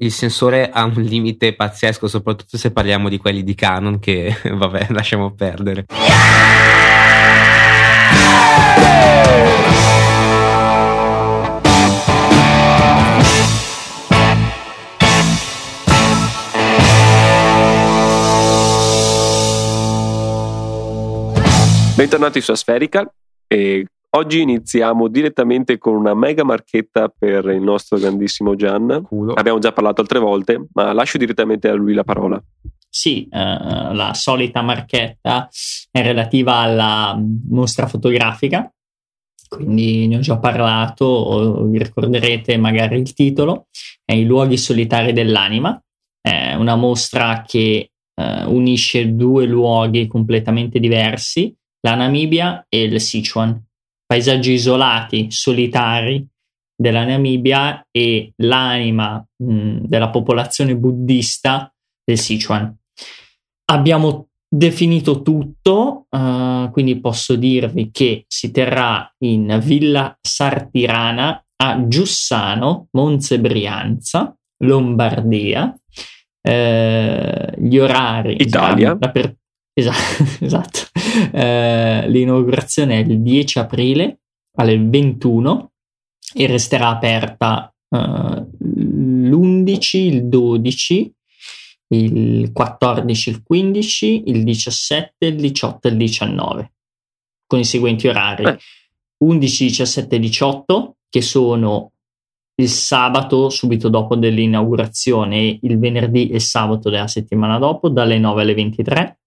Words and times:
il 0.00 0.12
sensore 0.12 0.70
ha 0.70 0.84
un 0.84 1.00
limite 1.02 1.54
pazzesco, 1.54 2.06
soprattutto 2.06 2.56
se 2.56 2.70
parliamo 2.70 3.08
di 3.08 3.18
quelli 3.18 3.42
di 3.42 3.54
Canon, 3.54 3.98
che 3.98 4.36
vabbè, 4.44 4.88
lasciamo 4.90 5.32
perdere. 5.32 5.86
Bentornati 21.96 22.40
su 22.40 22.52
Aspherical 22.52 23.10
e 23.48 23.84
Oggi 24.10 24.40
iniziamo 24.40 25.08
direttamente 25.08 25.76
con 25.76 25.94
una 25.94 26.14
mega 26.14 26.42
marchetta 26.42 27.12
per 27.16 27.44
il 27.46 27.60
nostro 27.60 27.98
grandissimo 27.98 28.56
Gian. 28.56 29.02
Culo. 29.06 29.34
Abbiamo 29.34 29.58
già 29.58 29.72
parlato 29.72 30.00
altre 30.00 30.18
volte, 30.18 30.66
ma 30.72 30.94
lascio 30.94 31.18
direttamente 31.18 31.68
a 31.68 31.74
lui 31.74 31.92
la 31.92 32.04
parola. 32.04 32.42
Sì, 32.88 33.28
eh, 33.30 33.38
la 33.94 34.12
solita 34.14 34.62
marchetta 34.62 35.50
è 35.90 36.02
relativa 36.02 36.54
alla 36.54 37.20
mostra 37.50 37.86
fotografica, 37.86 38.72
quindi 39.46 40.06
ne 40.06 40.16
ho 40.16 40.20
già 40.20 40.38
parlato, 40.38 41.64
vi 41.66 41.76
ricorderete 41.76 42.56
magari 42.56 42.98
il 42.98 43.12
titolo, 43.12 43.66
è 44.06 44.14
I 44.14 44.24
luoghi 44.24 44.56
solitari 44.56 45.12
dell'anima, 45.12 45.78
è 46.18 46.54
una 46.54 46.76
mostra 46.76 47.42
che 47.46 47.90
eh, 48.14 48.44
unisce 48.46 49.14
due 49.14 49.44
luoghi 49.44 50.06
completamente 50.06 50.78
diversi, 50.78 51.54
la 51.80 51.94
Namibia 51.94 52.64
e 52.70 52.84
il 52.84 53.00
Sichuan 53.02 53.66
paesaggi 54.08 54.52
isolati, 54.52 55.30
solitari 55.30 56.26
della 56.74 57.04
Namibia 57.04 57.86
e 57.90 58.32
l'anima 58.36 59.22
mh, 59.36 59.80
della 59.82 60.08
popolazione 60.08 60.74
buddista 60.74 61.70
del 62.02 62.18
Sichuan. 62.18 62.74
Abbiamo 63.66 64.28
definito 64.48 65.20
tutto, 65.20 66.06
uh, 66.08 66.70
quindi 66.70 66.98
posso 67.00 67.36
dirvi 67.36 67.90
che 67.90 68.24
si 68.26 68.50
terrà 68.50 69.12
in 69.24 69.60
Villa 69.62 70.16
Sartirana 70.18 71.44
a 71.56 71.86
Giussano, 71.86 72.88
Monze 72.92 73.38
Brianza, 73.38 74.34
Lombardia. 74.64 75.78
Eh, 76.40 77.54
gli 77.58 77.76
orari 77.76 78.40
Italia. 78.40 78.96
Per, 78.96 79.37
esatto, 79.78 80.24
esatto. 80.44 80.78
Eh, 81.32 82.08
l'inaugurazione 82.08 83.00
è 83.00 83.04
il 83.04 83.20
10 83.20 83.58
aprile 83.58 84.20
alle 84.56 84.78
21 84.78 85.72
e 86.34 86.46
resterà 86.46 86.88
aperta 86.88 87.72
eh, 87.90 88.46
l'11, 88.58 89.96
il 89.96 90.28
12, 90.28 91.12
il 91.88 92.52
14, 92.52 93.30
il 93.30 93.42
15, 93.42 94.22
il 94.26 94.44
17, 94.44 95.26
il 95.26 95.36
18 95.36 95.88
e 95.88 95.90
il 95.90 95.96
19 95.96 96.72
con 97.46 97.58
i 97.58 97.64
seguenti 97.64 98.06
orari. 98.06 98.44
Eh. 98.44 98.58
11, 99.24 99.64
17 99.66 100.14
e 100.14 100.18
18 100.20 100.96
che 101.08 101.22
sono 101.22 101.92
il 102.60 102.68
sabato 102.68 103.48
subito 103.50 103.88
dopo 103.88 104.16
dell'inaugurazione, 104.16 105.58
il 105.62 105.78
venerdì 105.78 106.28
e 106.28 106.40
sabato 106.40 106.90
della 106.90 107.06
settimana 107.06 107.58
dopo 107.58 107.88
dalle 107.88 108.18
9 108.18 108.42
alle 108.42 108.54
23, 108.54 109.17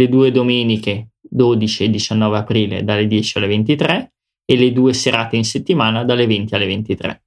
le 0.00 0.08
due 0.08 0.30
domeniche 0.30 1.10
12 1.20 1.84
e 1.84 1.90
19 1.90 2.36
aprile 2.38 2.84
dalle 2.84 3.06
10 3.06 3.38
alle 3.38 3.46
23 3.46 4.12
e 4.44 4.56
le 4.56 4.72
due 4.72 4.94
serate 4.94 5.36
in 5.36 5.44
settimana 5.44 6.04
dalle 6.04 6.26
20 6.26 6.54
alle 6.54 6.66
23. 6.66 7.22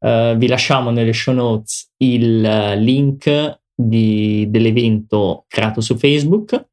Uh, 0.00 0.06
eh, 0.06 0.34
vi 0.36 0.46
lasciamo 0.46 0.90
nelle 0.90 1.12
show 1.12 1.34
notes 1.34 1.92
il 1.98 2.44
uh, 2.44 2.78
link 2.78 3.60
di, 3.74 4.46
dell'evento 4.50 5.44
creato 5.48 5.80
su 5.80 5.96
Facebook, 5.96 6.68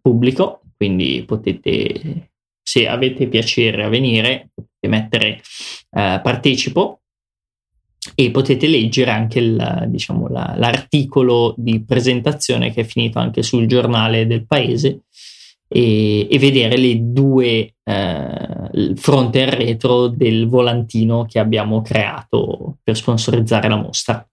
pubblico, 0.00 0.60
quindi 0.76 1.24
potete, 1.26 2.30
se 2.62 2.86
avete 2.86 3.28
piacere 3.28 3.82
a 3.82 3.88
venire, 3.88 4.50
potete 4.54 4.88
mettere 4.88 5.40
uh, 5.90 6.20
partecipo 6.22 7.00
e 8.14 8.30
potete 8.30 8.66
leggere 8.66 9.10
anche 9.10 9.38
il, 9.38 9.86
diciamo, 9.88 10.28
la, 10.28 10.54
l'articolo 10.56 11.54
di 11.56 11.82
presentazione 11.84 12.72
che 12.72 12.82
è 12.82 12.84
finito 12.84 13.18
anche 13.18 13.42
sul 13.42 13.66
giornale 13.66 14.26
del 14.26 14.46
paese 14.46 15.02
e, 15.68 16.28
e 16.30 16.38
vedere 16.38 16.76
le 16.76 16.98
due 17.00 17.74
eh, 17.82 18.92
fronte 18.94 19.40
e 19.40 19.50
retro 19.50 20.08
del 20.08 20.48
volantino 20.48 21.24
che 21.24 21.38
abbiamo 21.38 21.82
creato 21.82 22.78
per 22.82 22.96
sponsorizzare 22.96 23.68
la 23.68 23.76
mostra. 23.76 24.26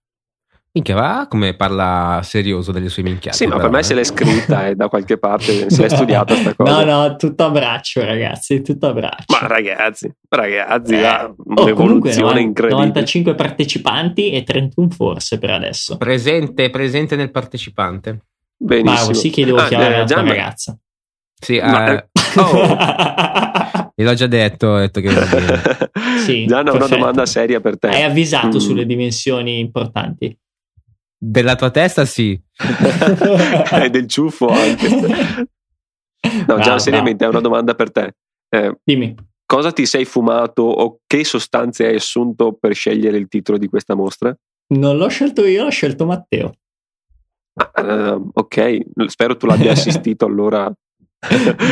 Minchia, 0.76 0.96
va 0.96 1.26
come 1.28 1.54
parla 1.54 2.18
serioso 2.24 2.72
delle 2.72 2.88
sue 2.88 3.04
minchiate. 3.04 3.36
Sì, 3.36 3.46
ma 3.46 3.58
per 3.58 3.70
me 3.70 3.84
se 3.84 3.94
l'è 3.94 4.02
scritta 4.02 4.66
e 4.66 4.74
da 4.74 4.88
qualche 4.88 5.18
parte 5.18 5.70
si 5.70 5.84
è 5.84 5.88
studiata 5.88 6.34
questa 6.34 6.54
cosa. 6.56 6.84
No, 6.84 7.02
no, 7.02 7.14
tutto 7.14 7.44
a 7.44 7.50
braccio, 7.50 8.04
ragazzi, 8.04 8.60
tutto 8.60 8.88
a 8.88 8.92
braccio. 8.92 9.24
Ma 9.28 9.46
ragazzi, 9.46 10.12
ragazzi, 10.28 10.94
eh, 10.94 11.06
oh, 11.06 11.36
un'evoluzione 11.44 12.40
incredibile. 12.40 12.86
95 12.86 13.34
partecipanti 13.36 14.32
e 14.32 14.42
31 14.42 14.90
forse 14.90 15.38
per 15.38 15.50
adesso. 15.50 15.96
Presente, 15.96 16.68
presente 16.70 17.14
nel 17.14 17.30
partecipante. 17.30 18.24
Benissimo. 18.56 19.06
Ma 19.10 19.14
sì 19.14 19.30
che 19.30 19.44
devo 19.44 19.58
ah, 19.58 19.68
chiamare 19.68 19.94
eh, 19.94 19.98
la 19.98 20.04
tua 20.06 20.22
ragazza. 20.22 20.76
Sì, 21.40 21.60
ma, 21.60 21.92
eh, 21.92 22.08
oh. 22.34 23.92
Gliel'ho 23.94 24.14
già 24.14 24.26
detto, 24.26 24.66
ho 24.66 24.78
detto 24.78 25.00
che 25.00 25.10
sì, 26.24 26.46
Gianna, 26.46 26.72
ho 26.72 26.74
una 26.74 26.88
domanda 26.88 27.26
seria 27.26 27.60
per 27.60 27.78
te. 27.78 27.86
Hai 27.90 28.02
avvisato 28.02 28.56
mm. 28.56 28.60
sulle 28.60 28.86
dimensioni 28.86 29.60
importanti. 29.60 30.36
Della 31.26 31.56
tua 31.56 31.70
testa, 31.70 32.04
sì. 32.04 32.32
e 33.82 33.90
del 33.90 34.06
ciuffo 34.06 34.48
anche. 34.48 35.48
No, 36.46 36.58
già 36.60 36.78
seriamente, 36.78 37.24
è 37.24 37.28
una 37.28 37.40
domanda 37.40 37.74
per 37.74 37.90
te. 37.90 38.14
Eh, 38.48 38.78
Dimmi. 38.84 39.14
Cosa 39.46 39.72
ti 39.72 39.86
sei 39.86 40.04
fumato 40.04 40.62
o 40.62 41.00
che 41.06 41.24
sostanze 41.24 41.86
hai 41.86 41.96
assunto 41.96 42.52
per 42.52 42.74
scegliere 42.74 43.16
il 43.16 43.28
titolo 43.28 43.58
di 43.58 43.68
questa 43.68 43.94
mostra? 43.94 44.36
Non 44.74 44.96
l'ho 44.96 45.08
scelto 45.08 45.44
io, 45.44 45.64
l'ho 45.64 45.70
scelto 45.70 46.06
Matteo. 46.06 46.52
Uh, 47.54 48.30
ok, 48.32 49.06
spero 49.06 49.36
tu 49.36 49.46
l'abbia 49.46 49.72
assistito 49.72 50.24
allora 50.26 50.72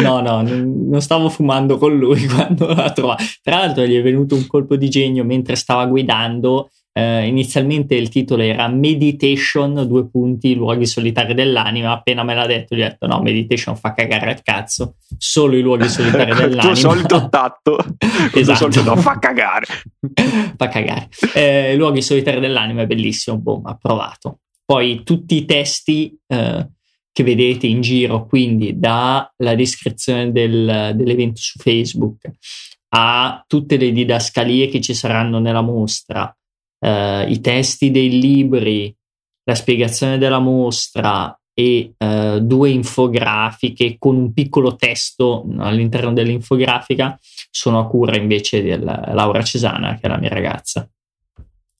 no, 0.02 0.20
no, 0.20 0.42
non 0.42 1.00
stavo 1.00 1.28
fumando 1.28 1.76
con 1.76 1.96
lui 1.96 2.26
quando 2.28 2.68
l'ha 2.68 2.92
trovato. 2.92 3.24
Tra 3.42 3.58
l'altro 3.58 3.84
gli 3.84 3.96
è 3.96 4.02
venuto 4.02 4.34
un 4.34 4.46
colpo 4.46 4.76
di 4.76 4.88
genio 4.88 5.24
mentre 5.24 5.56
stava 5.56 5.86
guidando. 5.86 6.70
Eh, 6.94 7.26
inizialmente 7.26 7.94
il 7.94 8.10
titolo 8.10 8.42
era 8.42 8.68
Meditation, 8.68 9.86
due 9.88 10.06
punti, 10.08 10.54
luoghi 10.54 10.84
solitari 10.84 11.32
dell'anima. 11.32 11.92
Appena 11.92 12.22
me 12.22 12.34
l'ha 12.34 12.46
detto, 12.46 12.74
gli 12.74 12.82
ho 12.82 12.88
detto: 12.88 13.06
No, 13.06 13.22
Meditation 13.22 13.76
fa 13.76 13.94
cagare 13.94 14.30
al 14.30 14.42
cazzo. 14.42 14.96
Solo 15.16 15.56
i 15.56 15.62
luoghi 15.62 15.88
solitari 15.88 16.32
dell'anima. 16.36 16.54
Il 16.54 16.58
tuo 16.60 16.74
solito 16.74 17.28
tatto. 17.30 17.78
esatto. 18.34 18.70
Solito, 18.70 18.82
no, 18.82 18.96
fa 18.96 19.18
cagare. 19.18 19.66
fa 20.56 20.68
cagare. 20.68 21.08
Eh, 21.34 21.74
luoghi 21.76 22.02
solitari 22.02 22.40
dell'anima 22.40 22.82
è 22.82 22.86
bellissimo. 22.86 23.38
Boom, 23.38 23.66
approvato. 23.66 24.40
Poi 24.64 25.02
tutti 25.02 25.36
i 25.36 25.44
testi. 25.46 26.14
Eh, 26.26 26.66
che 27.14 27.24
vedete 27.24 27.66
in 27.66 27.82
giro, 27.82 28.24
quindi 28.26 28.78
dalla 28.78 29.54
descrizione 29.54 30.32
del, 30.32 30.92
dell'evento 30.94 31.42
su 31.42 31.58
Facebook 31.58 32.30
a 32.94 33.44
tutte 33.46 33.76
le 33.76 33.92
didascalie 33.92 34.68
che 34.68 34.80
ci 34.80 34.94
saranno 34.94 35.38
nella 35.38 35.60
mostra, 35.60 36.34
eh, 36.82 37.26
i 37.28 37.40
testi 37.40 37.90
dei 37.90 38.20
libri, 38.20 38.94
la 39.44 39.54
spiegazione 39.54 40.18
della 40.18 40.40
mostra 40.40 41.36
e 41.54 41.94
eh, 41.96 42.38
due 42.42 42.70
infografiche 42.70 43.96
con 43.98 44.16
un 44.16 44.32
piccolo 44.32 44.74
testo 44.74 45.46
all'interno 45.58 46.12
dell'infografica 46.12 47.18
sono 47.50 47.78
a 47.78 47.86
cura 47.86 48.16
invece 48.16 48.62
di 48.62 48.76
Laura 48.78 49.42
Cesana, 49.42 49.94
che 49.94 50.06
è 50.06 50.08
la 50.08 50.18
mia 50.18 50.30
ragazza, 50.30 50.88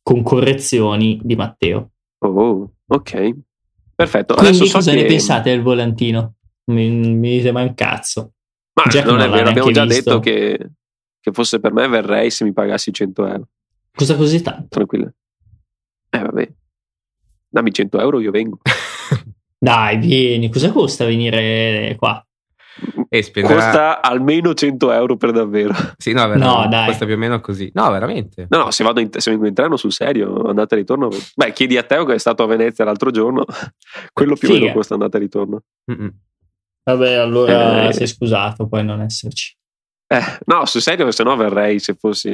con 0.03 0.23
correzioni 0.23 1.21
di 1.23 1.35
Matteo. 1.35 1.91
Oh, 2.19 2.71
ok. 2.87 3.35
Perfetto. 3.95 4.35
Quindi 4.35 4.57
Adesso 4.59 4.73
cosa 4.77 4.91
so 4.91 4.97
ne 4.97 5.05
pensate 5.05 5.51
del 5.51 5.63
volantino? 5.63 6.35
Mi, 6.67 6.89
mi 6.89 7.39
dite 7.39 7.49
un 7.49 7.75
cazzo. 7.75 8.33
Ma 8.75 8.85
Jack 8.91 9.07
non, 9.07 9.17
non 9.17 9.27
è 9.27 9.31
vero, 9.31 9.51
abbiamo 9.51 9.71
già 9.71 9.85
visto. 9.85 10.11
detto 10.11 10.21
che, 10.21 10.71
che, 11.21 11.33
fosse 11.33 11.61
per 11.61 11.73
me 11.73 11.89
verrei 11.89 12.31
se 12.31 12.45
mi 12.45 12.53
pagassi 12.53 12.93
100 12.93 13.27
euro. 13.27 13.49
Cosa 13.95 14.17
così 14.17 14.41
tanto? 14.41 14.69
Tranquillo. 14.69 15.13
Eh 16.11 16.19
vabbè. 16.19 16.53
Dammi 17.49 17.73
100 17.73 18.01
euro, 18.01 18.21
io 18.21 18.31
vengo. 18.31 18.59
Dai, 19.59 19.99
vieni. 19.99 20.51
Cosa 20.51 20.73
costa 20.73 21.05
venire 21.05 21.95
qua? 21.99 22.25
E 23.09 23.23
spenderà... 23.23 23.55
Costa 23.55 24.03
almeno 24.03 24.55
100 24.55 24.93
euro 24.93 25.17
per 25.17 25.33
davvero. 25.33 25.75
Sì, 25.99 26.13
no, 26.13 26.27
no 26.35 26.67
dai. 26.69 26.87
costa 26.87 27.05
più 27.05 27.15
o 27.15 27.19
meno 27.19 27.41
così. 27.41 27.71
No, 27.75 27.91
veramente. 27.91 28.47
No, 28.49 28.59
no, 28.59 28.71
se, 28.71 28.83
vado 28.83 29.01
in, 29.01 29.11
se 29.13 29.31
vengo 29.31 29.47
in 29.47 29.53
treno 29.53 29.77
sul 29.77 29.93
serio, 29.93 30.49
andata 30.49 30.75
e 30.75 30.79
ritorno. 30.79 31.11
Beh, 31.35 31.53
chiedi 31.53 31.77
a 31.77 31.83
Teo 31.83 32.07
che 32.07 32.15
è 32.15 32.19
stato 32.19 32.43
a 32.43 32.47
Venezia 32.47 32.85
l'altro 32.85 33.11
giorno, 33.11 33.45
quello 34.13 34.35
più 34.35 34.49
o 34.49 34.53
meno 34.55 34.73
costa 34.73 34.95
andata 34.95 35.19
e 35.19 35.21
ritorno. 35.21 35.63
Mm-mm. 35.93 36.11
Vabbè, 36.85 37.13
allora 37.13 37.89
eh, 37.89 37.93
sei 37.93 38.07
scusato, 38.07 38.67
puoi 38.67 38.83
non 38.83 39.03
esserci. 39.03 39.55
Eh, 40.07 40.39
no, 40.47 40.65
sul 40.65 40.81
serio, 40.81 41.11
se 41.11 41.23
no 41.23 41.37
verrei 41.37 41.79
se 41.79 41.95
fossi. 41.95 42.31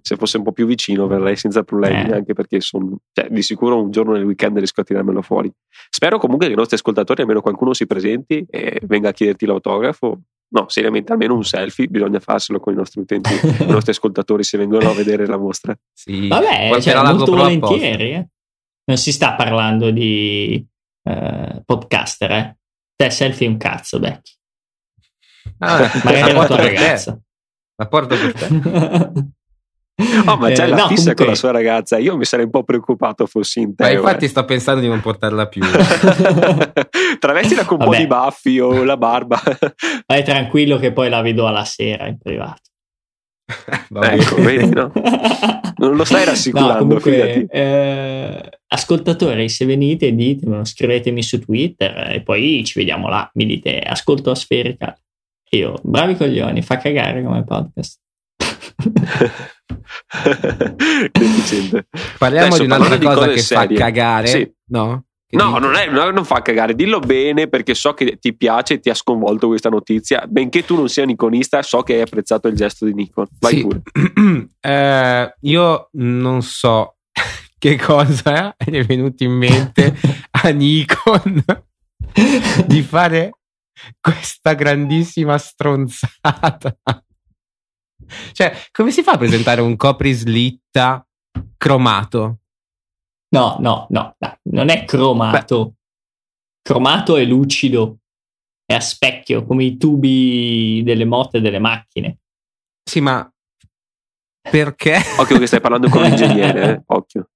Se 0.00 0.16
fosse 0.16 0.38
un 0.38 0.44
po' 0.44 0.52
più 0.52 0.66
vicino 0.66 1.06
verrei 1.06 1.36
senza 1.36 1.62
problemi, 1.62 2.10
eh. 2.10 2.14
anche 2.14 2.32
perché 2.32 2.60
sono, 2.60 2.98
cioè, 3.12 3.28
di 3.28 3.42
sicuro 3.42 3.80
un 3.82 3.90
giorno 3.90 4.12
nel 4.12 4.24
weekend 4.24 4.56
riesco 4.56 4.80
a 4.80 4.84
tirarmelo 4.84 5.22
fuori. 5.22 5.52
Spero 5.90 6.18
comunque 6.18 6.46
che 6.46 6.52
i 6.52 6.56
nostri 6.56 6.76
ascoltatori, 6.76 7.22
almeno 7.22 7.40
qualcuno 7.40 7.72
si 7.74 7.86
presenti 7.86 8.44
e 8.48 8.80
venga 8.84 9.10
a 9.10 9.12
chiederti 9.12 9.46
l'autografo. 9.46 10.20
No, 10.52 10.68
seriamente, 10.68 11.12
almeno 11.12 11.34
un 11.34 11.44
selfie 11.44 11.86
bisogna 11.86 12.20
farselo 12.20 12.60
con 12.60 12.74
i 12.74 12.76
nostri 12.76 13.00
utenti, 13.00 13.30
i 13.62 13.66
nostri 13.66 13.92
ascoltatori 13.92 14.42
se 14.42 14.58
vengono 14.58 14.90
a 14.90 14.94
vedere 14.94 15.26
la 15.26 15.38
mostra. 15.38 15.76
Sì, 15.92 16.28
Vabbè, 16.28 16.80
cioè, 16.80 17.02
molto 17.02 17.32
volentieri. 17.32 18.12
Eh. 18.12 18.28
Non 18.84 18.96
si 18.96 19.12
sta 19.12 19.34
parlando 19.34 19.90
di 19.90 20.64
uh, 21.04 21.62
podcaster, 21.64 22.30
eh? 22.30 22.56
Te 22.94 23.10
selfie 23.10 23.48
un 23.48 23.56
cazzo, 23.56 23.98
Becky. 23.98 24.32
Ah, 25.58 25.90
magari 26.04 26.32
la 26.32 26.46
tua 26.46 26.56
ragazza. 26.56 27.18
La 27.76 27.88
porto 27.88 28.16
per 28.16 28.32
te. 28.32 29.24
Oh, 30.26 30.36
ma 30.36 30.50
c'è 30.50 30.64
eh, 30.64 30.68
la 30.68 30.76
no, 30.76 30.86
fissa 30.88 31.12
comunque... 31.12 31.14
con 31.14 31.26
la 31.26 31.34
sua 31.34 31.50
ragazza. 31.50 31.98
Io 31.98 32.16
mi 32.16 32.24
sarei 32.24 32.44
un 32.44 32.50
po' 32.50 32.64
preoccupato 32.64 33.26
fossi 33.26 33.60
in 33.60 33.74
te. 33.74 33.84
Ma 33.84 33.90
infatti, 33.90 34.28
sto 34.28 34.44
pensando 34.44 34.80
di 34.80 34.88
non 34.88 35.00
portarla 35.00 35.46
più. 35.46 35.62
Travestila 37.18 37.64
con 37.64 37.80
un 37.80 37.86
po' 37.86 37.96
di 37.96 38.06
baffi 38.06 38.58
o 38.60 38.84
la 38.84 38.96
barba. 38.96 39.40
Vai 40.06 40.24
tranquillo, 40.24 40.78
che 40.78 40.92
poi 40.92 41.08
la 41.08 41.20
vedo 41.20 41.46
alla 41.46 41.64
sera 41.64 42.06
in 42.06 42.18
privato. 42.18 42.60
ecco, 44.02 44.36
vedi, 44.36 44.70
no? 44.70 44.92
Non 45.76 45.96
lo 45.96 46.04
stai 46.04 46.24
rassicurando, 46.24 46.72
no, 46.72 46.78
comunque, 46.78 47.46
eh, 47.46 48.50
ascoltatori, 48.68 49.48
se 49.48 49.64
venite, 49.64 50.14
ditemelo, 50.14 50.64
scrivetemi 50.64 51.22
su 51.22 51.40
Twitter 51.40 52.12
e 52.12 52.22
poi 52.22 52.62
ci 52.64 52.78
vediamo 52.78 53.08
là. 53.08 53.28
Mi 53.34 53.46
dite, 53.46 53.80
ascolto 53.80 54.30
a 54.30 54.34
Sferica. 54.34 54.96
Io, 55.50 55.78
bravi 55.82 56.16
coglioni, 56.16 56.62
fa 56.62 56.76
cagare 56.76 57.22
come 57.22 57.44
podcast. 57.44 58.00
Parliamo 62.18 62.46
Adesso, 62.46 62.62
di 62.62 62.66
un'altra 62.66 62.96
di 62.96 63.06
cosa 63.06 63.28
che 63.28 63.38
serie. 63.38 63.76
fa 63.76 63.82
cagare, 63.82 64.26
sì. 64.26 64.52
no? 64.68 65.04
no, 65.30 65.58
non, 65.58 65.74
è, 65.74 65.88
non, 65.88 66.24
fa 66.24 66.42
cagare, 66.42 66.74
dillo 66.74 66.98
bene 66.98 67.48
perché 67.48 67.74
so 67.74 67.94
che 67.94 68.18
ti 68.18 68.36
piace 68.36 68.74
e 68.74 68.80
ti 68.80 68.90
ha 68.90 68.94
sconvolto 68.94 69.48
questa 69.48 69.68
notizia. 69.68 70.26
Benché 70.28 70.64
tu 70.64 70.76
non 70.76 70.88
sia 70.88 71.04
un 71.04 71.10
iconista, 71.10 71.62
so 71.62 71.82
che 71.82 71.94
hai 71.94 72.02
apprezzato 72.02 72.48
il 72.48 72.56
gesto 72.56 72.84
di 72.84 72.94
Nikon. 72.94 73.26
Vai 73.40 73.54
sì. 73.54 73.60
pure. 73.62 73.82
eh, 74.60 75.34
io 75.40 75.88
non 75.92 76.42
so 76.42 76.96
che 77.58 77.76
cosa 77.76 78.54
è 78.56 78.84
venuto 78.84 79.24
in 79.24 79.32
mente 79.32 79.96
a 80.42 80.48
Nikon 80.48 81.44
di 82.66 82.82
fare 82.82 83.30
questa 84.00 84.52
grandissima 84.52 85.38
stronzata. 85.38 86.76
Cioè, 88.32 88.56
come 88.70 88.90
si 88.90 89.02
fa 89.02 89.12
a 89.12 89.18
presentare 89.18 89.60
un 89.60 89.76
coprislitta 89.76 91.06
cromato? 91.56 92.38
No, 93.30 93.56
no, 93.60 93.86
no, 93.90 94.14
no 94.18 94.38
non 94.44 94.68
è 94.68 94.84
cromato. 94.84 95.64
Beh. 95.64 95.72
Cromato 96.62 97.16
è 97.16 97.24
lucido, 97.24 97.98
è 98.64 98.74
a 98.74 98.80
specchio, 98.80 99.44
come 99.44 99.64
i 99.64 99.76
tubi 99.76 100.82
delle 100.84 101.04
moto 101.04 101.38
e 101.38 101.40
delle 101.40 101.58
macchine. 101.58 102.18
Sì, 102.88 103.00
ma 103.00 103.28
perché? 104.40 104.98
Occhio 105.18 105.38
che 105.38 105.46
stai 105.46 105.60
parlando 105.60 105.88
con 105.88 106.02
l'ingegnere, 106.02 106.70
eh? 106.70 106.82
occhio. 106.86 107.30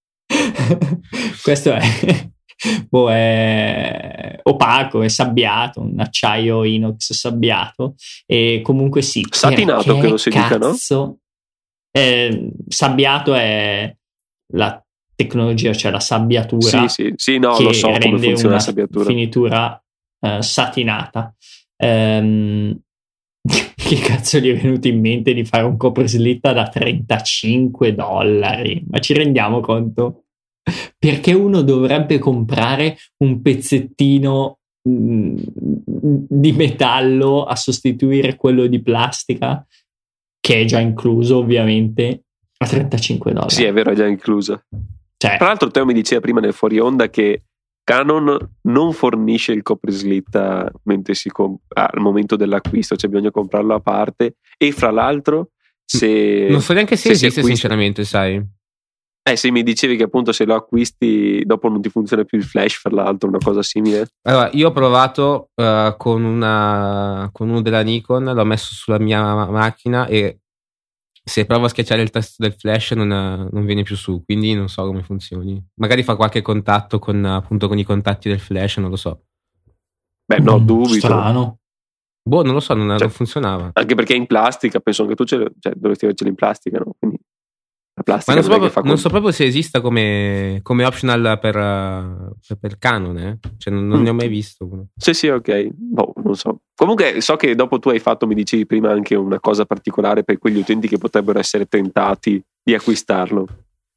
Questo 1.42 1.72
è, 1.72 2.30
boh, 2.88 3.10
è 3.10 4.38
opaco, 4.42 5.02
è 5.02 5.08
sabbiato, 5.08 5.80
un 5.80 5.98
acciaio 5.98 6.64
inox 6.64 7.12
sabbiato 7.12 7.94
e 8.24 8.60
comunque 8.62 9.02
sì. 9.02 9.26
Satinato 9.28 9.98
che 9.98 10.08
lo 10.08 10.16
si 10.16 10.30
dica, 10.30 10.56
no? 10.56 10.74
Eh, 11.90 12.50
sabbiato 12.68 13.34
è 13.34 13.94
la 14.52 14.82
tecnologia, 15.14 15.72
cioè 15.72 15.90
la 15.90 16.00
sabbiatura. 16.00 16.86
Sì, 16.88 16.88
sì, 16.88 17.12
sì 17.16 17.38
no, 17.38 17.58
lo 17.58 17.72
so 17.72 17.90
la 17.90 18.58
sabbiatura. 18.58 19.04
Finitura 19.04 19.82
eh, 20.20 20.42
satinata. 20.42 21.34
Ehm, 21.76 22.78
che 23.74 23.98
cazzo 24.00 24.38
gli 24.38 24.50
è 24.50 24.56
venuto 24.56 24.88
in 24.88 25.00
mente 25.00 25.32
di 25.32 25.44
fare 25.44 25.64
un 25.64 25.76
copreslitta 25.76 26.52
da 26.52 26.68
35 26.68 27.94
dollari? 27.94 28.84
Ma 28.88 28.98
ci 28.98 29.14
rendiamo 29.14 29.60
conto? 29.60 30.25
Perché 30.98 31.32
uno 31.32 31.62
dovrebbe 31.62 32.18
comprare 32.18 32.96
un 33.18 33.40
pezzettino 33.40 34.58
mm, 34.88 35.36
di 36.28 36.52
metallo 36.52 37.44
a 37.44 37.54
sostituire 37.54 38.36
quello 38.36 38.66
di 38.66 38.82
plastica, 38.82 39.64
che 40.40 40.60
è 40.60 40.64
già 40.64 40.80
incluso 40.80 41.38
ovviamente, 41.38 42.24
a 42.58 42.66
35 42.66 43.32
dollari? 43.32 43.54
Sì, 43.54 43.64
è 43.64 43.72
vero, 43.72 43.90
è 43.90 43.94
già 43.94 44.06
incluso. 44.06 44.64
Cioè, 45.16 45.36
Tra 45.36 45.46
l'altro, 45.46 45.70
Teo 45.70 45.84
mi 45.84 45.94
diceva 45.94 46.20
prima 46.20 46.40
nel 46.40 46.52
fuori 46.52 46.78
onda 46.78 47.08
che 47.08 47.42
Canon 47.86 48.36
non 48.62 48.92
fornisce 48.92 49.52
il 49.52 49.62
coprislitta 49.62 50.70
comp- 51.30 51.62
al 51.72 52.00
momento 52.00 52.34
dell'acquisto, 52.34 52.96
c'è 52.96 53.06
bisogno 53.06 53.28
di 53.28 53.32
comprarlo 53.32 53.74
a 53.74 53.80
parte. 53.80 54.38
E 54.58 54.72
fra 54.72 54.90
l'altro, 54.90 55.50
se. 55.84 56.48
Non 56.50 56.60
so 56.60 56.72
neanche 56.72 56.96
se, 56.96 57.02
se 57.02 57.10
esiste, 57.12 57.40
acquista, 57.40 57.48
sinceramente, 57.48 58.04
sai. 58.04 58.44
Eh 59.28 59.34
sì, 59.34 59.50
mi 59.50 59.64
dicevi 59.64 59.96
che 59.96 60.04
appunto 60.04 60.30
se 60.30 60.44
lo 60.44 60.54
acquisti 60.54 61.42
dopo 61.44 61.68
non 61.68 61.82
ti 61.82 61.88
funziona 61.88 62.22
più 62.22 62.38
il 62.38 62.44
flash, 62.44 62.74
fra 62.74 62.94
l'altro, 62.94 63.28
una 63.28 63.38
cosa 63.42 63.60
simile. 63.60 64.06
Allora, 64.22 64.50
io 64.52 64.68
ho 64.68 64.70
provato 64.70 65.48
uh, 65.52 65.96
con, 65.96 66.22
una, 66.22 67.28
con 67.32 67.48
uno 67.48 67.60
della 67.60 67.80
Nikon, 67.80 68.22
l'ho 68.22 68.44
messo 68.44 68.72
sulla 68.72 69.00
mia 69.00 69.46
macchina 69.46 70.06
e 70.06 70.42
se 71.24 71.44
provo 71.44 71.64
a 71.64 71.68
schiacciare 71.68 72.02
il 72.02 72.10
tasto 72.10 72.36
del 72.38 72.52
flash 72.52 72.92
non, 72.92 73.08
non, 73.50 73.64
viene 73.64 73.82
più 73.82 73.96
su, 73.96 74.22
quindi 74.24 74.54
non 74.54 74.68
so 74.68 74.86
come 74.86 75.02
funzioni. 75.02 75.60
Magari 75.80 76.04
fa 76.04 76.14
qualche 76.14 76.40
contatto 76.40 77.00
con, 77.00 77.24
appunto, 77.24 77.66
con 77.66 77.78
i 77.78 77.84
contatti 77.84 78.28
del 78.28 78.38
flash, 78.38 78.76
non 78.76 78.90
lo 78.90 78.96
so. 78.96 79.24
Beh, 80.24 80.38
no, 80.38 80.60
mm, 80.60 80.64
dubito. 80.64 80.94
Strano. 80.94 81.58
Boh, 82.22 82.44
non 82.44 82.54
lo 82.54 82.60
so, 82.60 82.74
non, 82.74 82.90
cioè, 82.90 83.00
non 83.00 83.10
funzionava. 83.10 83.70
Anche 83.72 83.94
perché 83.96 84.14
è 84.14 84.16
in 84.16 84.26
plastica, 84.26 84.78
penso 84.78 85.04
che 85.06 85.16
tu 85.16 85.24
ce 85.24 85.50
cioè, 85.58 85.72
dovresti 85.74 86.04
avercelo 86.04 86.30
in 86.30 86.36
plastica, 86.36 86.78
no? 86.78 86.94
Quindi 86.96 87.18
la 87.96 88.02
plastica 88.02 88.32
Ma 88.32 88.40
non 88.40 88.50
so, 88.50 88.58
proprio, 88.58 88.82
non 88.84 88.98
so 88.98 89.08
proprio 89.08 89.32
se 89.32 89.44
esista 89.44 89.80
come, 89.80 90.60
come 90.62 90.84
optional 90.84 91.38
per, 91.40 91.54
per, 92.46 92.58
per, 92.60 92.78
Canon, 92.78 93.16
eh? 93.16 93.38
Cioè, 93.56 93.72
non, 93.72 93.86
non 93.86 94.00
mm. 94.00 94.02
ne 94.02 94.10
ho 94.10 94.14
mai 94.14 94.28
visto. 94.28 94.68
Sì, 94.94 95.14
sì, 95.14 95.28
ok. 95.28 95.68
Boh, 95.72 96.12
non 96.22 96.34
so. 96.34 96.60
Comunque, 96.74 97.22
so 97.22 97.36
che 97.36 97.54
dopo 97.54 97.78
tu 97.78 97.88
hai 97.88 97.98
fatto, 97.98 98.26
mi 98.26 98.34
dicevi 98.34 98.66
prima, 98.66 98.90
anche 98.90 99.14
una 99.14 99.40
cosa 99.40 99.64
particolare 99.64 100.24
per 100.24 100.36
quegli 100.36 100.58
utenti 100.58 100.88
che 100.88 100.98
potrebbero 100.98 101.38
essere 101.38 101.64
tentati 101.64 102.42
di 102.62 102.74
acquistarlo. 102.74 103.46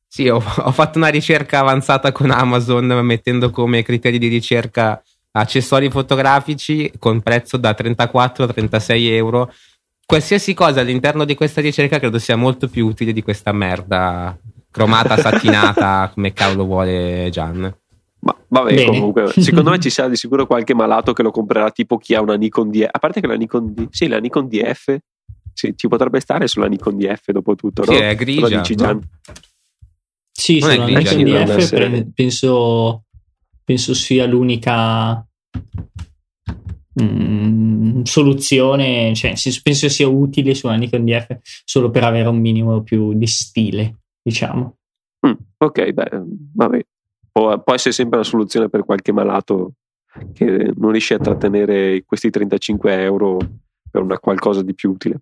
Sì, 0.07 0.29
ho, 0.29 0.37
ho 0.37 0.71
fatto 0.71 0.97
una 0.97 1.09
ricerca 1.09 1.59
avanzata 1.59 2.13
con 2.13 2.31
Amazon 2.31 2.85
mettendo 3.03 3.49
come 3.49 3.83
criteri 3.83 4.17
di 4.17 4.29
ricerca 4.29 5.03
accessori 5.31 5.89
fotografici 5.89 6.91
con 6.97 7.21
prezzo 7.21 7.57
da 7.57 7.73
34 7.73 8.45
a 8.45 8.47
36 8.47 9.09
euro 9.09 9.51
qualsiasi 10.09 10.55
cosa 10.55 10.81
all'interno 10.81 11.23
di 11.23 11.35
questa 11.35 11.61
ricerca 11.61 11.99
credo 11.99 12.17
sia 12.17 12.35
molto 12.35 12.67
più 12.67 12.87
utile 12.87 13.13
di 13.13 13.21
questa 13.21 13.51
merda 13.51 14.35
cromata, 14.71 15.15
satinata, 15.21 16.09
come 16.11 16.33
cavolo 16.33 16.65
vuole 16.65 17.29
Gian. 17.31 17.71
Ma 18.21 18.35
vabbè, 18.47 18.73
Bene. 18.73 18.85
comunque, 18.87 19.31
secondo 19.39 19.69
me 19.69 19.77
ci 19.79 19.91
sarà 19.91 20.09
di 20.09 20.15
sicuro 20.15 20.47
qualche 20.47 20.73
malato 20.73 21.13
che 21.13 21.21
lo 21.21 21.29
comprerà 21.29 21.69
tipo 21.69 21.97
chi 21.97 22.15
ha 22.15 22.21
una 22.21 22.33
Nikon 22.33 22.71
DF. 22.71 22.87
A 22.91 22.97
parte 22.97 23.21
che 23.21 23.27
la 23.27 23.35
Nikon 23.35 23.71
D, 23.71 23.87
sì, 23.91 24.07
la 24.07 24.17
Nikon 24.17 24.47
DF 24.47 24.97
sì, 25.53 25.73
ci 25.77 25.87
potrebbe 25.87 26.19
stare 26.19 26.47
sulla 26.47 26.65
Nikon 26.65 26.97
DF 26.97 27.29
dopo 27.29 27.53
tutto, 27.53 27.83
no? 27.85 27.93
Sì, 27.93 27.99
è 27.99 28.15
grigia. 28.15 28.91
No? 28.91 29.01
Sì, 30.31 30.57
non 30.57 30.71
sulla 30.71 30.85
Nikon 30.85 31.23
DF 31.23 32.05
penso, 32.15 33.03
penso 33.63 33.93
sia 33.93 34.25
l'unica 34.25 35.23
Mm, 37.01 38.01
soluzione, 38.03 39.13
cioè, 39.15 39.33
penso 39.63 39.89
sia 39.89 40.07
utile 40.07 40.53
su 40.55 40.67
una 40.67 40.75
Nikon 40.75 41.05
DF 41.05 41.37
solo 41.63 41.89
per 41.89 42.03
avere 42.03 42.27
un 42.27 42.39
minimo 42.39 42.81
più 42.83 43.13
di 43.13 43.27
stile, 43.27 43.99
diciamo. 44.21 44.77
Mm, 45.27 45.33
ok, 45.57 45.91
beh, 45.91 46.09
vabbè. 46.55 46.85
Può, 47.31 47.61
può, 47.61 47.73
essere 47.73 47.93
sempre 47.93 48.17
una 48.17 48.27
soluzione 48.27 48.69
per 48.69 48.83
qualche 48.83 49.11
malato 49.11 49.73
che 50.33 50.73
non 50.75 50.91
riesce 50.91 51.13
a 51.13 51.19
trattenere 51.19 52.03
questi 52.05 52.29
35 52.29 53.01
euro 53.03 53.37
per 53.89 54.01
una 54.01 54.17
qualcosa 54.19 54.61
di 54.63 54.73
più 54.73 54.91
utile. 54.91 55.21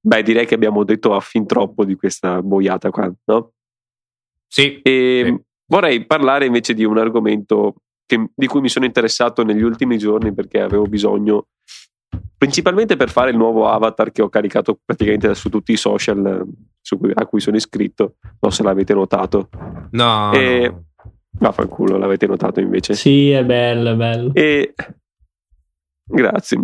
Beh, 0.00 0.22
direi 0.22 0.46
che 0.46 0.54
abbiamo 0.54 0.84
detto 0.84 1.14
a 1.14 1.20
fin 1.20 1.46
troppo 1.46 1.84
di 1.84 1.96
questa 1.96 2.42
boiata 2.42 2.90
qua, 2.90 3.12
no? 3.24 3.52
Sì. 4.46 4.80
E 4.82 5.22
sì. 5.24 5.46
Vorrei 5.70 6.06
parlare 6.06 6.46
invece 6.46 6.72
di 6.72 6.84
un 6.84 6.96
argomento 6.96 7.74
che, 8.08 8.30
di 8.34 8.46
cui 8.46 8.62
mi 8.62 8.70
sono 8.70 8.86
interessato 8.86 9.44
negli 9.44 9.60
ultimi 9.60 9.98
giorni 9.98 10.32
perché 10.32 10.60
avevo 10.60 10.84
bisogno, 10.84 11.48
principalmente 12.38 12.96
per 12.96 13.10
fare 13.10 13.30
il 13.30 13.36
nuovo 13.36 13.68
avatar 13.68 14.10
che 14.10 14.22
ho 14.22 14.30
caricato 14.30 14.80
praticamente 14.82 15.34
su 15.34 15.50
tutti 15.50 15.72
i 15.72 15.76
social 15.76 16.42
cui, 16.98 17.12
a 17.14 17.26
cui 17.26 17.40
sono 17.40 17.56
iscritto. 17.56 18.14
Non 18.22 18.50
so 18.50 18.50
se 18.50 18.62
l'avete 18.62 18.94
notato. 18.94 19.50
No. 19.90 20.32
E, 20.32 20.68
no. 20.68 20.84
Vaffanculo, 21.38 21.98
l'avete 21.98 22.26
notato 22.26 22.60
invece? 22.60 22.94
Sì, 22.94 23.30
è 23.30 23.44
bello, 23.44 23.90
è 23.90 23.94
bello. 23.94 24.30
E 24.32 24.72
Grazie. 26.10 26.58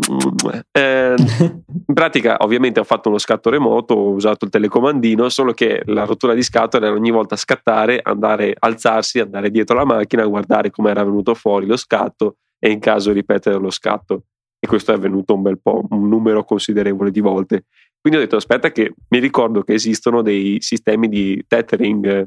Eh, 0.73 1.15
in 1.17 1.85
pratica, 1.95 2.37
ovviamente, 2.41 2.81
ho 2.81 2.85
fatto 2.85 3.11
uno 3.11 3.19
scatto 3.19 3.51
remoto, 3.51 3.93
ho 3.93 4.11
usato 4.11 4.47
il 4.47 4.51
telecomandino, 4.51 5.29
solo 5.29 5.53
che 5.53 5.83
la 5.85 6.05
rottura 6.05 6.33
di 6.33 6.43
scatola 6.43 6.87
era 6.87 6.95
ogni 6.95 7.11
volta 7.11 7.37
scattare, 7.37 8.01
andare, 8.03 8.55
alzarsi, 8.59 9.21
andare 9.21 9.51
dietro 9.51 9.77
la 9.77 9.85
macchina, 9.85 10.25
guardare 10.25 10.71
come 10.71 10.91
era 10.91 11.05
venuto 11.05 11.35
fuori 11.35 11.67
lo 11.67 11.77
scatto 11.77 12.37
e 12.59 12.71
in 12.71 12.79
caso 12.81 13.13
ripetere 13.13 13.59
lo 13.59 13.71
scatto. 13.71 14.25
E 14.59 14.67
questo 14.67 14.93
è 14.93 14.95
avvenuto 14.95 15.35
un 15.35 15.43
bel 15.43 15.61
po', 15.61 15.85
un 15.91 16.09
numero 16.09 16.43
considerevole 16.45 17.11
di 17.11 17.21
volte. 17.21 17.67
Quindi 18.01 18.19
ho 18.19 18.23
detto: 18.23 18.37
aspetta, 18.37 18.73
che 18.73 18.95
mi 19.11 19.19
ricordo 19.19 19.61
che 19.63 19.75
esistono 19.75 20.23
dei 20.23 20.57
sistemi 20.61 21.07
di 21.09 21.45
tethering, 21.47 22.27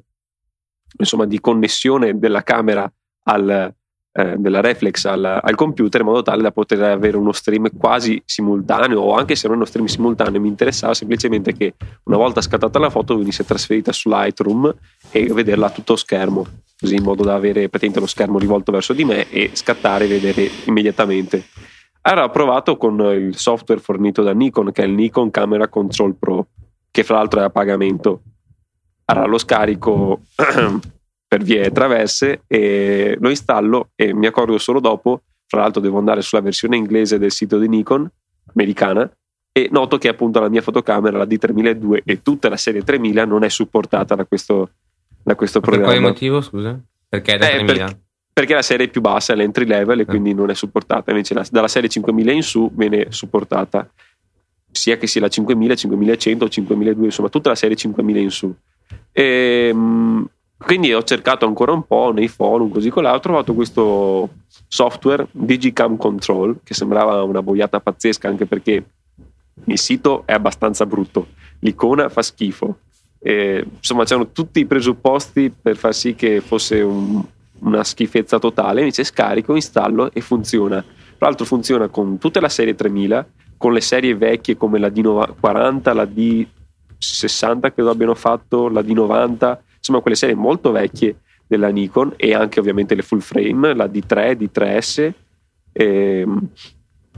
insomma, 0.99 1.25
di 1.25 1.39
connessione 1.39 2.19
della 2.19 2.43
camera 2.43 2.91
al, 3.23 3.73
eh, 4.17 4.35
della 4.37 4.61
reflex 4.61 5.05
al, 5.05 5.23
al, 5.23 5.53
computer 5.53 6.01
in 6.01 6.07
modo 6.07 6.23
tale 6.23 6.41
da 6.41 6.51
poter 6.51 6.81
avere 6.81 7.17
uno 7.17 7.31
stream 7.31 7.69
quasi 7.77 8.19
simultaneo 8.25 8.99
o 8.99 9.13
anche 9.13 9.35
se 9.35 9.47
non 9.47 9.57
uno 9.57 9.65
stream 9.65 9.85
simultaneo 9.85 10.41
mi 10.41 10.47
interessava 10.47 10.95
semplicemente 10.95 11.53
che 11.53 11.75
una 12.05 12.17
volta 12.17 12.41
scattata 12.41 12.79
la 12.79 12.89
foto 12.89 13.15
venisse 13.15 13.45
trasferita 13.45 13.91
su 13.91 14.09
Lightroom 14.09 14.73
e 15.11 15.27
vederla 15.27 15.67
a 15.67 15.69
tutto 15.69 15.95
schermo 15.95 16.47
così 16.79 16.95
in 16.95 17.03
modo 17.03 17.21
da 17.21 17.35
avere 17.35 17.69
praticamente 17.69 17.99
lo 17.99 18.07
schermo 18.07 18.39
rivolto 18.39 18.71
verso 18.71 18.93
di 18.93 19.05
me 19.05 19.29
e 19.29 19.51
scattare 19.53 20.05
e 20.05 20.07
vedere 20.07 20.49
immediatamente. 20.65 21.45
Allora 22.01 22.23
ho 22.23 22.31
provato 22.31 22.75
con 22.75 22.99
il 23.13 23.37
software 23.37 23.81
fornito 23.81 24.23
da 24.23 24.33
Nikon 24.33 24.71
che 24.71 24.81
è 24.81 24.85
il 24.87 24.93
Nikon 24.93 25.29
Camera 25.29 25.67
Control 25.67 26.15
Pro 26.15 26.47
che 26.89 27.03
fra 27.03 27.17
l'altro 27.17 27.41
è 27.41 27.43
a 27.43 27.49
pagamento. 27.51 28.21
Allora 29.05 29.27
lo 29.27 29.37
scarico 29.37 30.21
per 31.27 31.43
vie 31.43 31.71
traverse 31.71 32.43
e 32.47 33.17
lo 33.19 33.29
installo 33.29 33.89
e 33.95 34.13
mi 34.13 34.27
accorgo 34.27 34.57
solo 34.57 34.79
dopo, 34.79 35.23
fra 35.45 35.61
l'altro 35.61 35.81
devo 35.81 35.97
andare 35.97 36.21
sulla 36.21 36.41
versione 36.41 36.77
inglese 36.77 37.19
del 37.19 37.31
sito 37.31 37.57
di 37.57 37.67
Nikon, 37.67 38.09
americana, 38.53 39.09
e 39.51 39.69
noto 39.71 39.97
che 39.97 40.07
appunto 40.07 40.39
la 40.39 40.49
mia 40.49 40.61
fotocamera, 40.61 41.17
la 41.17 41.25
D3002 41.25 42.01
e 42.05 42.21
tutta 42.21 42.47
la 42.47 42.57
serie 42.57 42.83
3000 42.83 43.25
non 43.25 43.43
è 43.43 43.49
supportata 43.49 44.15
da 44.15 44.25
questo, 44.25 44.69
da 45.23 45.35
questo 45.35 45.59
programma. 45.59 45.87
Per 45.87 45.95
quale 45.95 46.11
motivo, 46.11 46.41
scusa? 46.41 46.79
Perché 47.09 47.33
è 47.33 47.37
da 47.37 47.49
eh, 47.49 47.53
3000? 47.55 47.85
Per, 47.85 47.99
perché 48.33 48.53
la 48.53 48.61
serie 48.61 48.85
è 48.85 48.89
più 48.89 49.01
bassa, 49.01 49.33
è 49.33 49.35
l'entry 49.35 49.65
level 49.65 49.99
e 49.99 50.03
ah. 50.03 50.05
quindi 50.05 50.33
non 50.33 50.49
è 50.49 50.53
supportata, 50.53 51.09
invece 51.11 51.33
la, 51.33 51.45
dalla 51.49 51.67
serie 51.67 51.89
5000 51.89 52.31
in 52.31 52.43
su 52.43 52.71
viene 52.73 53.07
supportata 53.09 53.89
sia 54.69 54.97
che 54.97 55.07
sia 55.07 55.21
la 55.21 55.27
5000, 55.27 55.75
5100 55.75 56.45
o 56.45 56.49
5200, 56.49 57.03
insomma 57.03 57.29
tutta 57.29 57.49
la 57.49 57.55
serie 57.55 57.75
5000 57.75 58.19
in 58.19 58.29
su. 58.29 58.55
E, 59.11 59.69
ehm, 59.69 60.29
quindi 60.57 60.91
ho 60.91 61.03
cercato 61.03 61.45
ancora 61.45 61.71
un 61.71 61.85
po' 61.85 62.11
nei 62.11 62.27
forum, 62.27 62.69
così 62.69 62.89
con 62.89 63.05
ho 63.05 63.19
trovato 63.19 63.53
questo 63.53 64.29
software 64.67 65.27
Digicam 65.31 65.97
Control 65.97 66.59
che 66.63 66.73
sembrava 66.73 67.21
una 67.21 67.43
boiata 67.43 67.79
pazzesca 67.79 68.27
anche 68.27 68.47
perché 68.47 68.83
il 69.65 69.79
sito 69.79 70.23
è 70.25 70.33
abbastanza 70.33 70.85
brutto, 70.85 71.27
l'icona 71.59 72.09
fa 72.09 72.21
schifo. 72.21 72.79
E, 73.19 73.65
insomma, 73.77 74.03
c'erano 74.03 74.31
tutti 74.31 74.59
i 74.59 74.65
presupposti 74.65 75.51
per 75.51 75.75
far 75.75 75.93
sì 75.93 76.15
che 76.15 76.41
fosse 76.41 76.81
un, 76.81 77.23
una 77.59 77.83
schifezza 77.83 78.39
totale. 78.39 78.81
Invece 78.81 79.03
scarico, 79.03 79.55
installo 79.55 80.11
e 80.11 80.21
funziona. 80.21 80.81
Tra 80.81 81.27
l'altro 81.27 81.45
funziona 81.45 81.87
con 81.87 82.17
tutta 82.17 82.39
la 82.39 82.49
serie 82.49 82.75
3000, 82.75 83.27
con 83.57 83.73
le 83.73 83.81
serie 83.81 84.15
vecchie 84.15 84.55
come 84.55 84.79
la 84.79 84.89
D40, 84.89 85.93
la 85.93 86.03
D60 86.03 87.73
che 87.73 87.81
abbiano 87.81 88.15
fatto, 88.15 88.69
la 88.69 88.81
D90 88.81 89.57
insomma 89.87 90.01
quelle 90.01 90.17
serie 90.17 90.35
molto 90.35 90.71
vecchie 90.71 91.21
della 91.47 91.69
Nikon 91.69 92.13
e 92.17 92.33
anche 92.33 92.59
ovviamente 92.59 92.93
le 92.93 93.01
full 93.01 93.19
frame, 93.19 93.73
la 93.73 93.85
D3, 93.85 94.37
D3S. 94.37 95.11
E, 95.71 96.25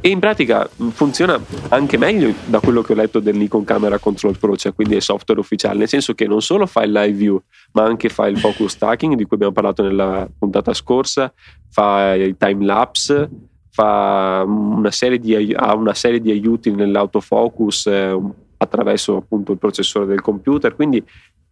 e 0.01 0.07
in 0.07 0.19
pratica 0.19 0.69
funziona 0.91 1.37
anche 1.69 1.97
meglio 1.97 2.33
da 2.45 2.59
quello 2.59 2.81
che 2.81 2.93
ho 2.93 2.95
letto 2.95 3.19
del 3.19 3.35
Nikon 3.35 3.65
Camera 3.65 3.97
Control 3.97 4.37
Pro, 4.37 4.55
cioè 4.55 4.73
quindi 4.73 4.95
è 4.95 5.01
software 5.01 5.41
ufficiale, 5.41 5.79
nel 5.79 5.89
senso 5.89 6.13
che 6.13 6.25
non 6.25 6.41
solo 6.41 6.65
fa 6.67 6.83
il 6.83 6.91
live 6.91 7.17
view, 7.17 7.41
ma 7.73 7.83
anche 7.83 8.07
fa 8.07 8.27
il 8.27 8.37
focus 8.37 8.77
tracking 8.77 9.15
di 9.15 9.23
cui 9.23 9.35
abbiamo 9.35 9.53
parlato 9.53 9.83
nella 9.83 10.29
puntata 10.37 10.73
scorsa, 10.73 11.33
fa 11.69 12.13
i 12.13 12.37
time 12.37 12.63
lapse, 12.63 13.29
fa 13.71 14.43
una 14.45 14.91
serie 14.91 15.19
di, 15.19 15.53
ha 15.53 15.75
una 15.75 15.93
serie 15.93 16.21
di 16.21 16.31
aiuti 16.31 16.71
nell'autofocus 16.71 17.87
eh, 17.87 18.17
attraverso 18.57 19.17
appunto 19.17 19.51
il 19.51 19.57
processore 19.57 20.05
del 20.05 20.21
computer, 20.21 20.75
quindi 20.75 21.03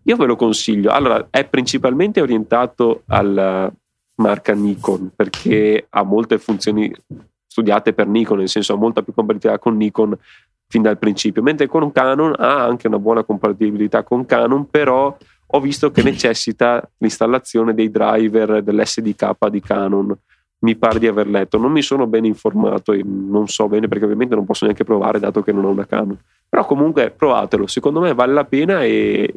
io 0.03 0.15
ve 0.15 0.25
lo 0.25 0.35
consiglio. 0.35 0.91
Allora, 0.91 1.27
è 1.29 1.45
principalmente 1.45 2.21
orientato 2.21 3.03
alla 3.07 3.71
marca 4.15 4.53
Nikon 4.53 5.11
perché 5.15 5.85
ha 5.89 6.03
molte 6.03 6.37
funzioni 6.37 6.93
studiate 7.45 7.93
per 7.93 8.07
Nikon, 8.07 8.39
nel 8.39 8.49
senso 8.49 8.73
ha 8.73 8.77
molta 8.77 9.01
più 9.01 9.13
compatibilità 9.13 9.59
con 9.59 9.75
Nikon 9.75 10.17
fin 10.67 10.81
dal 10.81 10.97
principio, 10.97 11.41
mentre 11.41 11.67
con 11.67 11.91
Canon 11.91 12.33
ha 12.37 12.63
anche 12.63 12.87
una 12.87 12.99
buona 12.99 13.23
compatibilità 13.23 14.03
con 14.03 14.25
Canon, 14.25 14.69
però 14.69 15.15
ho 15.49 15.59
visto 15.59 15.91
che 15.91 16.03
necessita 16.03 16.87
l'installazione 16.97 17.73
dei 17.73 17.89
driver 17.89 18.61
dell'SDK 18.61 19.47
di 19.47 19.61
Canon. 19.61 20.15
Mi 20.59 20.75
pare 20.75 20.97
di 20.97 21.05
aver 21.05 21.27
letto, 21.27 21.59
non 21.59 21.71
mi 21.71 21.83
sono 21.83 22.07
ben 22.07 22.25
informato 22.25 22.91
e 22.91 23.03
non 23.05 23.47
so 23.47 23.67
bene 23.67 23.87
perché 23.87 24.05
ovviamente 24.05 24.33
non 24.33 24.43
posso 24.43 24.65
neanche 24.65 24.83
provare 24.83 25.19
dato 25.19 25.43
che 25.43 25.51
non 25.51 25.65
ho 25.65 25.69
una 25.69 25.85
Canon. 25.85 26.17
Però 26.49 26.65
comunque 26.65 27.11
provatelo, 27.11 27.67
secondo 27.67 27.99
me 27.99 28.13
vale 28.15 28.33
la 28.33 28.43
pena 28.43 28.83
e 28.83 29.33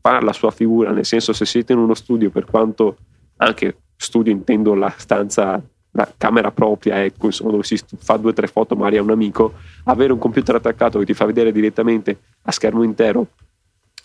fa 0.00 0.20
la 0.20 0.32
sua 0.32 0.50
figura, 0.50 0.90
nel 0.92 1.04
senso 1.04 1.32
se 1.32 1.44
siete 1.44 1.72
in 1.72 1.78
uno 1.78 1.94
studio, 1.94 2.30
per 2.30 2.44
quanto 2.44 2.96
anche 3.36 3.76
studio 3.96 4.32
intendo 4.32 4.74
la 4.74 4.92
stanza, 4.96 5.62
la 5.92 6.12
camera 6.16 6.50
propria, 6.50 7.04
ecco, 7.04 7.26
insomma, 7.26 7.50
dove 7.50 7.64
si 7.64 7.78
fa 7.98 8.16
due 8.16 8.30
o 8.30 8.34
tre 8.34 8.46
foto 8.46 8.74
magari 8.74 8.96
a 8.96 9.02
un 9.02 9.10
amico, 9.10 9.54
avere 9.84 10.12
un 10.12 10.18
computer 10.18 10.54
attaccato 10.54 10.98
che 10.98 11.04
ti 11.04 11.14
fa 11.14 11.26
vedere 11.26 11.52
direttamente 11.52 12.18
a 12.42 12.52
schermo 12.52 12.82
intero 12.82 13.26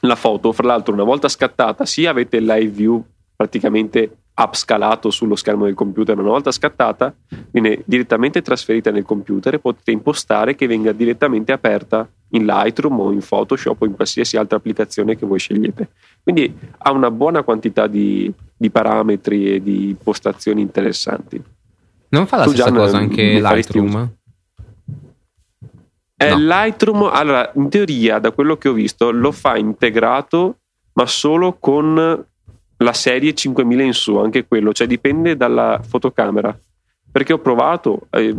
la 0.02 0.16
foto, 0.16 0.52
fra 0.52 0.68
l'altro 0.68 0.94
una 0.94 1.04
volta 1.04 1.28
scattata, 1.28 1.86
sì 1.86 2.06
avete 2.06 2.40
live 2.40 2.68
view 2.68 3.04
praticamente 3.36 4.18
upscalato 4.38 5.10
sullo 5.12 5.36
schermo 5.36 5.65
del 5.65 5.74
computer, 5.74 6.18
una 6.20 6.30
volta 6.30 6.51
scattata 6.51 7.13
viene 7.51 7.82
direttamente 7.86 8.42
trasferita 8.42 8.92
nel 8.92 9.06
computer 9.06 9.54
e 9.54 9.60
potete 9.60 9.92
impostare 9.92 10.56
che 10.56 10.68
venga 10.68 10.92
direttamente 10.92 11.54
aperta 11.54 12.08
in 12.30 12.46
Lightroom 12.46 13.00
o 13.00 13.12
in 13.12 13.22
Photoshop 13.25 13.82
o 13.82 13.86
in 13.86 13.96
qualsiasi 13.96 14.36
altra 14.36 14.58
applicazione 14.58 15.15
che 15.15 15.25
voi 15.25 15.39
scegliete. 15.39 15.89
Quindi 16.22 16.54
ha 16.80 16.92
una 16.92 17.12
buona 17.12 17.44
quantità 17.44 17.88
di, 17.88 18.32
di 18.58 18.70
parametri 18.70 19.54
e 19.54 19.63
di 19.63 19.89
impostazioni 19.89 20.62
interessanti. 20.62 21.42
Non 22.10 22.27
fa 22.27 22.38
la 22.38 22.44
tu 22.44 22.50
stessa 22.51 22.65
Gian, 22.65 22.77
cosa 22.77 22.98
anche 22.98 23.39
Lightroom? 23.39 24.15
Eh, 26.18 26.30
no. 26.30 26.38
Lightroom, 26.38 27.10
allora, 27.12 27.51
in 27.56 27.70
teoria, 27.70 28.20
da 28.20 28.32
quello 28.32 28.58
che 28.58 28.68
ho 28.70 28.74
visto, 28.74 29.12
lo 29.12 29.32
fa 29.32 29.58
integrato, 29.58 30.60
ma 30.94 31.06
solo 31.06 31.58
con 31.60 32.25
la 32.86 32.94
serie 32.94 33.34
5000 33.34 33.84
in 33.84 33.94
su, 33.94 34.15
anche 34.18 34.46
quello, 34.46 34.72
cioè 34.72 34.86
dipende 34.88 35.36
dalla 35.36 35.82
fotocamera. 35.86 36.58
Perché 37.12 37.34
ho 37.34 37.39
provato, 37.39 38.08
eh, 38.12 38.36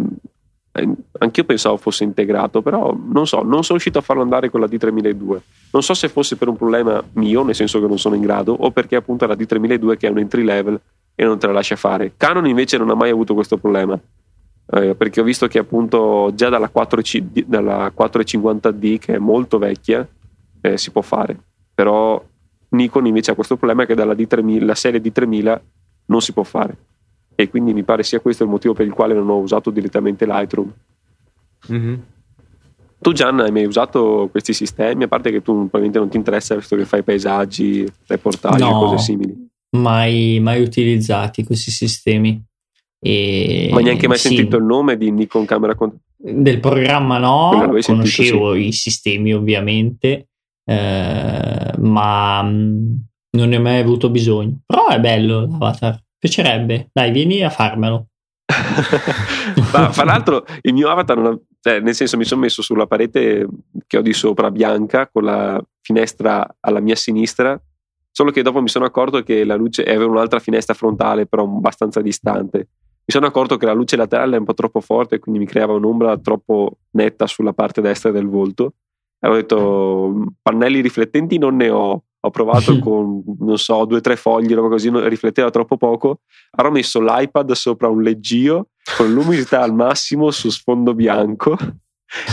eh, 0.72 0.88
anch'io 1.18 1.44
pensavo 1.44 1.76
fosse 1.76 2.04
integrato, 2.04 2.62
però 2.62 2.94
non 2.94 3.26
so, 3.26 3.38
non 3.38 3.64
sono 3.64 3.78
riuscito 3.78 3.98
a 3.98 4.02
farlo 4.02 4.22
andare 4.22 4.48
con 4.48 4.60
la 4.60 4.66
D3002. 4.66 5.38
Non 5.72 5.82
so 5.82 5.94
se 5.94 6.08
fosse 6.08 6.36
per 6.36 6.48
un 6.48 6.56
problema 6.56 7.02
mio, 7.14 7.42
nel 7.42 7.54
senso 7.54 7.80
che 7.80 7.86
non 7.86 7.98
sono 7.98 8.14
in 8.14 8.22
grado, 8.22 8.52
o 8.52 8.70
perché 8.70 8.94
appunto 8.94 9.24
è 9.24 9.28
la 9.28 9.34
D3002 9.34 9.96
che 9.96 10.06
è 10.06 10.10
un 10.10 10.18
entry 10.18 10.44
level 10.44 10.80
e 11.14 11.24
non 11.24 11.38
te 11.38 11.46
la 11.48 11.54
lascia 11.54 11.76
fare. 11.76 12.12
Canon 12.16 12.46
invece 12.46 12.78
non 12.78 12.90
ha 12.90 12.94
mai 12.94 13.10
avuto 13.10 13.34
questo 13.34 13.56
problema. 13.56 13.98
Eh, 14.68 14.94
perché 14.94 15.20
ho 15.20 15.24
visto 15.24 15.46
che 15.46 15.58
appunto 15.58 16.30
già 16.34 16.48
dalla, 16.48 16.70
4C, 16.72 17.44
dalla 17.46 17.92
450D, 17.96 18.98
che 18.98 19.14
è 19.14 19.18
molto 19.18 19.58
vecchia, 19.58 20.06
eh, 20.60 20.76
si 20.76 20.90
può 20.90 21.02
fare. 21.02 21.38
Però 21.74 22.22
Nikon 22.70 23.06
invece 23.06 23.30
ha 23.30 23.34
questo 23.34 23.56
problema 23.56 23.86
che 23.86 23.94
dalla 23.94 24.14
D3000, 24.14 24.64
la 24.64 24.74
serie 24.74 25.00
D3000 25.00 25.60
non 26.06 26.20
si 26.20 26.32
può 26.32 26.42
fare 26.42 26.76
e 27.34 27.48
quindi 27.48 27.74
mi 27.74 27.82
pare 27.82 28.02
sia 28.02 28.20
questo 28.20 28.44
il 28.44 28.50
motivo 28.50 28.74
per 28.74 28.86
il 28.86 28.92
quale 28.92 29.14
non 29.14 29.28
ho 29.28 29.38
usato 29.38 29.70
direttamente 29.70 30.24
Lightroom. 30.24 30.72
Mm-hmm. 31.70 31.94
Tu 32.98 33.12
Gian 33.12 33.40
hai 33.40 33.52
mai 33.52 33.66
usato 33.66 34.28
questi 34.30 34.52
sistemi? 34.52 35.04
A 35.04 35.08
parte 35.08 35.30
che 35.30 35.42
tu 35.42 35.52
probabilmente 35.52 35.98
non 35.98 36.08
ti 36.08 36.16
interessa 36.16 36.56
visto 36.56 36.76
che 36.76 36.86
fai 36.86 37.02
paesaggi, 37.02 37.86
reportaggi 38.06 38.62
no, 38.62 38.68
e 38.68 38.72
cose 38.72 38.98
simili. 38.98 39.48
Mai, 39.76 40.40
mai 40.40 40.62
utilizzati 40.62 41.44
questi 41.44 41.70
sistemi. 41.70 42.42
E, 42.98 43.68
Ma 43.70 43.80
neanche 43.80 44.08
mai 44.08 44.18
sì. 44.18 44.28
sentito 44.28 44.56
il 44.56 44.64
nome 44.64 44.96
di 44.96 45.10
Nikon 45.10 45.44
Camera 45.44 45.74
Control? 45.74 46.00
Del 46.16 46.58
programma 46.58 47.18
no, 47.18 47.50
conoscevo 47.52 48.00
sentito, 48.02 48.54
sì. 48.54 48.66
i 48.66 48.72
sistemi 48.72 49.34
ovviamente, 49.34 50.28
eh, 50.68 51.72
ma 51.78 52.42
mm, 52.42 52.94
non 53.36 53.48
ne 53.48 53.56
ho 53.56 53.60
mai 53.60 53.80
avuto 53.80 54.10
bisogno. 54.10 54.60
Però 54.66 54.88
è 54.88 55.00
bello 55.00 55.40
l'avatar 55.42 56.02
piacerebbe. 56.18 56.90
Dai, 56.92 57.10
vieni 57.10 57.42
a 57.42 57.50
farmelo. 57.50 58.08
Ma 59.72 59.90
fra 59.90 60.04
l'altro 60.04 60.44
il 60.62 60.72
mio 60.72 60.88
avatar, 60.88 61.18
ha, 61.18 61.38
cioè, 61.60 61.80
nel 61.80 61.94
senso 61.94 62.16
mi 62.16 62.24
sono 62.24 62.42
messo 62.42 62.62
sulla 62.62 62.86
parete 62.86 63.46
che 63.86 63.98
ho 63.98 64.02
di 64.02 64.12
sopra 64.12 64.50
bianca 64.50 65.08
con 65.08 65.24
la 65.24 65.60
finestra 65.80 66.56
alla 66.60 66.80
mia 66.80 66.94
sinistra, 66.94 67.60
solo 68.10 68.30
che 68.30 68.42
dopo 68.42 68.62
mi 68.62 68.68
sono 68.68 68.84
accorto 68.84 69.22
che 69.22 69.44
la 69.44 69.56
luce 69.56 69.82
aveva 69.82 70.06
un'altra 70.06 70.38
finestra 70.38 70.74
frontale 70.74 71.26
però 71.26 71.42
abbastanza 71.42 72.00
distante 72.00 72.68
mi 73.08 73.12
sono 73.14 73.26
accorto 73.26 73.56
che 73.56 73.66
la 73.66 73.72
luce 73.72 73.94
laterale 73.94 74.34
è 74.34 74.38
un 74.40 74.44
po' 74.44 74.54
troppo 74.54 74.80
forte, 74.80 75.20
quindi 75.20 75.38
mi 75.38 75.46
creava 75.46 75.74
un'ombra 75.74 76.18
troppo 76.18 76.78
netta 76.90 77.28
sulla 77.28 77.52
parte 77.52 77.80
destra 77.80 78.10
del 78.10 78.26
volto. 78.26 78.72
Ho 79.28 79.34
detto, 79.34 80.34
pannelli 80.42 80.80
riflettenti 80.80 81.38
non 81.38 81.56
ne 81.56 81.70
ho. 81.70 82.04
Ho 82.20 82.30
provato 82.30 82.78
con, 82.80 83.22
non 83.38 83.58
so, 83.58 83.84
due 83.84 83.98
o 83.98 84.00
tre 84.00 84.16
fogli, 84.16 84.54
roba 84.54 84.68
così, 84.68 84.90
rifletteva 85.08 85.50
troppo 85.50 85.76
poco. 85.76 86.20
Allora 86.52 86.72
ho 86.72 86.76
messo 86.76 87.00
l'iPad 87.00 87.52
sopra 87.52 87.88
un 87.88 88.02
leggio 88.02 88.70
con 88.96 89.12
l'umidità 89.12 89.62
al 89.62 89.74
massimo 89.74 90.30
su 90.30 90.50
sfondo 90.50 90.94
bianco. 90.94 91.56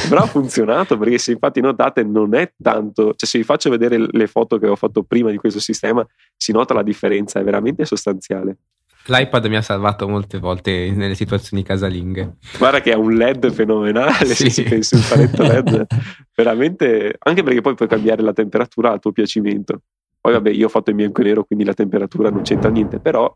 Però 0.08 0.22
ha 0.22 0.28
funzionato 0.28 0.98
perché 0.98 1.18
se 1.18 1.32
infatti 1.32 1.60
notate 1.60 2.04
non 2.04 2.36
è 2.36 2.54
tanto, 2.62 3.16
cioè 3.16 3.28
se 3.28 3.40
vi 3.40 3.44
faccio 3.44 3.72
vedere 3.72 3.98
le 3.98 4.28
foto 4.28 4.60
che 4.60 4.68
ho 4.68 4.76
fatto 4.76 5.02
prima 5.02 5.32
di 5.32 5.38
questo 5.38 5.60
sistema 5.60 6.06
si 6.38 6.52
nota 6.52 6.76
la 6.76 6.84
differenza, 6.84 7.40
è 7.40 7.44
veramente 7.44 7.84
sostanziale. 7.84 8.58
L'iPad 9.05 9.45
mi 9.48 9.57
ha 9.57 9.62
salvato 9.62 10.07
molte 10.07 10.39
volte 10.39 10.91
nelle 10.91 11.15
situazioni 11.15 11.63
casalinghe. 11.63 12.38
Guarda 12.57 12.79
che 12.79 12.93
ha 12.93 12.98
un 12.98 13.13
LED 13.13 13.51
fenomenale, 13.51 14.33
sì. 14.33 14.50
se 14.50 14.50
si 14.50 14.63
pensa 14.63 14.95
un 14.95 15.03
paletto 15.07 15.43
LED, 15.43 15.88
veramente, 16.36 17.15
anche 17.19 17.43
perché 17.43 17.62
poi 17.62 17.75
puoi 17.75 17.89
cambiare 17.89 18.22
la 18.22 18.33
temperatura 18.33 18.93
a 18.93 19.00
tuo 19.00 19.12
piacimento. 19.12 19.81
Poi 20.22 20.33
vabbè, 20.33 20.51
io 20.51 20.67
ho 20.67 20.69
fatto 20.69 20.89
in 20.89 20.95
bianco 20.95 21.19
e 21.19 21.25
nero, 21.25 21.43
quindi 21.43 21.65
la 21.65 21.74
temperatura 21.74 22.29
non 22.29 22.43
c'entra 22.43 22.69
niente, 22.69 23.00
però 23.00 23.33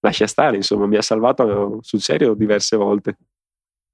lascia 0.00 0.26
stare, 0.26 0.56
insomma, 0.56 0.86
mi 0.86 0.96
ha 0.96 1.02
salvato 1.02 1.80
sul 1.82 2.00
serio 2.00 2.32
diverse 2.32 2.76
volte. 2.76 3.16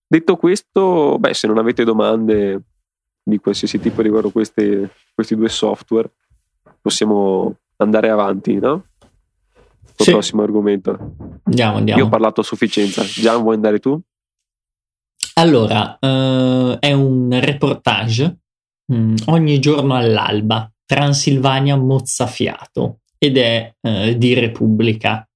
Detto 0.07 0.37
questo, 0.37 1.17
beh, 1.19 1.35
se 1.35 1.49
non 1.49 1.59
avete 1.59 1.83
domande 1.83 2.63
di 3.21 3.39
qualsiasi 3.39 3.81
tipo 3.81 4.03
riguardo 4.03 4.31
queste, 4.31 4.91
questi 5.13 5.35
due 5.35 5.49
software, 5.49 6.09
possiamo 6.81 7.57
andare 7.79 8.09
avanti, 8.09 8.55
no? 8.61 8.85
Il 9.99 10.05
sì. 10.05 10.11
prossimo 10.11 10.43
argomento. 10.43 11.15
Andiamo, 11.45 11.79
andiamo. 11.79 12.01
Io 12.01 12.07
ho 12.07 12.11
parlato 12.11 12.41
a 12.41 12.45
sufficienza. 12.45 13.03
Gian, 13.03 13.43
vuoi 13.43 13.55
andare 13.55 13.79
tu? 13.79 13.99
Allora, 15.35 15.99
uh, 16.01 16.79
è 16.79 16.93
un 16.93 17.39
reportage 17.41 18.39
um, 18.87 19.15
ogni 19.27 19.59
giorno 19.59 19.95
all'alba, 19.95 20.71
Transilvania 20.85 21.77
mozzafiato, 21.77 23.01
ed 23.19 23.37
è 23.37 23.75
uh, 23.81 24.15
di 24.15 24.35
Repubblica. 24.35 25.29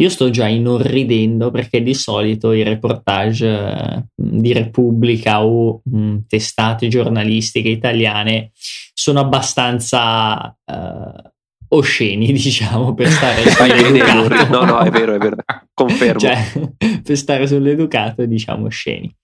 Io 0.00 0.08
sto 0.10 0.30
già 0.30 0.46
inorridendo 0.46 1.50
perché 1.50 1.82
di 1.82 1.94
solito 1.94 2.52
i 2.52 2.62
reportage 2.62 3.48
uh, 3.48 4.04
di 4.14 4.52
Repubblica 4.52 5.44
o 5.44 5.82
um, 5.84 6.24
testate 6.26 6.86
giornalistiche 6.86 7.68
italiane 7.68 8.52
sono 8.94 9.20
abbastanza 9.20 10.56
osceni, 11.68 12.30
diciamo, 12.32 12.94
per 12.94 13.08
stare 13.08 13.48
sull'educato. 13.48 14.50
no, 14.50 14.64
no, 14.64 14.80
è 14.80 14.90
vero, 14.90 15.14
è 15.14 15.18
vero, 15.18 15.36
confermo. 15.72 16.20
Cioè, 16.20 16.70
per 17.02 17.16
stare 17.16 17.46
sull'educato, 17.46 18.26
diciamo, 18.26 18.66
osceni. 18.66 19.14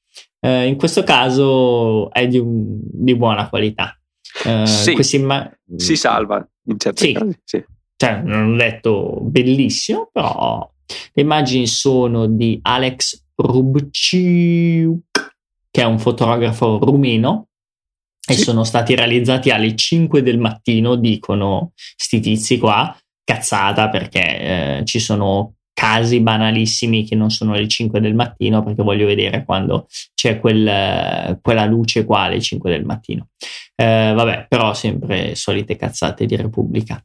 Uh, 0.41 0.67
in 0.67 0.77
questo 0.77 1.03
caso 1.03 2.13
è 2.13 2.29
di, 2.29 2.39
un, 2.39 2.79
di 2.81 3.17
buona 3.17 3.49
qualità. 3.49 3.99
Uh, 4.45 4.67
sì, 4.67 5.17
imma- 5.17 5.51
si 5.77 5.97
salva 5.97 6.47
in 6.67 6.79
certi 6.79 7.07
sì. 7.07 7.13
casi. 7.13 7.41
Sì. 7.45 7.65
Cioè, 7.97 8.23
non 8.23 8.53
ho 8.53 8.57
detto 8.57 9.19
bellissimo, 9.23 10.11
però 10.13 10.71
le 11.13 11.23
immagini 11.23 11.67
sono 11.67 12.27
di 12.27 12.59
Alex 12.61 13.25
Rubciuk, 13.37 15.37
che 15.71 15.83
è 15.83 15.85
un 15.85 15.99
fotografo 15.99 16.79
rumeno, 16.79 17.49
e 18.27 18.35
sono 18.35 18.65
stati 18.65 18.95
realizzati 18.95 19.51
alle 19.51 19.75
5 19.77 20.23
del 20.23 20.39
mattino, 20.39 20.95
dicono 20.97 21.73
sti 21.75 22.21
tizi 22.21 22.59
qua, 22.59 22.97
cazzata 23.23 23.89
perché 23.89 24.79
eh, 24.79 24.85
ci 24.85 24.99
sono 24.99 25.55
casi 25.75 26.21
banalissimi 26.21 27.05
che 27.05 27.17
non 27.17 27.31
sono 27.31 27.55
le 27.55 27.67
5 27.67 28.01
del 28.01 28.15
mattino 28.15 28.63
perché 28.63 28.83
voglio 28.83 29.07
vedere 29.07 29.45
quando 29.45 29.89
c'è 30.15 30.39
quel, 30.39 31.39
quella 31.43 31.65
luce 31.67 32.05
qua 32.05 32.21
alle 32.21 32.41
5 32.41 32.71
del 32.71 32.85
mattino. 32.85 33.29
Eh, 33.75 34.13
vabbè, 34.15 34.47
però 34.49 34.73
sempre 34.73 35.35
solite 35.35 35.77
cazzate 35.77 36.27
di 36.27 36.37
Repubblica. 36.37 37.05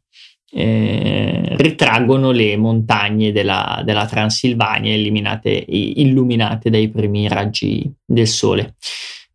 Eh, 0.51 1.55
ritraggono 1.57 2.31
le 2.31 2.57
montagne 2.57 3.31
della, 3.31 3.81
della 3.83 4.05
Transilvania 4.07 4.95
illuminate 4.95 6.69
dai 6.69 6.89
primi 6.89 7.27
raggi 7.27 7.91
del 8.05 8.27
sole. 8.27 8.75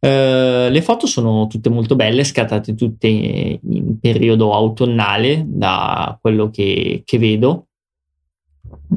Uh, 0.05 0.69
le 0.71 0.83
foto 0.83 1.07
sono 1.07 1.47
tutte 1.47 1.71
molto 1.71 1.97
belle, 1.97 2.25
scattate 2.25 2.75
tutte 2.75 3.07
in 3.07 3.99
periodo 3.99 4.53
autunnale, 4.53 5.45
da 5.47 6.19
quello 6.21 6.51
che, 6.51 7.01
che 7.07 7.19
vedo. 7.19 7.69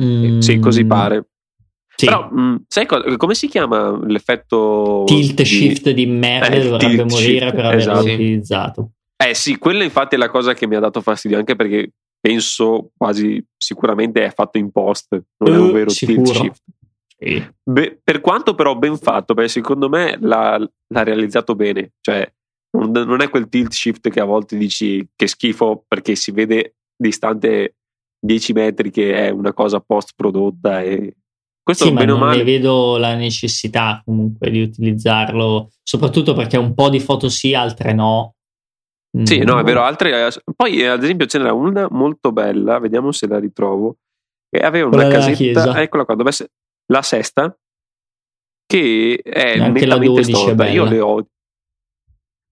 Mm. 0.01 0.39
Sì, 0.39 0.59
così 0.59 0.85
pare. 0.85 1.27
Sì. 1.95 2.07
Però, 2.07 2.29
mh, 2.29 2.41
mm, 2.41 2.55
sai 2.67 2.85
co- 2.85 3.15
come 3.15 3.35
si 3.35 3.47
chiama 3.47 3.97
l'effetto 4.05 5.03
tilt 5.05 5.35
di... 5.35 5.45
shift 5.45 5.89
di 5.91 6.05
merda? 6.05 6.47
Eh, 6.47 6.67
dovrebbe 6.67 7.05
morire 7.05 7.39
shift, 7.39 7.55
per 7.55 7.65
averlo 7.65 7.81
esatto. 7.81 8.05
utilizzato. 8.05 8.89
Eh 9.15 9.33
sì, 9.33 9.57
quella 9.57 9.85
infatti 9.85 10.15
è 10.15 10.17
la 10.17 10.29
cosa 10.29 10.53
che 10.53 10.67
mi 10.67 10.75
ha 10.75 10.79
dato 10.79 10.99
fastidio, 10.99 11.37
anche 11.37 11.55
perché 11.55 11.91
penso 12.19 12.91
quasi 12.97 13.41
sicuramente 13.55 14.25
è 14.25 14.31
fatto 14.31 14.57
in 14.57 14.71
post, 14.71 15.19
non 15.37 15.53
uh, 15.53 15.55
è 15.55 15.59
un 15.59 15.71
vero 15.71 15.89
sicuro. 15.89 16.23
tilt 16.23 16.35
shift. 16.35 16.61
Sì. 17.19 17.43
Beh, 17.63 17.99
per 18.03 18.21
quanto 18.21 18.53
però 18.53 18.75
ben 18.75 18.97
fatto, 18.97 19.33
beh, 19.33 19.47
secondo 19.47 19.89
me 19.89 20.17
l'ha, 20.19 20.57
l'ha 20.57 21.03
realizzato 21.03 21.55
bene. 21.55 21.93
Cioè, 21.99 22.31
non, 22.77 22.91
non, 22.91 23.21
è 23.21 23.29
quel 23.29 23.49
tilt 23.49 23.71
shift 23.71 24.09
che 24.09 24.19
a 24.19 24.25
volte 24.25 24.57
dici 24.57 25.07
che 25.15 25.27
schifo 25.27 25.83
perché 25.87 26.15
si 26.15 26.31
vede 26.31 26.75
distante 26.95 27.75
10 28.19 28.53
metri 28.53 28.91
che 28.91 29.13
è 29.13 29.29
una 29.29 29.53
cosa 29.53 29.79
post 29.79 30.13
prodotta 30.15 30.81
e 30.81 31.15
questo 31.67 31.85
sì, 31.85 31.91
ma 31.91 32.05
non 32.05 32.19
male... 32.19 32.37
ne 32.37 32.43
vedo 32.43 32.97
la 32.97 33.13
necessità 33.15 34.01
comunque 34.05 34.49
di 34.49 34.61
utilizzarlo, 34.61 35.71
soprattutto 35.83 36.33
perché 36.33 36.55
un 36.55 36.73
po' 36.73 36.87
di 36.87 37.01
foto 37.01 37.27
sì, 37.27 37.53
altre 37.53 37.91
no. 37.93 38.35
Sì, 39.23 39.39
no, 39.39 39.59
è 39.59 39.63
vero, 39.63 39.81
altre 39.81 40.29
poi 40.55 40.85
ad 40.85 41.03
esempio 41.03 41.25
ce 41.25 41.39
n'era 41.39 41.51
una 41.51 41.87
molto 41.89 42.31
bella, 42.31 42.79
vediamo 42.79 43.11
se 43.11 43.27
la 43.27 43.37
ritrovo, 43.37 43.97
che 44.49 44.61
aveva 44.61 44.87
una 44.87 44.95
Quella 44.95 45.09
casetta, 45.09 45.81
eccola 45.81 46.05
qua, 46.05 46.15
dove 46.15 46.31
la 46.87 47.01
sesta, 47.01 47.57
che 48.65 49.19
è 49.23 49.57
Anche 49.59 49.85
nettamente 49.85 50.23
storta. 50.23 50.67
Io 50.67 50.83
le 50.83 50.99
odio. 50.99 51.29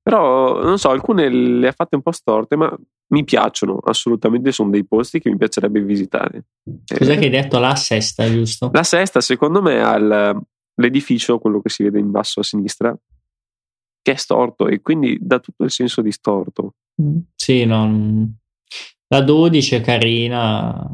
Però, 0.01 0.61
non 0.61 0.77
so, 0.77 0.89
alcune 0.89 1.29
le 1.29 1.67
ha 1.67 1.71
fatte 1.71 1.95
un 1.95 2.01
po' 2.01 2.11
storte, 2.11 2.55
ma 2.55 2.73
mi 3.07 3.23
piacciono 3.23 3.79
assolutamente. 3.83 4.51
Sono 4.51 4.69
dei 4.69 4.85
posti 4.85 5.19
che 5.19 5.29
mi 5.29 5.37
piacerebbe 5.37 5.81
visitare. 5.81 6.45
Cos'è 6.85 7.13
eh, 7.13 7.17
che 7.17 7.25
hai 7.25 7.29
detto? 7.29 7.59
La 7.59 7.75
sesta, 7.75 8.29
giusto? 8.29 8.69
La 8.71 8.83
sesta, 8.83 9.19
secondo 9.19 9.61
me, 9.61 9.81
ha 9.81 9.97
l'edificio, 10.75 11.39
quello 11.39 11.61
che 11.61 11.69
si 11.69 11.83
vede 11.83 11.99
in 11.99 12.11
basso 12.11 12.39
a 12.39 12.43
sinistra, 12.43 12.95
che 14.01 14.11
è 14.11 14.15
storto 14.15 14.67
e 14.67 14.81
quindi 14.81 15.17
dà 15.19 15.39
tutto 15.39 15.63
il 15.63 15.71
senso 15.71 16.01
di 16.01 16.11
storto. 16.11 16.75
Mm, 17.01 17.17
sì, 17.33 17.65
non... 17.65 18.31
la 19.07 19.21
12 19.21 19.75
è 19.75 19.81
carina 19.81 20.87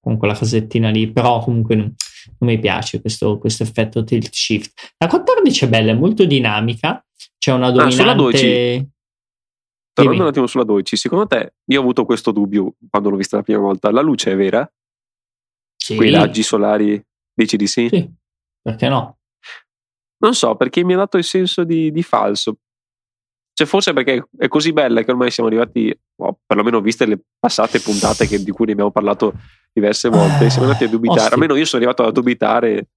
con 0.00 0.16
quella 0.16 0.34
casettina 0.34 0.88
lì, 0.88 1.12
però 1.12 1.40
comunque 1.40 1.94
non, 2.38 2.50
mi 2.50 2.58
piace 2.58 3.00
questo, 3.00 3.38
questo, 3.38 3.62
effetto 3.62 4.04
tilt 4.04 4.32
shift. 4.32 4.94
La 4.98 5.08
14 5.08 5.64
è 5.64 5.68
bella, 5.68 5.92
è 5.92 5.94
molto 5.94 6.24
dinamica, 6.24 7.04
c'è 7.38 7.52
una 7.52 7.70
dominante... 7.70 7.94
Ah, 7.94 7.98
sulla 7.98 8.14
12. 8.14 8.92
Tornando 9.94 10.22
un 10.22 10.28
attimo 10.28 10.46
sulla 10.48 10.64
12, 10.64 10.96
secondo 10.96 11.26
te, 11.26 11.54
io 11.66 11.78
ho 11.78 11.82
avuto 11.82 12.04
questo 12.04 12.32
dubbio 12.32 12.74
quando 12.90 13.10
l'ho 13.10 13.16
vista 13.16 13.36
la 13.36 13.42
prima 13.42 13.60
volta, 13.60 13.92
la 13.92 14.00
luce 14.00 14.32
è 14.32 14.36
vera? 14.36 14.68
Sì. 15.76 15.94
Quei 15.94 16.10
raggi 16.10 16.42
solari, 16.42 17.00
dici 17.32 17.56
di 17.56 17.66
sì? 17.68 17.88
Sì, 17.88 18.10
perché 18.60 18.88
no? 18.88 19.18
Non 20.18 20.34
so, 20.34 20.56
perché 20.56 20.82
mi 20.82 20.94
ha 20.94 20.96
dato 20.96 21.16
il 21.16 21.24
senso 21.24 21.62
di, 21.62 21.92
di 21.92 22.02
falso. 22.02 22.56
Cioè, 23.52 23.68
forse 23.68 23.92
perché 23.92 24.26
è 24.36 24.48
così 24.48 24.72
bella 24.72 25.02
che 25.04 25.12
ormai 25.12 25.30
siamo 25.30 25.48
arrivati, 25.48 25.96
oh, 26.16 26.40
perlomeno 26.44 26.80
viste 26.80 27.06
le 27.06 27.20
passate 27.38 27.78
puntate 27.78 28.26
che, 28.26 28.42
di 28.42 28.50
cui 28.50 28.66
ne 28.66 28.72
abbiamo 28.72 28.90
parlato 28.90 29.34
diverse 29.74 30.08
volte, 30.08 30.48
siamo 30.50 30.66
andati 30.66 30.84
a 30.84 30.88
dubitare. 30.88 31.20
Oh, 31.20 31.32
Almeno 31.32 31.56
io 31.56 31.64
sono 31.64 31.82
arrivato 31.82 32.06
a 32.06 32.12
dubitare. 32.12 32.88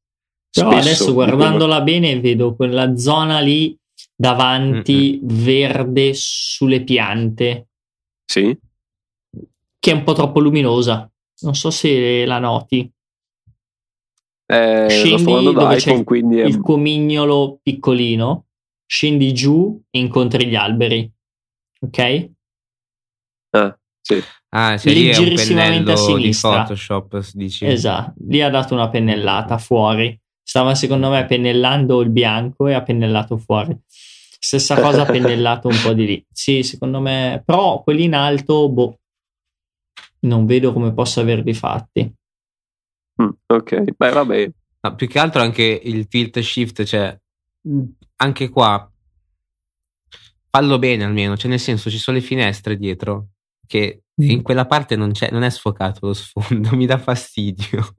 Però 0.49 0.69
adesso 0.69 1.13
guardandola 1.13 1.81
bene 1.81 2.19
vedo 2.19 2.55
quella 2.55 2.95
zona 2.95 3.39
lì 3.39 3.77
davanti 4.15 5.19
mm-hmm. 5.21 5.43
verde 5.43 6.11
sulle 6.13 6.83
piante. 6.83 7.67
Sì. 8.25 8.57
Che 9.79 9.91
è 9.91 9.93
un 9.93 10.03
po' 10.03 10.13
troppo 10.13 10.39
luminosa. 10.39 11.09
Non 11.41 11.55
so 11.55 11.69
se 11.69 12.25
la 12.25 12.39
noti. 12.39 12.91
Eh, 14.49 14.87
Scendi 14.89 15.53
dove 15.53 15.75
c'è 15.75 15.93
iPhone, 15.93 16.17
il, 16.17 16.39
è... 16.39 16.45
il 16.45 16.61
comignolo 16.61 17.59
piccolino, 17.61 18.45
scendi 18.85 19.33
giù 19.33 19.79
e 19.89 19.99
incontri 19.99 20.47
gli 20.47 20.55
alberi. 20.55 21.11
Ok? 21.81 22.29
Ah, 23.51 23.77
sì. 24.07 24.23
Ah, 24.49 24.77
cioè 24.77 24.93
leggerissimamente 24.93 25.91
a 25.91 25.97
sinistra. 25.97 26.49
Di 26.49 26.57
Photoshop, 26.57 27.29
dici. 27.33 27.65
Esatto, 27.65 28.13
lì 28.27 28.41
ha 28.41 28.49
dato 28.49 28.73
una 28.73 28.89
pennellata 28.89 29.57
fuori. 29.57 30.17
Stava 30.41 30.75
secondo 30.75 31.09
me 31.09 31.25
pennellando 31.25 31.99
il 31.99 32.09
bianco 32.09 32.67
e 32.67 32.73
ha 32.73 32.81
pennellato 32.81 33.37
fuori. 33.37 33.77
Stessa 33.89 34.79
cosa 34.79 35.01
ha 35.01 35.05
pennellato 35.11 35.67
un 35.67 35.77
po' 35.83 35.91
di 35.91 36.05
lì. 36.05 36.25
Sì, 36.31 36.63
secondo 36.63 37.01
me, 37.01 37.43
però 37.45 37.83
quelli 37.83 38.05
in 38.05 38.15
alto, 38.15 38.69
boh, 38.69 38.99
non 40.21 40.45
vedo 40.45 40.71
come 40.71 40.93
possa 40.93 41.19
averli 41.19 41.53
fatti. 41.53 42.09
Mm, 43.21 43.29
ok, 43.45 43.83
beh, 43.97 44.11
vabbè. 44.11 44.51
No, 44.79 44.95
più 44.95 45.07
che 45.07 45.19
altro 45.19 45.41
anche 45.41 45.81
il 45.83 46.07
tilt 46.07 46.39
shift, 46.39 46.83
cioè 46.85 47.19
anche 48.15 48.49
qua 48.49 48.89
fallo 50.49 50.79
bene 50.79 51.03
almeno, 51.03 51.35
cioè 51.35 51.49
nel 51.49 51.59
senso 51.59 51.89
ci 51.89 51.97
sono 51.97 52.17
le 52.17 52.23
finestre 52.23 52.77
dietro 52.77 53.31
che 53.67 54.03
in 54.19 54.41
quella 54.41 54.65
parte 54.65 54.95
non, 54.95 55.11
non, 55.29 55.43
è 55.43 55.49
sfocato 55.49 56.07
lo 56.07 56.13
sfondo, 56.13 56.71
mi 56.75 56.85
dà 56.85 56.97
fastidio. 56.97 57.95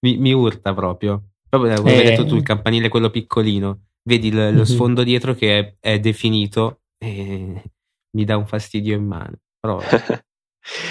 mi, 0.00 0.18
mi, 0.18 0.32
urta 0.32 0.74
proprio. 0.74 1.30
Proprio 1.48 1.76
come 1.76 1.94
eh. 1.94 1.98
hai 1.98 2.04
detto 2.04 2.26
tu, 2.26 2.36
il 2.36 2.42
campanile 2.42 2.88
quello 2.88 3.10
piccolino, 3.10 3.86
vedi 4.02 4.28
il, 4.28 4.34
lo 4.34 4.50
mhm. 4.50 4.64
sfondo 4.64 5.02
dietro 5.02 5.34
che 5.34 5.58
è, 5.58 5.76
è 5.80 6.00
definito 6.00 6.82
e 6.98 7.62
mi 8.10 8.24
dà 8.24 8.36
un 8.36 8.46
fastidio 8.46 8.94
in 8.94 9.06
mano. 9.06 9.36
Però... 9.58 9.80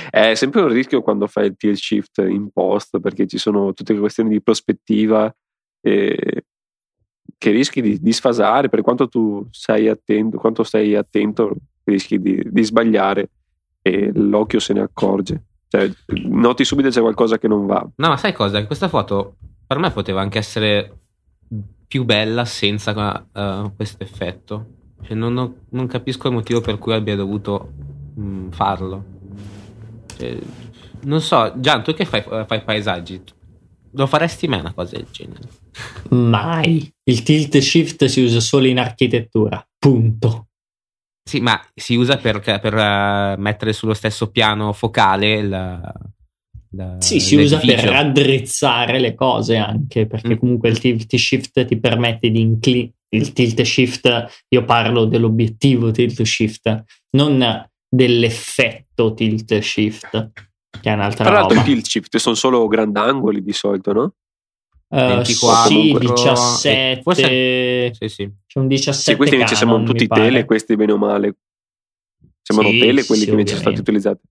È 0.10 0.34
sempre 0.34 0.62
un 0.62 0.70
rischio 0.70 1.04
quando 1.04 1.28
fai 1.28 1.46
il 1.46 1.56
tilt 1.56 1.78
shift 1.78 2.18
in 2.28 2.50
post 2.52 3.00
perché 3.00 3.28
ci 3.28 3.38
sono 3.38 3.72
tutte 3.74 3.94
le 3.94 4.00
questioni 4.00 4.32
di 4.32 4.42
prospettiva 4.42 5.32
e 5.80 6.44
che 7.38 7.52
rischi 7.52 7.82
di, 7.82 8.00
di 8.00 8.12
sfasare 8.12 8.68
per 8.68 8.82
quanto 8.82 9.08
tu 9.08 9.48
sei 9.52 9.88
attento, 9.88 10.38
quanto 10.38 10.64
stai 10.64 10.96
attento, 10.96 11.56
rischi 11.90 12.20
di, 12.20 12.42
di 12.46 12.64
sbagliare 12.64 13.30
e 13.82 14.12
l'occhio 14.14 14.60
se 14.60 14.74
ne 14.74 14.82
accorge. 14.82 15.44
Cioè, 15.68 15.92
noti 16.26 16.66
subito 16.66 16.90
c'è 16.90 17.02
qualcosa 17.02 17.38
che 17.38 17.48
non 17.48 17.66
va. 17.66 17.88
No, 17.96 18.08
ma 18.08 18.18
sai 18.18 18.34
cosa? 18.34 18.66
Questa 18.66 18.88
foto 18.88 19.36
per 19.68 19.78
me 19.78 19.92
poteva 19.92 20.22
anche 20.22 20.40
essere 20.40 20.98
più 21.88 22.06
bella 22.06 22.46
senza 22.46 23.28
uh, 23.34 23.76
questo 23.76 24.04
effetto. 24.04 24.66
Cioè, 25.04 25.16
non, 25.16 25.38
ho, 25.38 25.56
non, 25.70 25.88
capisco 25.88 26.28
il 26.28 26.34
motivo 26.34 26.62
per 26.62 26.78
cui 26.78 26.94
abbia 26.94 27.16
dovuto 27.16 27.72
mh, 28.16 28.22
mm, 28.22 28.50
farlo. 28.50 29.06
Cioè, 30.18 30.38
non 31.02 31.22
so, 31.22 31.54
Gian, 31.58 31.84
tu 31.84 31.94
che 31.94 32.06
fai, 32.06 32.24
fai 32.24 32.64
paesaggi? 32.64 33.22
Lo 33.94 34.06
faresti 34.08 34.48
mai 34.48 34.60
una 34.60 34.74
cosa 34.74 34.98
del 34.98 35.08
genere? 35.12 35.48
Mai. 36.10 36.92
Il 37.04 37.24
tilt 37.24 37.58
shift 37.58 38.06
si 38.06 38.24
usa 38.24 38.40
solo 38.40 38.68
in 38.68 38.80
architettura. 38.80 39.66
Punto. 39.78 40.49
Sì, 41.30 41.42
ma 41.42 41.62
si 41.76 41.94
usa 41.96 42.18
per, 42.18 42.40
per 42.40 42.74
uh, 42.74 43.40
mettere 43.40 43.72
sullo 43.72 43.94
stesso 43.94 44.32
piano 44.32 44.74
focale 44.74 45.44
la, 45.44 45.94
la, 46.72 46.96
sì, 46.98 47.20
si 47.20 47.36
usa 47.36 47.60
per 47.60 47.84
raddrizzare 47.84 48.98
le 48.98 49.14
cose 49.14 49.56
anche, 49.58 50.08
perché 50.08 50.34
mm. 50.34 50.38
comunque 50.40 50.70
il 50.70 50.80
tilt 50.80 51.16
shift 51.16 51.66
ti 51.66 51.80
permette 51.80 52.32
di 52.32 52.42
inclinare. 52.42 52.94
Il 53.10 53.32
tilt 53.34 53.62
shift, 53.62 54.46
io 54.48 54.66
parlo 54.66 55.06
dell'obiettivo 55.06 55.92
tilt 55.92 56.20
shift, 56.24 56.84
non 57.12 57.70
dell'effetto 57.88 59.14
tilt 59.14 59.60
shift, 59.60 60.32
che 60.82 60.90
è 60.90 60.94
un'altra 60.94 61.26
Tra 61.26 61.34
l'altro, 61.34 61.60
i 61.60 61.64
tilt 61.64 61.86
shift 61.86 62.18
sono 62.18 62.34
solo 62.34 62.68
grandangoli 62.68 63.44
di 63.44 63.54
solito, 63.54 63.94
no? 63.94 64.14
Uh, 64.90 65.22
24, 65.22 65.70
sì, 65.70 65.98
17. 66.00 67.02
Forse... 67.04 67.94
Sì, 67.94 68.08
sì. 68.08 68.32
C'è 68.48 68.60
un 68.60 68.68
17. 68.68 69.12
Sì, 69.12 69.16
questi 69.16 69.36
invece 69.36 69.56
sembrano 69.56 69.84
tutti 69.84 70.08
tele, 70.08 70.46
questi 70.46 70.76
bene 70.76 70.92
o 70.94 70.98
male. 70.98 71.36
Sembrano 72.42 72.72
sì, 72.74 72.80
tele 72.80 73.06
quelli 73.06 73.22
sì, 73.22 73.26
che 73.28 73.32
invece 73.32 73.50
sono 73.52 73.62
stati 73.62 73.80
utilizzati. 73.80 74.22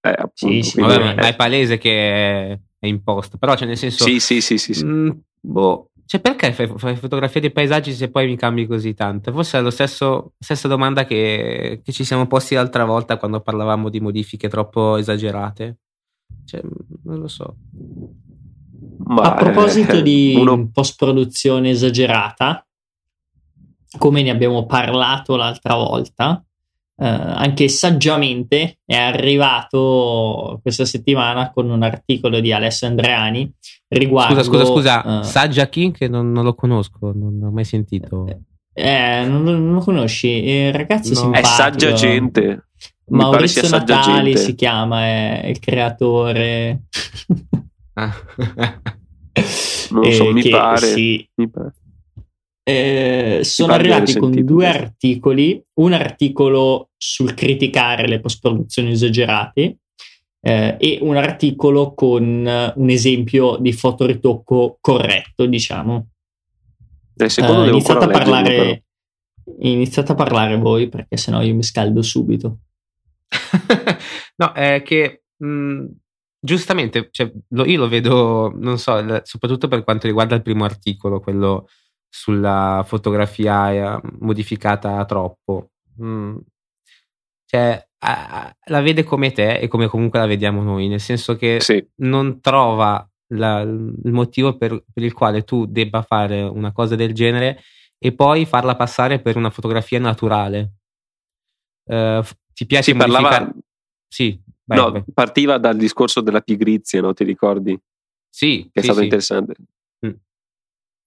Eh, 0.00 0.14
appunto, 0.16 0.62
sì, 0.62 0.80
Vabbè, 0.80 1.14
ma, 1.16 1.26
è 1.26 1.36
palese 1.36 1.78
che 1.78 2.60
è 2.78 2.86
in 2.86 3.02
post, 3.02 3.36
però 3.36 3.54
cioè 3.54 3.66
nel 3.66 3.76
senso... 3.76 4.04
Sì, 4.04 4.18
sì, 4.18 4.40
sì, 4.40 4.56
sì. 4.56 4.84
Mh, 4.84 4.88
mm, 4.88 5.10
boh, 5.40 5.90
cioè, 6.06 6.20
perché 6.20 6.52
fai, 6.52 6.72
fai, 6.76 6.94
fotografie 6.94 7.40
dei 7.40 7.50
paesaggi 7.50 7.92
se 7.92 8.08
poi 8.08 8.26
mi 8.26 8.36
cambi 8.36 8.64
così 8.64 8.94
tanto? 8.94 9.32
Forse 9.32 9.58
è 9.58 9.60
la 9.60 9.70
stessa 9.72 10.68
domanda 10.68 11.04
che, 11.04 11.80
che, 11.82 11.92
ci 11.92 12.04
siamo 12.04 12.28
posti 12.28 12.54
l'altra 12.54 12.84
volta 12.84 13.16
quando 13.16 13.40
parlavamo 13.40 13.88
di 13.88 13.98
modifiche 13.98 14.48
troppo 14.48 14.96
esagerate. 14.96 15.78
Cioè, 16.44 16.60
non 17.02 17.18
lo 17.18 17.26
so. 17.26 17.56
Ma 19.04 19.22
A 19.22 19.34
proposito 19.34 20.00
di 20.00 20.34
uno... 20.36 20.68
post-produzione 20.72 21.70
esagerata, 21.70 22.66
come 23.98 24.22
ne 24.22 24.30
abbiamo 24.30 24.66
parlato 24.66 25.36
l'altra 25.36 25.74
volta, 25.74 26.42
eh, 26.98 27.06
anche 27.06 27.68
saggiamente 27.68 28.78
è 28.84 28.96
arrivato 28.96 30.58
questa 30.62 30.84
settimana 30.84 31.50
con 31.50 31.68
un 31.68 31.82
articolo 31.82 32.40
di 32.40 32.52
Alessio 32.52 32.86
Andreani 32.86 33.52
riguardo... 33.88 34.42
Scusa, 34.42 34.64
scusa, 34.64 34.64
scusa, 34.64 35.18
uh, 35.18 35.22
Saggia 35.22 35.68
King 35.68 35.92
che 35.92 36.08
non, 36.08 36.32
non, 36.32 36.44
lo 36.44 36.54
conosco, 36.54 37.12
non 37.14 37.38
ho 37.42 37.50
mai 37.50 37.64
sentito. 37.64 38.26
Eh, 38.72 39.24
non, 39.26 39.42
non 39.42 39.72
lo 39.72 39.80
conosci, 39.80 40.28
il 40.28 40.72
ragazzo 40.72 41.12
no. 41.12 41.20
simpatico. 41.20 41.48
È 41.48 41.50
saggia 41.50 41.92
gente. 41.92 42.68
Maurizio 43.08 43.68
Natali 43.68 44.32
gente. 44.32 44.38
si 44.40 44.54
chiama, 44.54 45.04
è 45.04 45.46
il 45.46 45.58
creatore. 45.60 46.82
Ah. 47.98 48.14
non 49.90 50.12
so, 50.12 50.32
mi, 50.32 50.48
pare, 50.48 50.86
sì. 50.86 51.28
mi 51.36 51.48
pare. 51.48 51.74
Eh, 52.68 53.40
sono 53.42 53.72
arrivati 53.72 54.18
con 54.18 54.32
due 54.44 54.66
articoli, 54.66 55.62
un 55.74 55.92
articolo 55.92 56.90
sul 56.96 57.32
criticare 57.32 58.08
le 58.08 58.18
post-produzioni 58.20 58.90
esagerate 58.90 59.78
eh, 60.40 60.76
e 60.78 60.98
un 61.00 61.16
articolo 61.16 61.94
con 61.94 62.22
un 62.74 62.90
esempio 62.90 63.56
di 63.58 63.72
fotoritocco 63.72 64.78
corretto, 64.80 65.46
diciamo. 65.46 66.08
Eh, 67.16 67.28
secondo 67.28 67.62
uh, 67.62 67.68
iniziate, 67.68 68.04
a 68.04 68.08
parlare, 68.08 68.84
iniziate 69.60 70.12
a 70.12 70.14
parlare 70.16 70.58
voi 70.58 70.88
perché 70.88 71.16
sennò 71.16 71.40
io 71.42 71.54
mi 71.54 71.62
scaldo 71.62 72.02
subito. 72.02 72.58
no, 74.36 74.52
è 74.52 74.82
che 74.84 75.22
mh, 75.36 75.46
mm, 75.46 75.86
giustamente 76.46 77.08
cioè, 77.10 77.30
lo, 77.48 77.66
io 77.66 77.80
lo 77.80 77.88
vedo, 77.88 78.52
non 78.54 78.78
so, 78.78 78.94
soprattutto 79.24 79.66
per 79.68 79.82
quanto 79.82 80.06
riguarda 80.06 80.36
il 80.36 80.42
primo 80.42 80.64
articolo, 80.64 81.20
quello 81.20 81.68
sulla 82.08 82.84
fotografia 82.86 83.72
eh, 83.72 84.00
modificata 84.20 85.04
troppo. 85.04 85.72
Mm. 86.00 86.36
Cioè, 87.44 87.84
la 87.98 88.80
vede 88.80 89.02
come 89.02 89.32
te 89.32 89.58
e 89.58 89.66
come 89.66 89.88
comunque 89.88 90.18
la 90.20 90.26
vediamo 90.26 90.62
noi, 90.62 90.86
nel 90.86 91.00
senso 91.00 91.36
che 91.36 91.58
sì. 91.60 91.84
non 91.96 92.40
trova 92.40 93.08
la, 93.34 93.60
il 93.60 94.12
motivo 94.12 94.56
per, 94.56 94.84
per, 94.92 95.02
il 95.02 95.12
quale 95.12 95.42
tu 95.42 95.66
debba 95.66 96.02
fare 96.02 96.42
una 96.42 96.72
cosa 96.72 96.94
del 96.94 97.12
genere 97.12 97.60
e 97.98 98.12
poi 98.12 98.46
farla 98.46 98.76
passare 98.76 99.20
per 99.20 99.36
una 99.36 99.50
fotografia 99.50 99.98
naturale. 99.98 100.74
Uh, 101.84 102.22
ti 102.52 102.66
piace 102.66 102.92
si 102.92 102.96
parlava 102.96 103.48
sì 104.08 104.40
vai, 104.66 104.78
no, 104.78 104.90
vai. 104.92 105.04
partiva 105.12 105.58
dal 105.58 105.76
discorso 105.76 106.20
della 106.20 106.40
pigrizia 106.40 107.00
no 107.00 107.14
ti 107.14 107.24
ricordi 107.24 107.78
sì 108.28 108.68
che 108.72 108.80
è 108.80 108.80
sì, 108.80 108.84
stato 108.84 108.98
sì. 108.98 109.04
interessante 109.04 109.54
mm. 110.06 110.10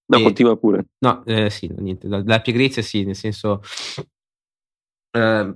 no 0.06 0.18
e, 0.18 0.22
continua 0.24 0.58
pure 0.58 0.86
no 1.00 1.24
eh, 1.26 1.50
sì 1.50 1.72
niente 1.78 2.08
dalla 2.08 2.42
pigrizia 2.42 2.82
sì 2.82 3.04
nel 3.04 3.16
senso 3.16 3.62
eh, 5.12 5.54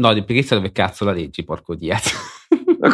No, 0.00 0.14
di 0.14 0.24
pigrizia 0.24 0.56
dove 0.56 0.72
cazzo 0.72 1.04
la 1.04 1.12
leggi, 1.12 1.44
porco 1.44 1.74
dietro. 1.74 2.16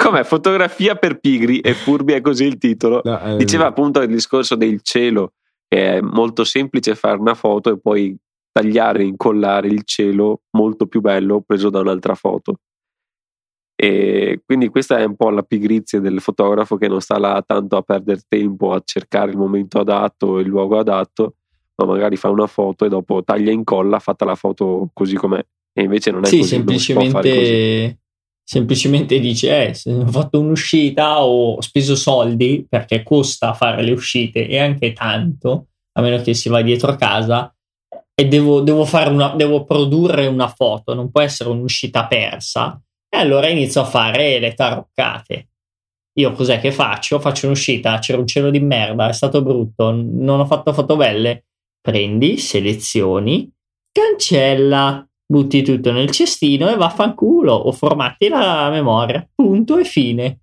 Com'è? 0.02 0.24
Fotografia 0.24 0.96
per 0.96 1.20
pigri 1.20 1.60
e 1.60 1.72
furbi 1.72 2.14
è 2.14 2.20
così 2.20 2.44
il 2.44 2.58
titolo. 2.58 3.00
No, 3.04 3.20
eh, 3.20 3.36
Diceva 3.36 3.66
appunto 3.66 4.02
il 4.02 4.08
discorso 4.08 4.56
del 4.56 4.80
cielo, 4.82 5.34
che 5.68 5.98
è 5.98 6.00
molto 6.00 6.42
semplice 6.42 6.96
fare 6.96 7.18
una 7.18 7.34
foto 7.34 7.70
e 7.72 7.78
poi 7.78 8.16
tagliare 8.50 9.02
e 9.02 9.06
incollare 9.06 9.68
il 9.68 9.84
cielo 9.84 10.42
molto 10.56 10.86
più 10.86 11.00
bello 11.00 11.42
preso 11.42 11.70
da 11.70 11.78
un'altra 11.78 12.16
foto. 12.16 12.58
E 13.78 14.40
quindi 14.46 14.68
questa 14.68 14.96
è 14.98 15.04
un 15.04 15.16
po' 15.16 15.28
la 15.28 15.42
pigrizia 15.42 16.00
del 16.00 16.22
fotografo 16.22 16.76
che 16.76 16.88
non 16.88 17.02
sta 17.02 17.18
là 17.18 17.44
tanto 17.46 17.76
a 17.76 17.82
perdere 17.82 18.22
tempo 18.26 18.72
a 18.72 18.80
cercare 18.82 19.30
il 19.30 19.36
momento 19.36 19.78
adatto 19.78 20.38
e 20.38 20.42
il 20.42 20.48
luogo 20.48 20.78
adatto, 20.78 21.34
ma 21.74 21.84
magari 21.84 22.16
fa 22.16 22.30
una 22.30 22.46
foto 22.46 22.86
e 22.86 22.88
dopo 22.88 23.22
taglia 23.22 23.50
e 23.50 23.54
incolla, 23.54 23.98
fatta 23.98 24.24
la 24.24 24.34
foto 24.34 24.88
così 24.94 25.16
com'è. 25.16 25.44
E 25.74 25.82
invece 25.82 26.10
non 26.10 26.24
è 26.24 26.26
sì, 26.26 26.38
così. 26.38 26.48
Semplicemente, 26.48 27.98
semplicemente 28.42 29.20
dice: 29.20 29.66
eh, 29.66 29.74
se 29.74 29.92
ho 29.92 30.06
fatto 30.06 30.40
un'uscita 30.40 31.22
ho 31.22 31.60
speso 31.60 31.96
soldi 31.96 32.64
perché 32.66 33.02
costa 33.02 33.52
fare 33.52 33.82
le 33.82 33.92
uscite 33.92 34.48
e 34.48 34.58
anche 34.58 34.94
tanto, 34.94 35.66
a 35.92 36.00
meno 36.00 36.22
che 36.22 36.32
si 36.32 36.48
va 36.48 36.62
dietro 36.62 36.96
casa. 36.96 37.54
E 38.18 38.26
devo, 38.28 38.62
devo, 38.62 38.88
una, 38.90 39.34
devo 39.36 39.64
produrre 39.64 40.26
una 40.26 40.48
foto, 40.48 40.94
non 40.94 41.10
può 41.10 41.20
essere 41.20 41.50
un'uscita 41.50 42.06
persa. 42.06 42.80
E 43.16 43.20
allora 43.20 43.48
inizio 43.48 43.80
a 43.80 43.86
fare 43.86 44.38
le 44.38 44.52
taroccate. 44.52 45.48
Io 46.18 46.32
cos'è 46.32 46.60
che 46.60 46.70
faccio? 46.70 47.18
Faccio 47.18 47.46
un'uscita, 47.46 47.98
c'era 47.98 48.18
un 48.18 48.26
cielo 48.26 48.50
di 48.50 48.60
merda, 48.60 49.08
è 49.08 49.12
stato 49.14 49.42
brutto, 49.42 49.90
non 49.90 50.40
ho 50.40 50.44
fatto 50.44 50.74
foto 50.74 50.96
belle. 50.96 51.44
Prendi, 51.80 52.36
selezioni, 52.36 53.50
cancella, 53.90 55.06
butti 55.24 55.62
tutto 55.62 55.92
nel 55.92 56.10
cestino 56.10 56.68
e 56.68 56.76
vaffanculo 56.76 57.54
o 57.54 57.72
formatti 57.72 58.28
la 58.28 58.68
memoria. 58.68 59.26
Punto 59.34 59.78
e 59.78 59.84
fine. 59.84 60.40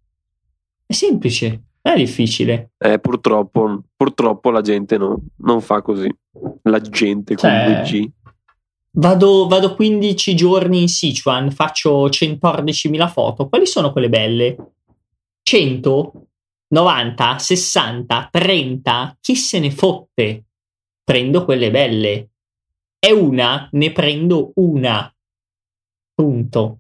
È 0.83 0.93
semplice, 0.93 1.65
è 1.79 1.93
difficile. 1.95 2.71
Eh, 2.79 2.97
purtroppo, 2.97 3.83
purtroppo 3.95 4.49
la 4.49 4.62
gente 4.62 4.97
no, 4.97 5.21
non 5.38 5.62
fa 5.62 5.83
così. 5.83 6.12
La 6.63 6.81
gente 6.81 7.36
con 7.36 7.49
cioè, 7.51 7.83
2G. 7.83 8.09
Vado, 8.95 9.47
vado 9.47 9.73
15 9.73 10.36
giorni 10.36 10.82
in 10.82 10.88
Sichuan, 10.88 11.49
faccio 11.49 12.08
111.000 12.08 13.10
foto. 13.10 13.49
Quali 13.49 13.65
sono 13.65 13.91
quelle 13.91 14.10
belle? 14.10 14.73
100? 15.41 16.27
90, 16.67 17.38
60, 17.39 18.29
30, 18.32 19.17
chi 19.19 19.36
se 19.36 19.60
ne 19.60 19.71
fotte? 19.71 20.43
Prendo 21.03 21.43
quelle 21.43 21.71
belle. 21.71 22.29
È 22.99 23.12
una, 23.12 23.67
ne 23.71 23.91
prendo 23.91 24.51
una. 24.56 25.12
Punto. 26.13 26.79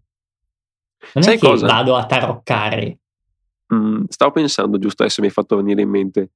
Non 1.13 1.23
Sai 1.23 1.35
è 1.35 1.39
che 1.39 1.47
cosa? 1.47 1.65
vado 1.67 1.95
a 1.95 2.05
taroccare. 2.05 2.99
Mm, 3.73 4.03
stavo 4.07 4.31
pensando, 4.31 4.77
giusto 4.77 5.01
adesso 5.03 5.21
mi 5.21 5.27
hai 5.27 5.33
fatto 5.33 5.55
venire 5.55 5.81
in 5.81 5.89
mente, 5.89 6.31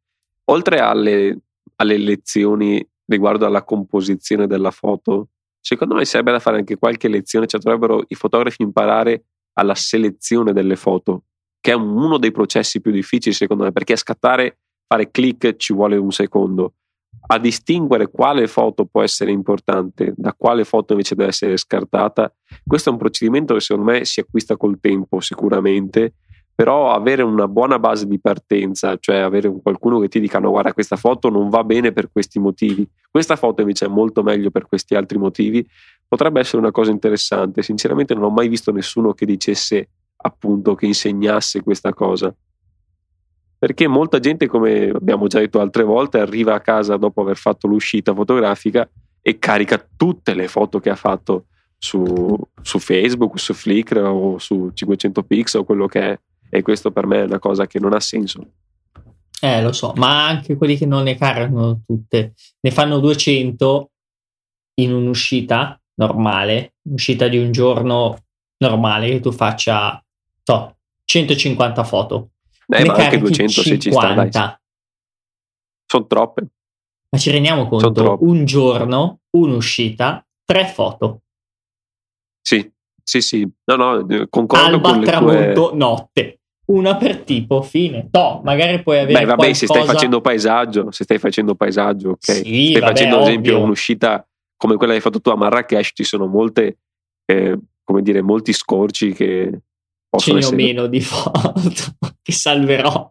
oltre 0.46 0.80
alle, 0.80 1.40
alle 1.76 1.98
lezioni 1.98 2.86
riguardo 3.06 3.46
alla 3.46 3.64
composizione 3.64 4.48
della 4.48 4.72
foto, 4.72 5.30
secondo 5.68 5.96
me 5.96 6.06
sarebbe 6.06 6.32
da 6.32 6.40
fare 6.40 6.60
anche 6.60 6.78
qualche 6.78 7.10
lezione, 7.10 7.46
cioè 7.46 7.60
dovrebbero 7.60 8.02
i 8.08 8.16
fotografi 8.16 8.64
imparare 8.64 9.26
alla 9.58 9.76
selezione 9.76 10.54
delle 10.54 10.78
foto, 10.78 11.24
che 11.60 11.72
è 11.72 11.76
un- 11.76 11.90
uno 11.98 12.18
dei 12.18 12.32
processi 12.32 12.80
più 12.80 12.92
difficili 12.92 13.36
secondo 13.36 13.66
me, 13.66 13.74
perché 13.74 13.92
a 13.92 13.98
scattare, 13.98 14.60
fare 14.88 15.12
click 15.12 15.58
ci 15.58 15.74
vuole 15.74 15.98
un 15.98 16.12
secondo. 16.12 16.76
A 17.30 17.38
distinguere 17.38 18.10
quale 18.10 18.48
foto 18.48 18.86
può 18.86 19.02
essere 19.04 19.32
importante 19.32 20.14
da 20.16 20.34
quale 20.34 20.64
foto 20.64 20.94
invece 20.94 21.16
deve 21.16 21.30
essere 21.32 21.58
scartata, 21.58 22.34
questo 22.66 22.88
è 22.88 22.94
un 22.94 22.98
procedimento 22.98 23.54
che 23.54 23.60
secondo 23.60 23.92
me 23.92 24.06
si 24.06 24.22
acquista 24.22 24.56
col 24.56 24.80
tempo 24.80 25.20
sicuramente, 25.20 26.14
però 26.58 26.92
avere 26.92 27.22
una 27.22 27.48
buona 27.48 27.78
base 27.78 28.08
di 28.08 28.20
partenza, 28.20 28.98
cioè 29.00 29.18
avere 29.18 29.48
un 29.48 29.62
qualcuno 29.62 30.00
che 30.00 30.08
ti 30.08 30.20
dica 30.20 30.40
no 30.40 30.50
guarda 30.50 30.74
questa 30.74 30.96
foto 30.96 31.30
non 31.30 31.50
va 31.50 31.64
bene 31.64 31.92
per 31.92 32.10
questi 32.12 32.40
motivi, 32.40 32.90
questa 33.12 33.36
foto 33.36 33.62
invece 33.62 33.86
è 33.86 33.90
molto 33.90 34.24
meglio 34.24 34.50
per 34.50 34.66
questi 34.66 34.96
altri 34.96 35.20
motivi, 35.20 35.64
potrebbe 36.08 36.40
essere 36.40 36.58
una 36.58 36.72
cosa 36.72 36.90
interessante. 36.90 37.62
Sinceramente 37.62 38.16
non 38.16 38.24
ho 38.24 38.30
mai 38.32 38.48
visto 38.48 38.72
nessuno 38.72 39.14
che 39.14 39.28
dicesse 39.28 39.90
appunto 40.16 40.74
che 40.74 40.88
insegnasse 40.88 41.62
questa 41.62 41.94
cosa. 41.94 42.34
Perché 43.60 43.88
molta 43.88 44.20
gente, 44.20 44.48
come 44.48 44.90
abbiamo 44.90 45.28
già 45.28 45.38
detto 45.38 45.60
altre 45.60 45.84
volte, 45.84 46.18
arriva 46.20 46.56
a 46.56 46.60
casa 46.62 46.98
dopo 46.98 47.22
aver 47.22 47.38
fatto 47.38 47.68
l'uscita 47.68 48.16
fotografica 48.16 48.90
e 49.22 49.38
carica 49.38 49.88
tutte 49.96 50.34
le 50.34 50.48
foto 50.48 50.80
che 50.80 50.90
ha 50.90 50.96
fatto 50.96 51.46
su, 51.78 52.36
su 52.64 52.80
Facebook, 52.80 53.38
su 53.38 53.54
Flickr 53.54 54.00
o 54.00 54.40
su 54.40 54.72
500 54.74 55.22
pixel 55.22 55.62
o 55.62 55.64
quello 55.64 55.86
che 55.86 56.02
è. 56.02 56.20
E 56.50 56.62
questo 56.62 56.92
per 56.92 57.06
me 57.06 57.22
è 57.22 57.24
una 57.24 57.40
cosa 57.40 57.68
che 57.68 57.80
non 57.80 57.94
ha 57.94 58.00
senso. 58.00 58.46
Eh, 59.40 59.62
lo 59.62 59.72
so, 59.72 59.94
ma 59.98 60.26
anche 60.26 60.56
quelli 60.56 60.78
che 60.78 60.86
non 60.86 61.04
ne 61.04 61.16
caricano 61.16 61.82
tutte, 61.86 62.34
ne 62.60 62.72
fanno 62.72 63.00
200 63.00 63.92
in 64.80 64.94
un'uscita 64.94 65.80
normale, 65.96 66.76
un'uscita 66.84 67.28
di 67.28 67.38
un 67.38 67.52
giorno 67.52 68.18
normale 68.58 69.10
che 69.10 69.20
tu 69.20 69.32
faccia 69.32 70.04
so, 70.44 70.78
150 71.04 71.84
foto. 71.84 72.32
Eh, 72.68 72.80
ne 72.80 72.86
ma 72.86 72.94
anche 72.94 73.04
carichi 73.04 73.24
200 73.24 73.62
se 73.62 73.80
ci 73.80 73.92
sta, 73.92 74.14
dai. 74.14 74.32
50. 74.32 74.62
Sono 75.86 76.08
troppe. 76.08 76.48
Ma 77.10 77.18
ci 77.18 77.32
rendiamo 77.32 77.68
conto? 77.68 78.18
Un 78.22 78.46
giorno, 78.46 79.20
un'uscita, 79.38 80.26
tre 80.44 80.66
foto. 80.68 81.22
Sì, 82.42 82.70
sì, 83.02 83.22
sì. 83.22 83.50
No, 83.66 83.76
no, 83.76 84.28
concordo 84.30 84.66
Alba, 84.66 84.90
con 84.90 85.00
le 85.00 85.06
tue... 85.06 85.12
tramonto, 85.12 85.76
notte. 85.76 86.37
Una 86.68 86.98
per 86.98 87.20
tipo, 87.20 87.62
fine. 87.62 88.10
No, 88.12 88.42
magari 88.44 88.82
puoi 88.82 89.00
avere 89.00 89.20
Beh, 89.20 89.26
vabbè, 89.26 89.36
qualcosa... 89.36 89.60
se 89.60 89.66
stai 89.68 89.86
facendo 89.86 90.20
paesaggio, 90.20 90.92
se 90.92 91.04
stai 91.06 91.18
facendo 91.18 91.56
paesaggio, 91.56 92.10
ok. 92.10 92.32
Sì, 92.32 92.70
stai 92.70 92.82
vabbè, 92.82 92.94
facendo 92.94 93.16
ad 93.18 93.22
esempio 93.24 93.54
ovvio. 93.54 93.66
un'uscita 93.66 94.28
come 94.58 94.76
quella 94.76 94.92
che 94.92 94.98
hai 94.98 95.04
fatto 95.04 95.22
tu 95.22 95.30
a 95.30 95.36
Marrakesh, 95.36 95.92
ci 95.94 96.04
sono 96.04 96.26
molte, 96.26 96.80
eh, 97.26 97.58
come 97.84 98.02
dire, 98.02 98.22
molti 98.22 98.52
scorci 98.52 99.14
che 99.14 99.50
Ce 99.52 99.62
possono 100.10 100.40
ne 100.40 100.46
ho 100.46 100.52
meno 100.52 100.88
di 100.88 101.00
foto 101.00 101.62
che 102.22 102.32
salverò. 102.32 103.08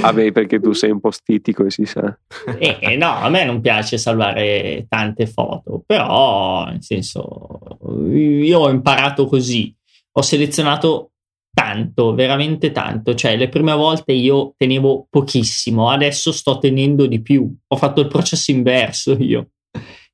Vabbè, 0.00 0.32
perché 0.32 0.60
tu 0.60 0.72
sei 0.72 0.90
un 0.90 1.00
po' 1.00 1.10
stitico 1.10 1.64
e 1.64 1.70
si 1.70 1.86
sa. 1.86 2.14
E, 2.58 2.76
e 2.78 2.96
no, 2.96 3.10
a 3.10 3.30
me 3.30 3.44
non 3.44 3.62
piace 3.62 3.96
salvare 3.96 4.84
tante 4.86 5.26
foto, 5.26 5.82
però 5.86 6.66
nel 6.66 6.82
senso, 6.82 7.78
io 8.12 8.58
ho 8.58 8.68
imparato 8.68 9.26
così, 9.26 9.74
ho 10.12 10.20
selezionato 10.20 11.12
tanto, 11.58 12.14
veramente 12.14 12.70
tanto, 12.70 13.14
cioè 13.16 13.36
le 13.36 13.48
prime 13.48 13.72
volte 13.74 14.12
io 14.12 14.54
tenevo 14.56 15.08
pochissimo, 15.10 15.90
adesso 15.90 16.30
sto 16.30 16.58
tenendo 16.58 17.06
di 17.06 17.20
più, 17.20 17.52
ho 17.66 17.76
fatto 17.76 18.00
il 18.00 18.06
processo 18.06 18.52
inverso 18.52 19.16
io. 19.18 19.50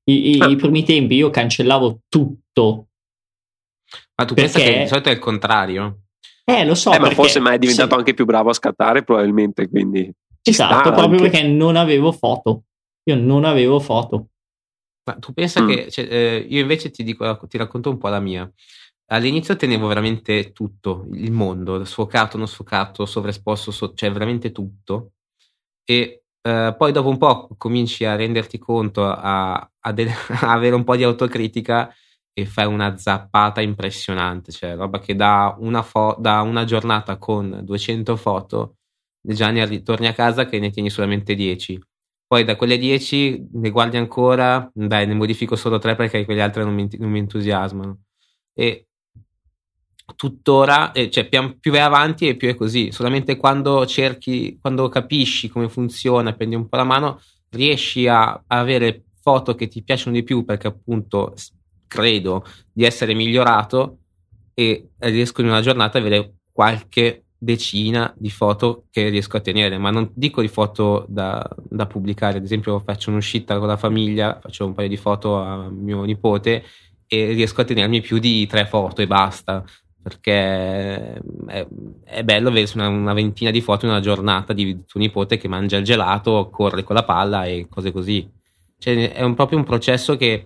I, 0.04 0.36
i- 0.36 0.40
Ah. 0.40 0.48
i 0.48 0.56
primi 0.56 0.84
tempi 0.84 1.16
io 1.16 1.28
cancellavo 1.28 2.00
tutto. 2.08 2.88
Ma 4.16 4.24
tu 4.24 4.34
pensi 4.34 4.56
Perché- 4.58 4.72
che 4.72 4.78
di 4.82 4.88
solito 4.88 5.08
è 5.10 5.12
il 5.12 5.18
contrario? 5.18 5.98
Eh, 6.44 6.64
lo 6.64 6.74
so. 6.74 6.90
eh, 6.90 6.94
ma 6.98 7.08
perché- 7.08 7.14
forse 7.14 7.40
mai 7.40 7.56
è 7.56 7.58
diventato 7.58 7.92
sì, 7.92 7.98
anche 7.98 8.14
più 8.14 8.24
bravo 8.24 8.50
a 8.50 8.54
scattare, 8.54 9.02
probabilmente, 9.04 9.68
quindi... 9.68 10.10
ci 10.42 10.50
Esatto, 10.50 10.72
sta 10.80 10.92
proprio 10.92 11.18
anche. 11.18 11.30
perché 11.30 11.46
non 11.46 11.76
avevo 11.76 12.10
foto. 12.12 12.64
Io 13.04 13.16
non 13.16 13.44
avevo 13.44 13.80
foto. 13.80 14.28
Ma 15.06 15.16
tu 15.18 15.32
pensa 15.34 15.60
Mm. 15.62 15.68
che 15.68 15.90
cioè, 15.90 16.06
eh, 16.10 16.46
io 16.48 16.60
invece 16.62 16.90
ti 16.90 17.02
dico, 17.02 17.38
ti 17.48 17.58
racconto 17.58 17.90
un 17.90 17.98
po' 17.98 18.08
la 18.08 18.20
mia. 18.20 18.50
All'inizio 19.08 19.54
tenevo 19.56 19.86
veramente 19.86 20.52
tutto, 20.52 21.06
il 21.12 21.30
mondo, 21.30 21.84
sfocato, 21.84 22.38
non 22.38 22.48
sfocato, 22.48 23.04
sovraesposto, 23.06 23.70
so- 23.70 23.92
cioè 23.94 24.10
veramente 24.10 24.50
tutto. 24.50 25.12
E 25.84 26.24
eh, 26.42 26.74
poi 26.76 26.92
dopo 26.92 27.08
un 27.10 27.18
po' 27.18 27.48
cominci 27.58 28.04
a 28.04 28.16
renderti 28.16 28.58
conto, 28.58 29.04
a, 29.06 29.54
a 29.80 29.92
de- 29.92 30.08
a 30.42 30.52
avere 30.52 30.74
un 30.74 30.84
po' 30.84 30.96
di 30.96 31.02
autocritica 31.04 31.92
e 32.32 32.46
fai 32.46 32.66
una 32.66 32.96
zappata 32.96 33.60
impressionante, 33.60 34.52
cioè 34.52 34.74
roba 34.76 34.98
che 35.00 35.14
da 35.14 35.54
una, 35.58 35.82
fo- 35.82 36.16
da 36.18 36.40
una 36.42 36.64
giornata 36.64 37.18
con 37.18 37.60
200 37.64 38.16
foto 38.16 38.76
già 39.20 39.50
ne 39.50 39.62
arri- 39.62 39.82
torni 39.82 40.06
a 40.06 40.12
casa 40.14 40.46
che 40.46 40.58
ne 40.58 40.70
tieni 40.70 40.90
solamente 40.90 41.34
10. 41.34 41.80
Poi 42.26 42.44
da 42.44 42.56
quelle 42.56 42.78
10 42.78 43.48
ne 43.52 43.70
guardi 43.70 43.96
ancora, 43.98 44.68
dai, 44.74 45.06
ne 45.06 45.14
modifico 45.14 45.56
solo 45.56 45.78
3 45.78 45.94
perché 45.94 46.24
quelle 46.24 46.42
altre 46.42 46.64
non 46.64 46.74
mi, 46.74 46.88
non 46.98 47.10
mi 47.10 47.18
entusiasmano. 47.20 48.00
E 48.54 48.86
tuttora, 50.14 50.92
eh, 50.92 51.10
cioè 51.10 51.28
pian- 51.28 51.58
più 51.58 51.70
vai 51.70 51.80
avanti 51.80 52.28
e 52.28 52.36
più 52.36 52.48
è 52.48 52.54
così. 52.54 52.92
Solamente 52.92 53.36
quando 53.36 53.86
cerchi, 53.86 54.58
quando 54.60 54.88
capisci 54.88 55.48
come 55.48 55.68
funziona, 55.68 56.32
prendi 56.32 56.54
un 56.54 56.68
po' 56.68 56.76
la 56.76 56.84
mano, 56.84 57.20
riesci 57.50 58.06
a, 58.08 58.42
avere 58.46 59.04
foto 59.20 59.54
che 59.54 59.68
ti 59.68 59.82
piacciono 59.82 60.14
di 60.14 60.22
più 60.22 60.44
perché 60.44 60.66
appunto 60.66 61.34
credo 61.86 62.44
di 62.72 62.84
essere 62.84 63.14
migliorato 63.14 63.98
e 64.52 64.90
riesco 64.98 65.40
in 65.40 65.48
una 65.48 65.62
giornata 65.62 65.96
a 65.96 66.00
avere 66.00 66.34
qualche 66.52 67.24
decina 67.38 68.12
di 68.16 68.30
foto 68.30 68.86
che 68.90 69.08
riesco 69.08 69.36
a 69.36 69.40
tenere, 69.40 69.78
ma 69.78 69.90
non 69.90 70.10
dico 70.14 70.40
di 70.40 70.48
foto 70.48 71.04
da, 71.08 71.46
da 71.56 71.86
pubblicare, 71.86 72.38
ad 72.38 72.44
esempio 72.44 72.78
faccio 72.80 73.10
un'uscita 73.10 73.58
con 73.58 73.68
la 73.68 73.76
famiglia, 73.76 74.38
faccio 74.40 74.66
un 74.66 74.74
paio 74.74 74.88
di 74.88 74.96
foto 74.96 75.36
a 75.36 75.68
mio 75.70 76.04
nipote 76.04 76.64
e 77.06 77.32
riesco 77.32 77.60
a 77.60 77.64
tenermi 77.64 78.00
più 78.00 78.18
di 78.18 78.46
tre 78.46 78.66
foto 78.66 79.02
e 79.02 79.06
basta, 79.06 79.64
perché 80.04 81.14
è, 81.46 81.66
è 82.04 82.22
bello 82.24 82.50
avere 82.50 82.70
una, 82.74 82.88
una 82.88 83.14
ventina 83.14 83.50
di 83.50 83.62
foto 83.62 83.86
in 83.86 83.90
una 83.92 84.00
giornata 84.00 84.52
di 84.52 84.84
tuo 84.86 85.00
nipote 85.00 85.38
che 85.38 85.48
mangia 85.48 85.78
il 85.78 85.84
gelato, 85.84 86.50
corre 86.50 86.82
con 86.82 86.94
la 86.94 87.04
palla 87.04 87.46
e 87.46 87.66
cose 87.70 87.90
così. 87.90 88.28
Cioè, 88.78 89.12
è 89.12 89.22
un- 89.22 89.34
proprio 89.34 89.56
un 89.56 89.64
processo 89.64 90.16
che, 90.18 90.44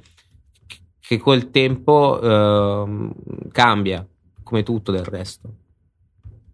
che 1.00 1.18
col 1.18 1.50
tempo 1.50 2.20
ehm, 2.22 3.12
cambia, 3.50 4.06
come 4.44 4.62
tutto 4.62 4.92
del 4.92 5.04
resto. 5.04 5.48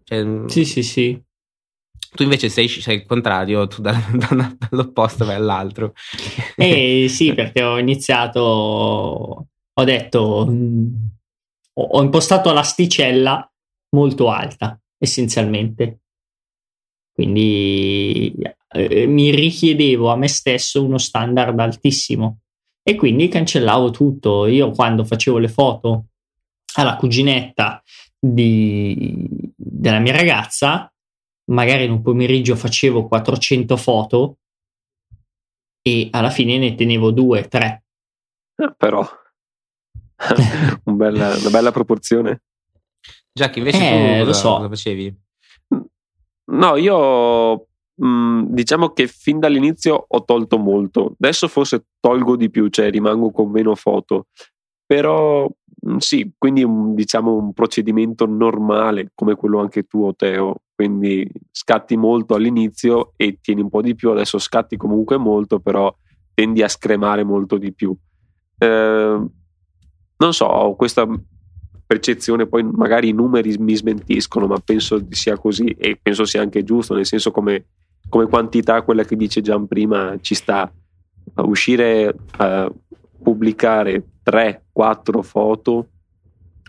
Cioè, 0.03 0.25
Sì, 0.47 0.65
sì, 0.65 0.81
sì. 0.81 1.21
Tu 2.15 2.23
invece 2.23 2.49
sei, 2.49 2.67
sei 2.67 2.95
il 2.97 3.05
contrario, 3.05 3.67
tu 3.67 3.81
da- 3.83 3.91
da- 4.13 4.55
dall'opposto 4.69 5.25
vai 5.25 5.35
all'altro. 5.35 5.93
Eh 6.55 7.05
sì, 7.09 7.33
perché 7.35 7.61
ho 7.61 7.77
iniziato, 7.77 8.39
ho 8.41 9.83
detto, 9.83 10.47
mm, 10.49 10.87
ho 11.77 11.83
ho 11.83 12.01
impostato 12.01 12.51
l'asticella 12.51 13.49
molto 13.95 14.29
alta, 14.29 14.79
essenzialmente. 14.97 16.01
Quindi 17.13 18.35
eh, 18.69 19.05
mi 19.07 19.31
richiedevo 19.31 20.11
a 20.11 20.17
me 20.17 20.27
stesso 20.27 20.83
uno 20.83 20.97
standard 20.97 21.57
altissimo 21.59 22.41
e 22.83 22.95
quindi 22.95 23.27
cancellavo 23.27 23.89
tutto. 23.91 24.47
Io 24.47 24.71
quando 24.71 25.05
facevo 25.05 25.37
le 25.37 25.47
foto 25.47 26.07
alla 26.75 26.97
cuginetta 26.97 27.81
di- 28.19 29.27
della 29.55 29.99
mia 29.99 30.13
ragazza, 30.13 30.91
magari 31.51 31.85
in 31.85 31.91
un 31.91 32.01
pomeriggio 32.01 32.55
facevo 32.55 33.07
400 33.07 33.77
foto 33.77 34.37
e 35.81 36.09
alla 36.11 36.29
fine 36.29 36.57
ne 36.57 36.75
tenevo 36.75 37.11
due, 37.11 37.47
tre. 37.47 37.85
Ah, 38.55 38.71
però... 38.71 39.07
un 40.85 40.95
bella- 40.97 41.35
una 41.37 41.49
bella 41.49 41.71
proporzione. 41.71 42.41
Già 43.31 43.51
invece 43.53 43.77
Eh, 43.85 43.89
tu 43.89 44.19
lo 44.19 44.25
cosa, 44.27 44.39
so. 44.39 44.55
cosa 44.55 44.69
facevi? 44.69 45.15
No, 46.47 46.75
io 46.75 47.67
mh, 47.95 48.43
diciamo 48.49 48.89
che 48.89 49.07
fin 49.07 49.39
dall'inizio 49.39 50.05
ho 50.07 50.23
tolto 50.23 50.57
molto. 50.57 51.15
Adesso 51.19 51.47
forse 51.47 51.85
tolgo 51.99 52.35
di 52.35 52.49
più, 52.49 52.67
cioè 52.69 52.89
rimango 52.91 53.31
con 53.31 53.49
meno 53.49 53.75
foto. 53.75 54.27
Però 54.85 55.49
mh, 55.81 55.97
sì, 55.97 56.31
quindi 56.37 56.63
un, 56.63 56.93
diciamo 56.93 57.33
un 57.33 57.51
procedimento 57.53 58.25
normale 58.25 59.11
come 59.15 59.35
quello 59.35 59.59
anche 59.59 59.83
tuo, 59.83 60.13
Teo. 60.15 60.57
quindi 60.75 61.29
scatti 61.51 61.97
molto 61.97 62.35
all'inizio 62.35 63.13
e 63.15 63.39
tieni 63.41 63.61
un 63.61 63.69
po' 63.69 63.81
di 63.81 63.95
più, 63.95 64.11
adesso 64.11 64.37
scatti 64.37 64.77
comunque 64.77 65.17
molto, 65.17 65.59
però 65.59 65.93
tendi 66.33 66.61
a 66.61 66.67
scremare 66.67 67.23
molto 67.23 67.57
di 67.57 67.73
più. 67.73 67.95
Eh, 68.57 69.25
non 70.17 70.33
so, 70.33 70.45
ho 70.45 70.75
questa 70.75 71.07
percezione, 71.85 72.47
poi 72.47 72.63
magari 72.63 73.09
i 73.09 73.13
numeri 73.13 73.55
mi 73.57 73.75
smentiscono, 73.75 74.47
ma 74.47 74.57
penso 74.63 75.05
sia 75.09 75.37
così 75.37 75.75
e 75.77 75.99
penso 76.01 76.25
sia 76.25 76.41
anche 76.41 76.63
giusto, 76.63 76.93
nel 76.95 77.05
senso 77.05 77.31
come, 77.31 77.65
come 78.09 78.25
quantità, 78.25 78.81
quella 78.81 79.03
che 79.03 79.15
dice 79.15 79.41
Gian 79.41 79.67
prima, 79.67 80.17
ci 80.21 80.35
sta. 80.35 80.71
Uscire 81.35 82.15
a 82.37 82.71
pubblicare 83.21 84.03
3-4 84.23 85.21
foto 85.21 85.87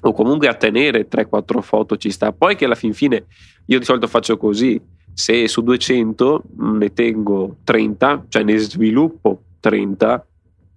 o 0.01 0.13
comunque 0.13 0.49
a 0.49 0.55
tenere 0.55 1.09
3-4 1.09 1.61
foto 1.61 1.97
ci 1.97 2.11
sta. 2.11 2.33
Poi 2.33 2.57
che 2.57 2.65
alla 2.65 2.75
fin 2.75 2.95
fine 2.95 3.27
io 3.67 3.79
di 3.79 3.85
solito 3.85 4.07
faccio 4.07 4.37
così, 4.37 4.81
se 5.13 5.49
su 5.49 5.63
200 5.63 6.43
ne 6.59 6.93
tengo 6.93 7.57
30, 7.65 8.27
cioè 8.29 8.43
ne 8.43 8.57
sviluppo 8.59 9.43
30 9.61 10.27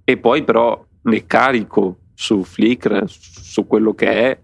e 0.04 0.18
poi 0.18 0.44
però 0.44 0.86
ne 1.04 1.26
carico 1.26 1.98
su 2.20 2.44
Flickr, 2.44 3.06
su 3.08 3.66
quello 3.66 3.94
che 3.94 4.12
è, 4.12 4.40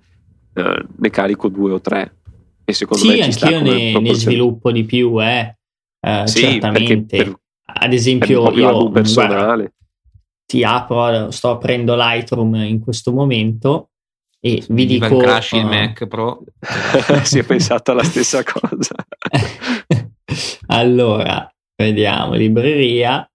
eh, 0.54 0.86
ne 0.96 1.10
carico 1.10 1.50
due 1.50 1.74
o 1.74 1.82
tre. 1.82 2.20
E 2.64 2.72
secondo 2.72 3.04
sì, 3.04 3.10
me 3.10 3.32
ci 3.32 3.44
anch'io 3.44 3.62
ne, 3.62 4.00
ne, 4.00 4.14
sviluppo 4.14 4.72
di 4.72 4.86
più, 4.86 5.22
eh. 5.22 5.58
Uh, 6.00 6.26
sì, 6.26 6.40
certamente. 6.40 7.18
Per, 7.18 7.40
Ad 7.66 7.92
esempio, 7.92 8.50
io 8.54 8.90
personale. 8.92 9.44
Guarda, 9.46 9.72
ti 10.46 10.64
apro, 10.64 11.32
sto 11.32 11.50
aprendo 11.50 11.96
Lightroom 11.98 12.56
in 12.56 12.80
questo 12.80 13.12
momento 13.12 13.90
e 14.40 14.64
vi 14.70 14.86
Diva 14.86 15.10
dico 15.10 15.20
crash 15.20 15.52
uh, 15.52 15.58
il 15.58 15.66
Mac 15.66 16.06
Pro 16.06 16.44
si 17.24 17.40
è 17.40 17.44
pensato 17.44 17.90
alla 17.90 18.04
stessa 18.04 18.44
cosa 18.44 18.94
allora 20.68 21.52
vediamo 21.76 22.36
libreria 22.36 23.28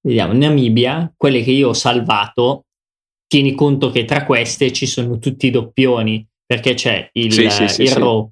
vediamo 0.00 0.32
Namibia 0.32 1.12
quelle 1.16 1.42
che 1.42 1.50
io 1.50 1.70
ho 1.70 1.72
salvato 1.72 2.66
tieni 3.26 3.54
conto 3.54 3.90
che 3.90 4.04
tra 4.04 4.24
queste 4.24 4.72
ci 4.72 4.86
sono 4.86 5.18
tutti 5.18 5.46
i 5.46 5.50
doppioni 5.50 6.26
perché 6.44 6.74
c'è 6.74 7.08
il, 7.12 7.32
sì, 7.32 7.48
sì, 7.50 7.68
sì, 7.68 7.82
il 7.82 7.92
RAW 7.92 8.30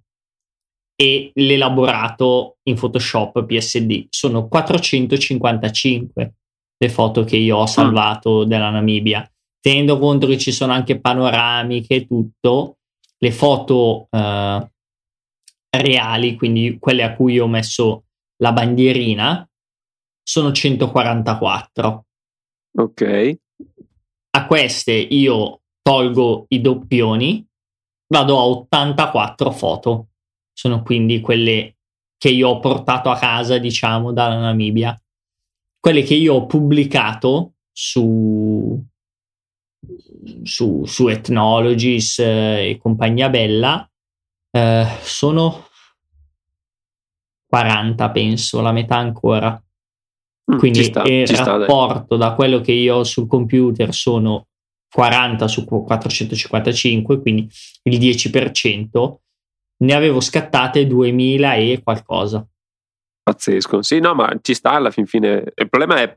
e 0.95 1.31
l'elaborato 1.35 2.59
in 2.65 2.77
Photoshop 2.77 3.45
PSD 3.45 4.07
sono 4.11 4.49
455 4.49 6.35
le 6.77 6.89
foto 6.89 7.25
che 7.25 7.37
io 7.37 7.59
ho 7.59 7.67
salvato 7.67 8.45
mm. 8.45 8.49
della 8.49 8.71
Namibia 8.71 9.27
tenendo 9.63 9.99
conto 9.99 10.27
che 10.27 10.39
ci 10.39 10.51
sono 10.51 10.73
anche 10.73 11.01
panoramiche 11.01 11.95
e 11.95 12.07
tutto, 12.07 12.79
le 13.17 13.31
foto 13.31 14.09
eh, 14.11 14.71
reali, 15.71 16.35
quindi 16.35 16.79
quelle 16.81 17.05
a 17.05 17.15
cui 17.15 17.39
ho 17.39 17.47
messo 17.47 18.07
la 18.43 18.53
bandierina, 18.53 19.49
sono 20.21 20.51
144. 20.51 22.05
Ok. 22.79 23.37
A 24.35 24.47
queste 24.47 24.93
io 24.93 25.61
tolgo 25.83 26.47
i 26.49 26.61
doppioni, 26.61 27.47
vado 28.07 28.39
a 28.39 28.45
84 28.45 29.51
foto. 29.51 30.09
Sono 30.53 30.83
quindi 30.83 31.21
quelle 31.21 31.77
che 32.17 32.29
io 32.29 32.49
ho 32.49 32.61
portato 32.61 33.11
a 33.11 33.19
casa, 33.19 33.59
diciamo, 33.59 34.13
dalla 34.13 34.39
Namibia. 34.39 34.99
Quelle 35.79 36.03
che 36.03 36.15
io 36.15 36.35
ho 36.35 36.47
pubblicato 36.47 37.55
su, 37.73 38.81
su, 40.45 40.85
su 40.85 41.09
Ethnologies 41.09 42.19
eh, 42.21 42.71
e 42.71 42.79
compagnia 42.79 43.29
bella 43.29 43.91
eh, 44.51 44.87
sono 45.01 45.67
40 47.49 48.11
penso, 48.11 48.61
la 48.61 48.73
metà 48.73 48.97
ancora. 48.97 49.63
Mm, 50.51 50.59
Quindi 50.59 50.85
sta, 50.85 51.03
il 51.05 51.27
rapporto 51.29 52.17
da 52.17 52.35
quello 52.35 52.61
che 52.61 52.73
io 52.73 52.97
ho 52.97 53.05
sul 53.05 53.27
computer 53.27 53.95
sono 53.95 54.47
40 54.93 55.49
su 55.49 55.65
455, 55.65 57.21
quindi 57.21 57.49
il 57.85 57.99
10%. 57.99 59.15
Ne 59.83 59.95
avevo 59.95 60.21
scattate 60.21 60.87
2000 60.87 61.55
e 61.55 61.81
qualcosa. 61.83 62.47
Pazzesco. 63.23 63.83
Sì, 63.83 63.99
no, 64.01 64.15
ma 64.15 64.33
ci 64.41 64.55
sta 64.55 64.73
alla 64.73 64.91
fin 64.91 65.07
fine. 65.07 65.53
Il 65.55 65.69
problema 65.69 66.01
è, 66.01 66.17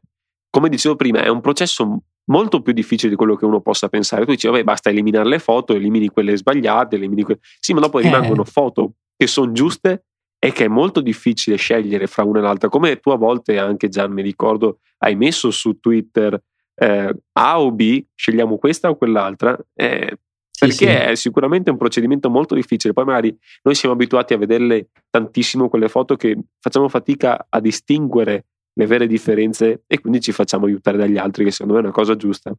come 0.49 0.69
dicevo 0.69 0.95
prima, 0.95 1.23
è 1.23 1.29
un 1.29 1.41
processo 1.41 2.01
molto 2.25 2.61
più 2.61 2.73
difficile 2.73 3.09
di 3.09 3.15
quello 3.15 3.35
che 3.35 3.45
uno 3.45 3.61
possa 3.61 3.89
pensare. 3.89 4.25
Tu 4.25 4.31
dici, 4.31 4.47
vabbè, 4.47 4.63
basta 4.63 4.89
eliminare 4.89 5.27
le 5.27 5.39
foto, 5.39 5.73
elimini 5.73 6.09
quelle 6.09 6.35
sbagliate, 6.35 6.95
elimini 6.95 7.23
quelle... 7.23 7.39
Sì, 7.59 7.73
ma 7.73 7.79
dopo 7.79 7.99
eh. 7.99 8.03
rimangono 8.03 8.43
foto 8.43 8.93
che 9.15 9.27
sono 9.27 9.51
giuste 9.51 10.05
e 10.37 10.51
che 10.51 10.65
è 10.65 10.67
molto 10.67 11.01
difficile 11.01 11.55
scegliere 11.55 12.07
fra 12.07 12.23
una 12.23 12.39
e 12.39 12.41
l'altra. 12.41 12.69
Come 12.69 12.99
tu 12.99 13.09
a 13.09 13.17
volte, 13.17 13.57
anche 13.57 13.89
Gian, 13.89 14.11
mi 14.11 14.21
ricordo, 14.21 14.79
hai 14.99 15.15
messo 15.15 15.51
su 15.51 15.79
Twitter 15.79 16.39
eh, 16.75 17.15
A 17.33 17.61
o 17.61 17.71
B, 17.71 18.05
scegliamo 18.13 18.57
questa 18.57 18.89
o 18.89 18.95
quell'altra. 18.95 19.57
Eh, 19.73 20.17
perché 20.57 20.75
sì. 20.75 20.85
è 20.85 21.15
sicuramente 21.15 21.69
un 21.69 21.77
procedimento 21.77 22.29
molto 22.29 22.55
difficile. 22.55 22.93
Poi 22.93 23.05
magari 23.05 23.37
noi 23.63 23.75
siamo 23.75 23.93
abituati 23.93 24.33
a 24.33 24.37
vederle 24.37 24.89
tantissimo 25.09 25.69
quelle 25.69 25.89
foto 25.89 26.15
che 26.15 26.37
facciamo 26.59 26.87
fatica 26.87 27.47
a 27.49 27.59
distinguere 27.59 28.45
le 28.73 28.85
vere 28.85 29.07
differenze 29.07 29.83
e 29.87 29.99
quindi 29.99 30.21
ci 30.21 30.31
facciamo 30.31 30.65
aiutare 30.65 30.97
dagli 30.97 31.17
altri, 31.17 31.43
che 31.43 31.51
secondo 31.51 31.73
me 31.73 31.79
è 31.79 31.83
una 31.83 31.93
cosa 31.93 32.15
giusta. 32.15 32.53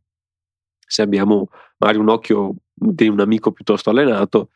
Se 0.88 1.02
abbiamo 1.02 1.48
magari 1.78 1.98
un 1.98 2.08
occhio 2.08 2.54
di 2.72 3.08
un 3.08 3.20
amico 3.20 3.50
piuttosto 3.52 3.90
allenato, 3.90 4.50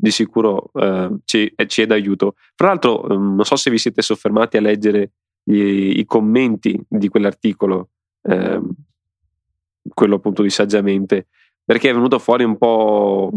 di 0.00 0.12
sicuro 0.12 0.70
eh, 0.74 1.10
ci, 1.24 1.52
eh, 1.56 1.66
ci, 1.66 1.82
è 1.82 1.86
d'aiuto. 1.86 2.36
Fra 2.54 2.68
l'altro, 2.68 3.08
eh, 3.08 3.16
non 3.16 3.44
so 3.44 3.56
se 3.56 3.68
vi 3.68 3.78
siete 3.78 4.00
soffermati 4.00 4.56
a 4.56 4.60
leggere 4.60 5.10
gli, 5.42 5.98
i 5.98 6.04
commenti 6.04 6.80
di 6.88 7.08
quell'articolo, 7.08 7.88
ehm, 8.22 8.70
quello 9.92 10.14
appunto 10.14 10.42
di 10.42 10.50
saggiamente, 10.50 11.26
perché 11.64 11.90
è 11.90 11.94
venuto 11.94 12.20
fuori 12.20 12.44
un 12.44 12.56
po', 12.56 13.30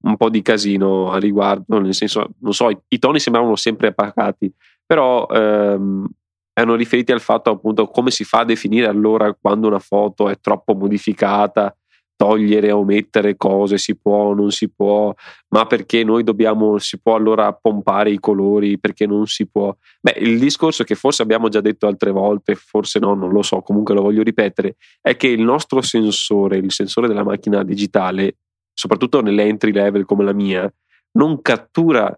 un 0.00 0.16
po' 0.16 0.28
di 0.28 0.42
casino 0.42 1.12
a 1.12 1.18
riguardo, 1.18 1.78
nel 1.78 1.94
senso, 1.94 2.30
non 2.40 2.52
so, 2.52 2.68
i, 2.68 2.78
i 2.88 2.98
toni 2.98 3.20
sembravano 3.20 3.54
sempre 3.54 3.94
pacati, 3.94 4.52
però 4.84 5.24
ehm, 5.28 6.04
erano 6.52 6.74
riferiti 6.74 7.12
al 7.12 7.20
fatto 7.20 7.50
appunto 7.50 7.86
come 7.86 8.10
si 8.10 8.24
fa 8.24 8.40
a 8.40 8.44
definire 8.44 8.88
allora 8.88 9.32
quando 9.40 9.68
una 9.68 9.78
foto 9.78 10.28
è 10.28 10.40
troppo 10.40 10.74
modificata, 10.74 11.76
togliere 12.18 12.72
o 12.72 12.82
mettere 12.82 13.36
cose, 13.36 13.78
si 13.78 13.96
può 13.96 14.34
non 14.34 14.50
si 14.50 14.68
può, 14.68 15.14
ma 15.50 15.66
perché 15.66 16.02
noi 16.02 16.24
dobbiamo, 16.24 16.76
si 16.78 17.00
può 17.00 17.14
allora 17.14 17.52
pompare 17.52 18.10
i 18.10 18.18
colori, 18.18 18.76
perché 18.76 19.06
non 19.06 19.28
si 19.28 19.46
può. 19.46 19.74
Beh, 20.00 20.16
il 20.18 20.36
discorso 20.40 20.82
che 20.82 20.96
forse 20.96 21.22
abbiamo 21.22 21.48
già 21.48 21.60
detto 21.60 21.86
altre 21.86 22.10
volte, 22.10 22.56
forse 22.56 22.98
no, 22.98 23.14
non 23.14 23.30
lo 23.30 23.42
so, 23.42 23.62
comunque 23.62 23.94
lo 23.94 24.02
voglio 24.02 24.24
ripetere, 24.24 24.74
è 25.00 25.16
che 25.16 25.28
il 25.28 25.42
nostro 25.42 25.80
sensore, 25.80 26.56
il 26.56 26.72
sensore 26.72 27.06
della 27.06 27.22
macchina 27.22 27.62
digitale, 27.62 28.38
soprattutto 28.74 29.22
nelle 29.22 29.44
entry 29.44 29.70
level 29.70 30.04
come 30.04 30.24
la 30.24 30.34
mia, 30.34 30.68
non 31.12 31.40
cattura 31.40 32.12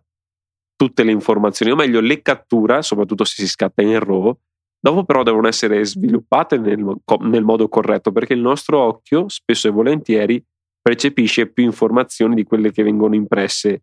tutte 0.76 1.02
le 1.02 1.12
informazioni, 1.12 1.72
o 1.72 1.76
meglio 1.76 2.00
le 2.00 2.22
cattura, 2.22 2.80
soprattutto 2.80 3.24
se 3.24 3.42
si 3.42 3.48
scatta 3.48 3.82
in 3.82 3.98
RAW, 3.98 4.34
dopo 4.80 5.04
però 5.04 5.22
devono 5.22 5.46
essere 5.46 5.84
sviluppate 5.84 6.58
nel, 6.58 6.84
nel 7.20 7.44
modo 7.44 7.68
corretto 7.68 8.10
perché 8.10 8.32
il 8.32 8.40
nostro 8.40 8.80
occhio 8.80 9.28
spesso 9.28 9.68
e 9.68 9.70
volentieri 9.70 10.42
percepisce 10.80 11.46
più 11.46 11.64
informazioni 11.64 12.34
di 12.34 12.44
quelle 12.44 12.72
che 12.72 12.82
vengono 12.82 13.14
impresse 13.14 13.82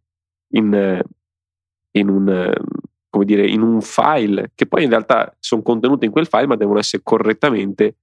in, 0.54 1.02
in, 1.92 2.10
un, 2.10 2.54
come 3.10 3.26
dire, 3.26 3.48
in 3.48 3.62
un 3.62 3.82
file, 3.82 4.52
che 4.56 4.66
poi 4.66 4.84
in 4.84 4.90
realtà 4.90 5.36
sono 5.40 5.62
contenute 5.62 6.06
in 6.06 6.12
quel 6.12 6.28
file 6.28 6.48
ma 6.48 6.56
devono 6.56 6.80
essere 6.80 7.04
correttamente 7.04 7.98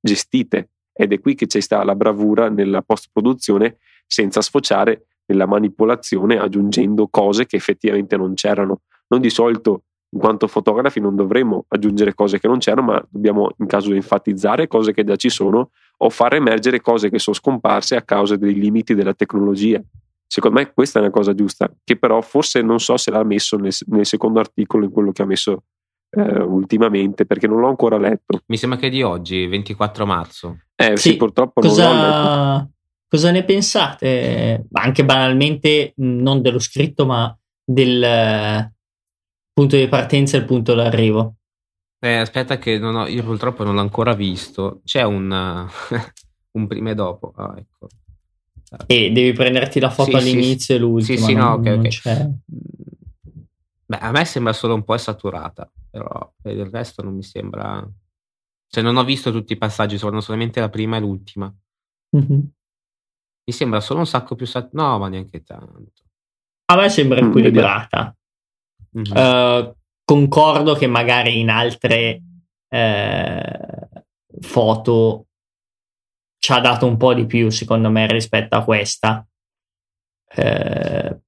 gestite. 0.00 0.68
Ed 0.92 1.12
è 1.12 1.20
qui 1.20 1.34
che 1.34 1.46
c'è 1.46 1.60
sta 1.60 1.82
la 1.82 1.96
bravura 1.96 2.48
nella 2.48 2.82
post-produzione 2.82 3.78
senza 4.06 4.40
sfociare 4.42 5.06
nella 5.26 5.46
manipolazione 5.46 6.38
aggiungendo 6.38 7.08
cose 7.08 7.46
che 7.46 7.56
effettivamente 7.56 8.16
non 8.16 8.34
c'erano. 8.34 8.82
Noi 9.08 9.20
di 9.20 9.30
solito, 9.30 9.84
in 10.14 10.20
quanto 10.20 10.46
fotografi, 10.46 11.00
non 11.00 11.16
dovremmo 11.16 11.64
aggiungere 11.68 12.14
cose 12.14 12.38
che 12.38 12.46
non 12.46 12.58
c'erano, 12.58 12.92
ma 12.92 13.06
dobbiamo 13.10 13.50
in 13.58 13.66
caso 13.66 13.90
di 13.90 13.96
enfatizzare 13.96 14.68
cose 14.68 14.92
che 14.92 15.02
già 15.02 15.16
ci 15.16 15.28
sono 15.28 15.70
o 15.98 16.08
far 16.08 16.34
emergere 16.34 16.80
cose 16.80 17.10
che 17.10 17.18
sono 17.18 17.34
scomparse 17.34 17.96
a 17.96 18.02
causa 18.02 18.36
dei 18.36 18.54
limiti 18.54 18.94
della 18.94 19.12
tecnologia. 19.12 19.82
Secondo 20.26 20.60
me 20.60 20.72
questa 20.72 21.00
è 21.00 21.02
una 21.02 21.10
cosa 21.10 21.34
giusta, 21.34 21.70
che 21.82 21.96
però 21.96 22.20
forse 22.20 22.62
non 22.62 22.78
so 22.78 22.96
se 22.96 23.10
l'ha 23.10 23.24
messo 23.24 23.56
nel, 23.56 23.72
nel 23.86 24.06
secondo 24.06 24.38
articolo, 24.38 24.84
in 24.84 24.92
quello 24.92 25.10
che 25.10 25.22
ha 25.22 25.26
messo 25.26 25.64
eh, 26.10 26.42
ultimamente, 26.42 27.26
perché 27.26 27.48
non 27.48 27.58
l'ho 27.58 27.68
ancora 27.68 27.98
letto. 27.98 28.40
Mi 28.46 28.56
sembra 28.56 28.78
che 28.78 28.86
è 28.86 28.90
di 28.90 29.02
oggi, 29.02 29.46
24 29.48 30.06
marzo. 30.06 30.58
Eh 30.76 30.96
sì, 30.96 31.10
sì 31.10 31.16
purtroppo 31.16 31.60
cosa... 31.60 31.88
non 31.88 31.96
l'ho 31.96 32.02
letto 32.02 32.68
Cosa 33.08 33.30
ne 33.30 33.44
pensate? 33.44 34.66
Anche 34.72 35.04
banalmente, 35.04 35.92
non 35.96 36.40
dello 36.40 36.58
scritto, 36.58 37.06
ma 37.06 37.36
del 37.64 38.72
punto 39.54 39.76
di 39.76 39.88
partenza 39.88 40.36
e 40.36 40.40
il 40.40 40.46
punto 40.46 40.74
d'arrivo. 40.74 41.36
Eh, 42.00 42.16
aspetta, 42.16 42.58
che 42.58 42.76
ho, 42.76 43.06
io 43.06 43.24
purtroppo 43.24 43.64
non 43.64 43.74
l'ho 43.74 43.80
ancora 43.80 44.12
visto. 44.12 44.82
C'è 44.84 45.02
un, 45.04 45.30
un 46.52 46.66
prima 46.66 46.90
e 46.90 46.94
dopo. 46.94 47.32
Oh, 47.34 47.56
ecco. 47.56 47.88
E 48.86 49.12
devi 49.12 49.32
prenderti 49.32 49.78
la 49.78 49.88
foto 49.88 50.10
sì, 50.10 50.16
all'inizio 50.16 50.56
sì, 50.58 50.72
e 50.74 50.78
l'ultima. 50.78 51.18
Sì, 51.18 51.24
sì, 51.24 51.34
no, 51.34 51.52
ok, 51.52 51.66
ok. 51.78 51.88
C'è. 51.88 52.28
Beh, 53.86 53.98
a 53.98 54.10
me 54.10 54.24
sembra 54.24 54.52
solo 54.52 54.74
un 54.74 54.82
po' 54.82 54.96
saturata, 54.98 55.70
però 55.90 56.32
per 56.42 56.56
il 56.56 56.66
resto 56.66 57.02
non 57.02 57.14
mi 57.14 57.22
sembra... 57.22 57.86
Cioè 58.66 58.82
non 58.82 58.96
ho 58.96 59.04
visto 59.04 59.30
tutti 59.30 59.52
i 59.52 59.58
passaggi, 59.58 59.96
sono 59.96 60.20
solamente 60.20 60.58
la 60.58 60.68
prima 60.68 60.96
e 60.96 61.00
l'ultima. 61.00 61.54
Mm-hmm. 62.16 62.40
Mi 63.46 63.52
sembra 63.52 63.80
solo 63.80 64.00
un 64.00 64.06
sacco 64.06 64.34
più 64.34 64.46
saturata. 64.46 64.90
No, 64.90 64.98
ma 64.98 65.08
neanche 65.08 65.42
tanto. 65.42 66.02
A 66.66 66.76
me 66.76 66.88
sembra 66.88 67.22
Mm, 67.22 67.28
equilibrata. 67.28 68.16
Mhm. 68.94 69.16
Eh, 69.16 69.74
concordo 70.04 70.74
che 70.74 70.86
magari 70.86 71.40
in 71.40 71.48
altre 71.50 72.22
eh, 72.68 73.88
foto 74.40 75.26
ci 76.38 76.52
ha 76.52 76.60
dato 76.60 76.86
un 76.86 76.96
po' 76.96 77.14
di 77.14 77.26
più, 77.26 77.48
secondo 77.50 77.90
me, 77.90 78.06
rispetto 78.06 78.56
a 78.56 78.64
questa. 78.64 79.26
Eh, 80.36 81.10
Beh, 81.10 81.20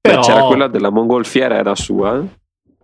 però, 0.00 0.20
c'era 0.22 0.44
quella 0.44 0.68
della 0.68 0.90
mongolfiera, 0.90 1.56
era 1.56 1.74
sua. 1.74 2.14
eh? 2.16 2.18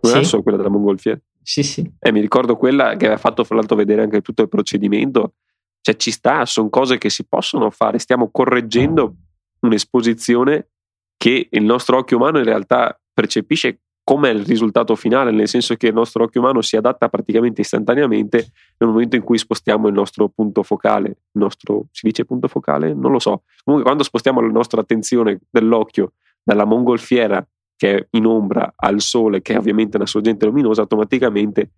Non 0.03 0.11
era 0.13 0.23
Sì. 0.23 0.25
solo 0.29 0.41
quella 0.43 0.57
della 0.57 0.69
mongolfiera. 0.69 1.19
sì, 1.43 1.63
sì. 1.63 1.91
E 1.99 2.11
mi 2.11 2.19
ricordo 2.21 2.55
quella 2.55 2.95
che 2.95 3.05
aveva 3.05 3.17
fatto 3.19 3.43
fra 3.43 3.55
l'altro 3.55 3.75
vedere 3.75 4.01
anche 4.03 4.21
tutto 4.21 4.41
il 4.43 4.49
procedimento. 4.49 5.33
Cioè, 5.81 5.95
ci 5.95 6.11
sta, 6.11 6.45
sono 6.45 6.69
cose 6.69 6.97
che 6.99 7.09
si 7.09 7.25
possono 7.25 7.69
fare. 7.71 7.97
Stiamo 7.97 8.29
correggendo 8.29 9.15
un'esposizione 9.61 10.69
che 11.17 11.47
il 11.49 11.63
nostro 11.63 11.97
occhio 11.97 12.17
umano 12.17 12.37
in 12.39 12.43
realtà 12.45 12.99
percepisce 13.21 13.81
come 14.03 14.29
il 14.29 14.43
risultato 14.43 14.95
finale, 14.95 15.29
nel 15.31 15.47
senso 15.47 15.75
che 15.75 15.87
il 15.87 15.93
nostro 15.93 16.23
occhio 16.23 16.41
umano 16.41 16.61
si 16.61 16.75
adatta 16.75 17.07
praticamente 17.07 17.61
istantaneamente 17.61 18.47
nel 18.77 18.89
momento 18.89 19.15
in 19.15 19.21
cui 19.21 19.37
spostiamo 19.37 19.87
il 19.87 19.93
nostro 19.93 20.27
punto 20.27 20.63
focale. 20.63 21.09
Il 21.09 21.41
nostro, 21.41 21.85
si 21.91 22.07
dice 22.07 22.25
punto 22.25 22.47
focale? 22.47 22.95
Non 22.95 23.11
lo 23.11 23.19
so. 23.19 23.43
Comunque, 23.63 23.87
quando 23.87 24.03
spostiamo 24.03 24.41
la 24.41 24.51
nostra 24.51 24.81
attenzione 24.81 25.39
dell'occhio 25.49 26.13
dalla 26.43 26.65
mongolfiera 26.65 27.45
che 27.77 27.95
è 27.95 28.07
in 28.11 28.25
ombra 28.25 28.73
al 28.75 29.01
sole, 29.01 29.41
che 29.41 29.53
è 29.53 29.57
ovviamente 29.57 29.97
una 29.97 30.07
sorgente 30.07 30.45
luminosa, 30.45 30.81
automaticamente 30.81 31.71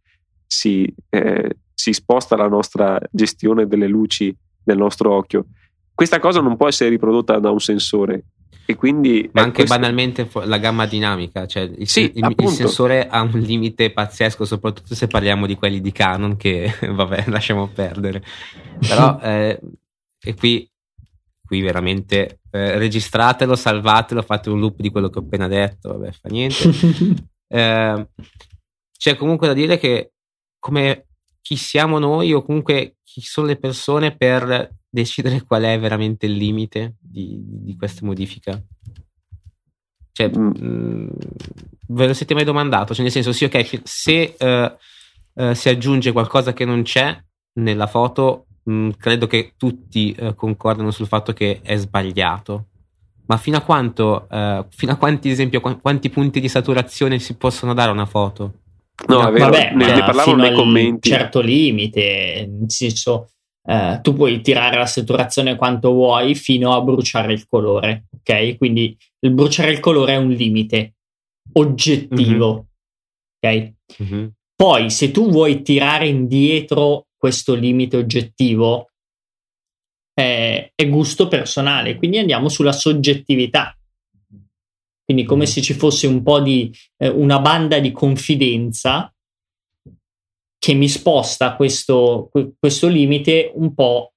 si, 0.47 0.91
eh, 1.09 1.57
si 1.73 1.93
sposta 1.93 2.37
la 2.37 2.47
nostra 2.47 2.99
gestione 3.11 3.67
delle 3.67 3.87
luci 3.87 4.35
del 4.63 4.77
nostro 4.77 5.13
occhio. 5.13 5.47
Questa 5.93 6.19
cosa 6.19 6.39
non 6.39 6.55
può 6.55 6.67
essere 6.67 6.89
riprodotta 6.89 7.37
da 7.39 7.51
un 7.51 7.59
sensore. 7.59 8.23
E 8.65 8.75
quindi 8.75 9.29
Ma 9.33 9.41
anche 9.41 9.57
questo- 9.65 9.75
banalmente 9.75 10.29
la 10.45 10.57
gamma 10.57 10.85
dinamica, 10.85 11.45
cioè 11.45 11.63
il, 11.63 11.87
Sì, 11.87 12.11
il- 12.15 12.33
il 12.37 12.47
sensore 12.49 13.07
ha 13.07 13.21
un 13.21 13.31
limite 13.39 13.91
pazzesco, 13.91 14.45
soprattutto 14.45 14.95
se 14.95 15.07
parliamo 15.07 15.45
di 15.45 15.55
quelli 15.55 15.81
di 15.81 15.91
Canon, 15.91 16.37
che 16.37 16.71
vabbè, 16.89 17.25
lasciamo 17.27 17.67
perdere. 17.67 18.23
Però, 18.79 19.19
eh, 19.23 19.59
e 20.23 20.33
qui, 20.35 20.69
qui 21.45 21.61
veramente 21.61 22.39
eh, 22.51 22.77
registratelo, 22.77 23.55
salvatelo, 23.55 24.21
fate 24.21 24.49
un 24.49 24.59
loop 24.59 24.79
di 24.79 24.89
quello 24.91 25.09
che 25.09 25.19
ho 25.19 25.21
appena 25.23 25.47
detto, 25.47 25.89
vabbè, 25.89 26.11
fa 26.11 26.29
niente. 26.29 27.21
Eh, 27.53 28.07
c'è 28.97 29.15
comunque 29.15 29.45
da 29.45 29.53
dire 29.53 29.77
che 29.77 30.13
come 30.57 31.05
chi 31.39 31.55
siamo 31.55 31.99
noi 31.99 32.33
o 32.33 32.41
comunque 32.41 32.95
chi 33.03 33.21
sono 33.21 33.45
le 33.45 33.57
persone 33.57 34.15
per 34.15 34.71
decidere 34.93 35.41
qual 35.41 35.63
è 35.63 35.79
veramente 35.79 36.27
il 36.27 36.33
limite 36.33 36.95
di, 36.99 37.39
di 37.43 37.75
questa 37.75 38.05
modifica. 38.05 38.61
Cioè, 40.11 40.29
Mm. 40.37 40.47
mh, 40.47 41.09
ve 41.87 42.07
lo 42.07 42.13
siete 42.13 42.35
mai 42.35 42.43
domandato? 42.43 42.93
Cioè, 42.93 43.01
nel 43.03 43.11
senso, 43.11 43.31
sì, 43.33 43.45
ok, 43.45 43.81
se 43.83 44.35
eh, 44.37 44.77
eh, 45.35 45.55
si 45.55 45.69
aggiunge 45.69 46.11
qualcosa 46.11 46.53
che 46.53 46.65
non 46.65 46.83
c'è 46.83 47.19
nella 47.53 47.87
foto, 47.87 48.45
mh, 48.63 48.89
credo 48.97 49.25
che 49.25 49.53
tutti 49.57 50.11
eh, 50.13 50.35
concordano 50.35 50.91
sul 50.91 51.07
fatto 51.07 51.33
che 51.33 51.61
è 51.63 51.75
sbagliato. 51.75 52.67
Ma 53.25 53.37
fino 53.37 53.55
a 53.57 53.61
quanto, 53.61 54.27
fino 54.69 54.91
a 54.91 54.95
quanti, 54.97 55.27
ad 55.29 55.33
esempio, 55.33 55.61
qu- 55.61 55.79
quanti 55.81 56.09
punti 56.09 56.41
di 56.41 56.49
saturazione 56.49 57.19
si 57.19 57.35
possono 57.37 57.73
dare 57.73 57.89
a 57.89 57.93
una 57.93 58.05
foto? 58.05 58.59
No, 59.07 59.25
è 59.27 59.31
vero, 59.31 59.45
Vabbè, 59.45 59.73
ne, 59.73 59.85
ne 59.93 59.99
parlavano 59.99 60.41
nei 60.43 60.53
commenti. 60.53 61.09
certo 61.09 61.39
limite, 61.39 62.45
nel 62.51 62.69
senso, 62.69 63.29
eh, 63.65 63.99
tu 64.01 64.13
puoi 64.13 64.41
tirare 64.41 64.77
la 64.77 64.85
saturazione 64.85 65.55
quanto 65.55 65.91
vuoi 65.91 66.35
fino 66.35 66.73
a 66.73 66.81
bruciare 66.81 67.33
il 67.33 67.45
colore, 67.47 68.05
ok? 68.19 68.57
Quindi 68.57 68.97
il 69.19 69.31
bruciare 69.31 69.71
il 69.71 69.79
colore 69.79 70.13
è 70.13 70.17
un 70.17 70.31
limite 70.31 70.95
oggettivo, 71.53 72.67
ok? 73.39 73.73
Poi, 74.55 74.89
se 74.89 75.11
tu 75.11 75.29
vuoi 75.29 75.61
tirare 75.61 76.07
indietro 76.07 77.07
questo 77.17 77.53
limite 77.53 77.97
oggettivo, 77.97 78.89
eh, 80.13 80.71
è 80.75 80.89
gusto 80.89 81.27
personale, 81.27 81.95
quindi 81.95 82.17
andiamo 82.19 82.49
sulla 82.49 82.71
soggettività. 82.71 83.77
Quindi, 85.03 85.23
come 85.23 85.43
Mhm. 85.43 85.49
se 85.49 85.61
ci 85.61 85.73
fosse 85.73 86.07
un 86.07 86.23
po' 86.23 86.39
di 86.39 86.71
eh, 86.97 87.09
una 87.09 87.39
banda 87.39 87.79
di 87.79 87.91
confidenza 87.91 89.12
che 90.63 90.73
mi 90.73 90.87
sposta 90.87 91.57
questo, 91.57 92.29
que- 92.31 92.53
questo 92.57 92.87
limite 92.87 93.51
un 93.53 93.73
po' 93.73 94.13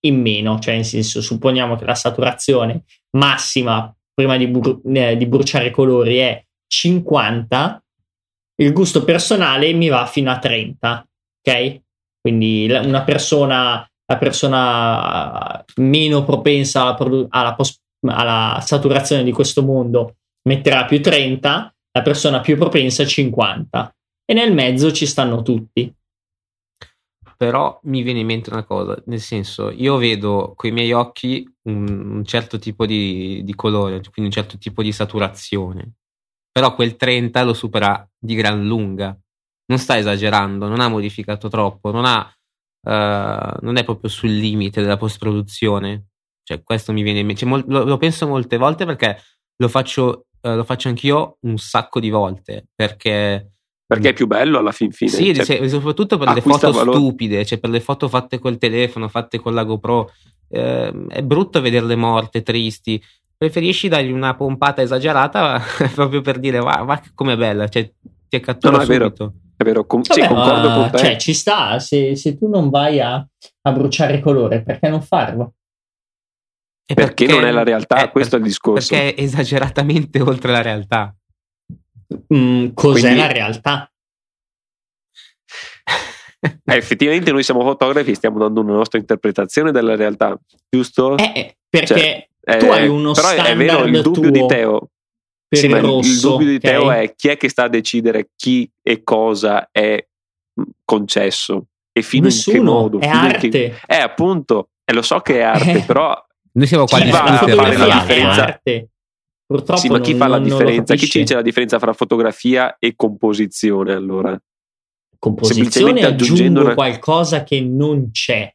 in 0.00 0.20
meno, 0.20 0.58
cioè, 0.58 0.74
nel 0.74 0.84
senso, 0.84 1.22
supponiamo 1.22 1.74
che 1.74 1.86
la 1.86 1.94
saturazione 1.94 2.84
massima 3.16 3.90
prima 4.12 4.36
di, 4.36 4.46
bru- 4.46 4.82
eh, 4.94 5.16
di 5.16 5.24
bruciare 5.24 5.68
i 5.68 5.70
colori 5.70 6.18
è 6.18 6.44
50 6.66 7.82
il 8.60 8.74
gusto 8.74 9.04
personale 9.04 9.72
mi 9.72 9.88
va 9.88 10.04
fino 10.04 10.30
a 10.30 10.38
30, 10.38 11.08
ok? 11.40 11.80
Quindi 12.20 12.70
una 12.70 13.02
persona, 13.04 13.88
la 14.04 14.18
persona 14.18 15.64
meno 15.76 16.24
propensa 16.24 16.82
alla, 16.82 16.94
produ- 16.94 17.26
alla 17.30 17.54
pos- 17.54 17.80
alla 18.06 18.60
saturazione 18.60 19.24
di 19.24 19.32
questo 19.32 19.62
mondo 19.62 20.16
metterà 20.46 20.84
più 20.84 21.00
30, 21.00 21.74
la 21.90 22.02
persona 22.02 22.40
più 22.40 22.58
propensa 22.58 23.06
50 23.06 23.94
e 24.30 24.34
nel 24.34 24.52
mezzo 24.52 24.92
ci 24.92 25.06
stanno 25.06 25.40
tutti. 25.40 25.90
Però 27.34 27.80
mi 27.84 28.02
viene 28.02 28.20
in 28.20 28.26
mente 28.26 28.50
una 28.50 28.64
cosa, 28.64 29.00
nel 29.06 29.20
senso, 29.20 29.70
io 29.70 29.96
vedo 29.96 30.52
con 30.54 30.68
i 30.68 30.72
miei 30.72 30.92
occhi 30.92 31.50
un, 31.62 32.16
un 32.16 32.24
certo 32.26 32.58
tipo 32.58 32.84
di, 32.84 33.42
di 33.42 33.54
colore, 33.54 34.00
quindi 34.10 34.24
un 34.24 34.30
certo 34.30 34.58
tipo 34.58 34.82
di 34.82 34.92
saturazione. 34.92 35.94
Però 36.52 36.74
quel 36.74 36.96
30 36.96 37.42
lo 37.42 37.54
supera 37.54 38.06
di 38.18 38.34
gran 38.34 38.66
lunga. 38.66 39.16
Non 39.66 39.78
sta 39.78 39.96
esagerando, 39.96 40.68
non 40.68 40.80
ha 40.80 40.88
modificato 40.88 41.48
troppo, 41.48 41.90
non, 41.90 42.04
ha, 42.04 42.30
eh, 42.82 43.56
non 43.60 43.76
è 43.76 43.84
proprio 43.84 44.10
sul 44.10 44.30
limite 44.30 44.82
della 44.82 44.96
post-produzione. 44.98 46.08
Cioè, 46.42 46.62
questo 46.62 46.92
mi 46.92 47.02
viene 47.02 47.20
in 47.20 47.26
mente. 47.26 47.42
Cioè, 47.42 47.48
mol- 47.48 47.64
lo, 47.68 47.84
lo 47.84 47.96
penso 47.96 48.26
molte 48.26 48.58
volte 48.58 48.84
perché 48.84 49.18
lo 49.56 49.68
faccio, 49.68 50.26
eh, 50.42 50.54
lo 50.54 50.64
faccio 50.64 50.88
anch'io 50.88 51.38
un 51.42 51.56
sacco 51.56 52.00
di 52.00 52.10
volte. 52.10 52.66
Perché 52.74 53.52
Perché 53.88 54.10
è 54.10 54.12
più 54.12 54.26
bello 54.26 54.58
alla 54.58 54.70
fin 54.72 54.92
fine. 54.92 55.10
sì, 55.10 55.34
Cioè, 55.34 55.44
cioè, 55.44 55.68
soprattutto 55.68 56.18
per 56.18 56.28
le 56.34 56.42
foto 56.42 56.70
valore. 56.70 56.98
stupide, 56.98 57.44
cioè 57.46 57.58
per 57.58 57.70
le 57.70 57.80
foto 57.80 58.06
fatte 58.08 58.38
col 58.38 58.58
telefono, 58.58 59.08
fatte 59.08 59.38
con 59.38 59.54
la 59.54 59.64
GoPro. 59.64 60.12
ehm, 60.50 61.08
è 61.08 61.22
brutto 61.22 61.60
vederle 61.62 61.96
morte, 61.96 62.42
tristi. 62.42 63.02
Preferisci 63.36 63.88
dargli 63.88 64.10
una 64.10 64.34
pompata 64.34 64.82
esagerata 64.82 65.60
proprio 65.94 66.20
per 66.20 66.38
dire, 66.38 66.58
va, 66.58 66.82
va 66.84 67.00
com'è 67.14 67.36
bella, 67.36 67.66
cioè 67.68 67.90
ti 68.28 68.40
cattura 68.40 68.72
No, 68.72 68.78
no, 68.78 68.84
è 68.84 68.86
vero. 68.86 69.04
subito. 69.04 69.32
è 69.56 69.64
vero, 69.64 69.86
sì, 70.02 70.20
Vabbè, 70.20 70.26
concordo 70.34 70.68
ma- 70.68 70.74
con 70.74 70.90
te. 70.90 70.98
Cioè, 70.98 71.16
ci 71.16 71.32
sta, 71.32 71.78
se, 71.78 72.14
se 72.14 72.36
tu 72.36 72.46
non 72.48 72.68
vai 72.68 73.00
a, 73.00 73.14
a 73.62 73.72
bruciare 73.72 74.20
colore, 74.20 74.62
perché 74.62 74.88
non 74.90 75.00
farlo? 75.00 75.54
E 76.90 76.94
Perché 76.94 77.26
non 77.26 77.44
è 77.44 77.50
la 77.50 77.64
realtà, 77.64 78.04
eh, 78.04 78.10
questo 78.10 78.34
è 78.36 78.38
il 78.38 78.44
per- 78.44 78.50
discorso. 78.52 78.88
Perché 78.94 79.14
è 79.14 79.22
esageratamente 79.22 80.20
oltre 80.22 80.52
la 80.52 80.62
realtà. 80.62 81.14
Mm, 82.34 82.68
cos'è 82.74 83.00
Quindi- 83.00 83.18
la 83.18 83.26
realtà? 83.32 83.92
Eh, 86.40 86.76
effettivamente 86.76 87.32
noi 87.32 87.42
siamo 87.42 87.62
fotografi 87.62 88.12
e 88.12 88.14
stiamo 88.14 88.38
dando 88.38 88.60
una 88.60 88.74
nostra 88.74 88.98
interpretazione 88.98 89.72
della 89.72 89.96
realtà, 89.96 90.38
giusto? 90.68 91.16
Eh, 91.16 91.32
eh, 91.34 91.56
perché 91.68 92.28
Eh, 92.40 92.56
tu 92.58 92.66
hai 92.66 92.86
uno 92.86 93.12
però 93.12 93.28
è- 93.30 93.36
è 93.42 93.56
vero, 93.56 93.84
il 93.84 94.00
dubbio 94.02 94.30
di 94.30 94.46
Teo, 94.46 94.88
per 95.48 95.58
sì, 95.58 95.66
il 95.66 95.80
rosso. 95.80 96.08
il 96.10 96.20
dubbio 96.20 96.46
di 96.46 96.54
ok? 96.54 96.60
Teo 96.60 96.90
è 96.92 97.14
chi 97.14 97.28
è 97.28 97.36
che 97.36 97.48
sta 97.48 97.64
a 97.64 97.68
decidere 97.68 98.28
chi 98.36 98.70
e 98.82 99.02
cosa 99.02 99.68
è 99.72 100.02
mh, 100.54 100.62
concesso 100.84 101.66
e 101.92 102.02
fino 102.02 102.26
in 102.28 102.30
che 102.32 102.36
Nessuno, 102.52 102.72
modo. 102.72 102.98
è 103.00 103.08
fino 103.08 103.14
in 103.24 103.30
arte. 103.34 103.48
che- 103.48 103.74
Eh, 103.86 103.96
appunto, 103.96 104.68
e 104.84 104.92
lo 104.92 105.02
so 105.02 105.18
che 105.20 105.38
è 105.38 105.42
arte, 105.42 105.72
Eh. 105.72 105.82
però 105.82 106.14
Noi 106.52 106.66
siamo 106.66 106.84
qua 106.84 106.98
a 106.98 107.00
fare 107.06 107.36
la 107.52 107.66
è 107.66 107.98
differenza? 108.00 108.44
arte. 108.44 108.88
Purtroppo 109.48 109.80
sì, 109.80 109.88
ma 109.88 110.00
chi 110.00 110.10
non- 110.10 110.20
fa 110.20 110.26
la 110.28 110.38
differenza? 110.38 110.94
Chi 110.94 111.06
ci 111.08 111.20
dice 111.20 111.34
la 111.34 111.40
differenza 111.42 111.78
fra 111.78 111.92
fotografia 111.94 112.76
e 112.78 112.94
composizione 112.94 113.92
allora? 113.94 114.38
composizione 115.18 116.02
aggiungendo 116.04 116.60
aggiungo 116.60 116.60
una- 116.60 116.74
qualcosa 116.74 117.42
che 117.44 117.60
non 117.60 118.10
c'è. 118.12 118.52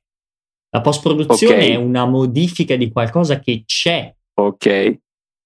La 0.70 0.82
post-produzione 0.82 1.56
Ok. 1.56 1.70
è 1.72 1.76
una 1.76 2.06
modifica 2.06 2.76
di 2.76 2.90
qualcosa 2.92 3.40
che 3.40 3.64
c'è. 3.66 4.14
Ok. 4.36 4.98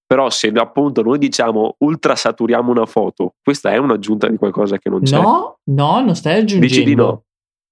Però 0.06 0.30
se 0.30 0.48
appunto 0.50 1.02
noi 1.02 1.18
diciamo 1.18 1.76
ultrasaturiamo 1.80 2.72
una 2.72 2.86
foto, 2.86 3.36
questa 3.44 3.72
è 3.74 3.78
un'aggiunta 3.78 4.28
di 4.30 4.38
qualcosa 4.38 4.78
che 4.78 4.90
non 4.90 5.02
c'è. 5.02 5.20
No, 5.20 5.58
no, 5.72 6.02
non 6.02 6.16
stai 6.16 6.36
aggiungendo. 6.36 6.68
Dici 6.68 6.84
di 6.84 6.96
no? 6.96 7.24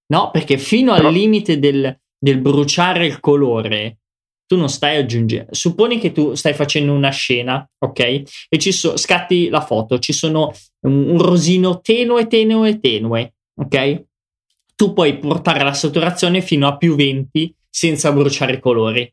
No, 0.08 0.32
perché 0.32 0.58
fino 0.58 0.94
Però- 0.96 1.08
al 1.08 1.14
limite 1.14 1.60
del, 1.60 1.98
del 2.18 2.40
bruciare 2.42 3.06
il 3.06 3.20
colore 3.20 4.00
tu 4.48 4.58
non 4.58 4.70
stai 4.70 4.98
aggiungendo. 4.98 5.54
Supponi 5.54 6.00
che 6.00 6.12
tu 6.12 6.36
stai 6.36 6.54
facendo 6.54 6.94
una 6.94 7.10
scena, 7.10 7.68
ok? 7.80 8.00
E 8.48 8.58
ci 8.58 8.72
so, 8.72 8.96
scatti 8.98 9.50
la 9.50 9.62
foto, 9.62 10.00
ci 10.00 10.14
sono 10.14 10.52
un, 10.82 11.10
un 11.10 11.18
rosino 11.22 11.82
tenue, 11.82 12.28
tenue, 12.28 12.80
tenue, 12.80 13.34
ok? 13.56 14.04
Tu 14.76 14.94
puoi 14.94 15.18
portare 15.18 15.64
la 15.64 15.74
saturazione 15.74 16.42
fino 16.42 16.68
a 16.68 16.78
più 16.78 16.96
20 16.96 17.56
senza 17.70 18.12
bruciare 18.12 18.54
i 18.54 18.60
colori. 18.60 19.12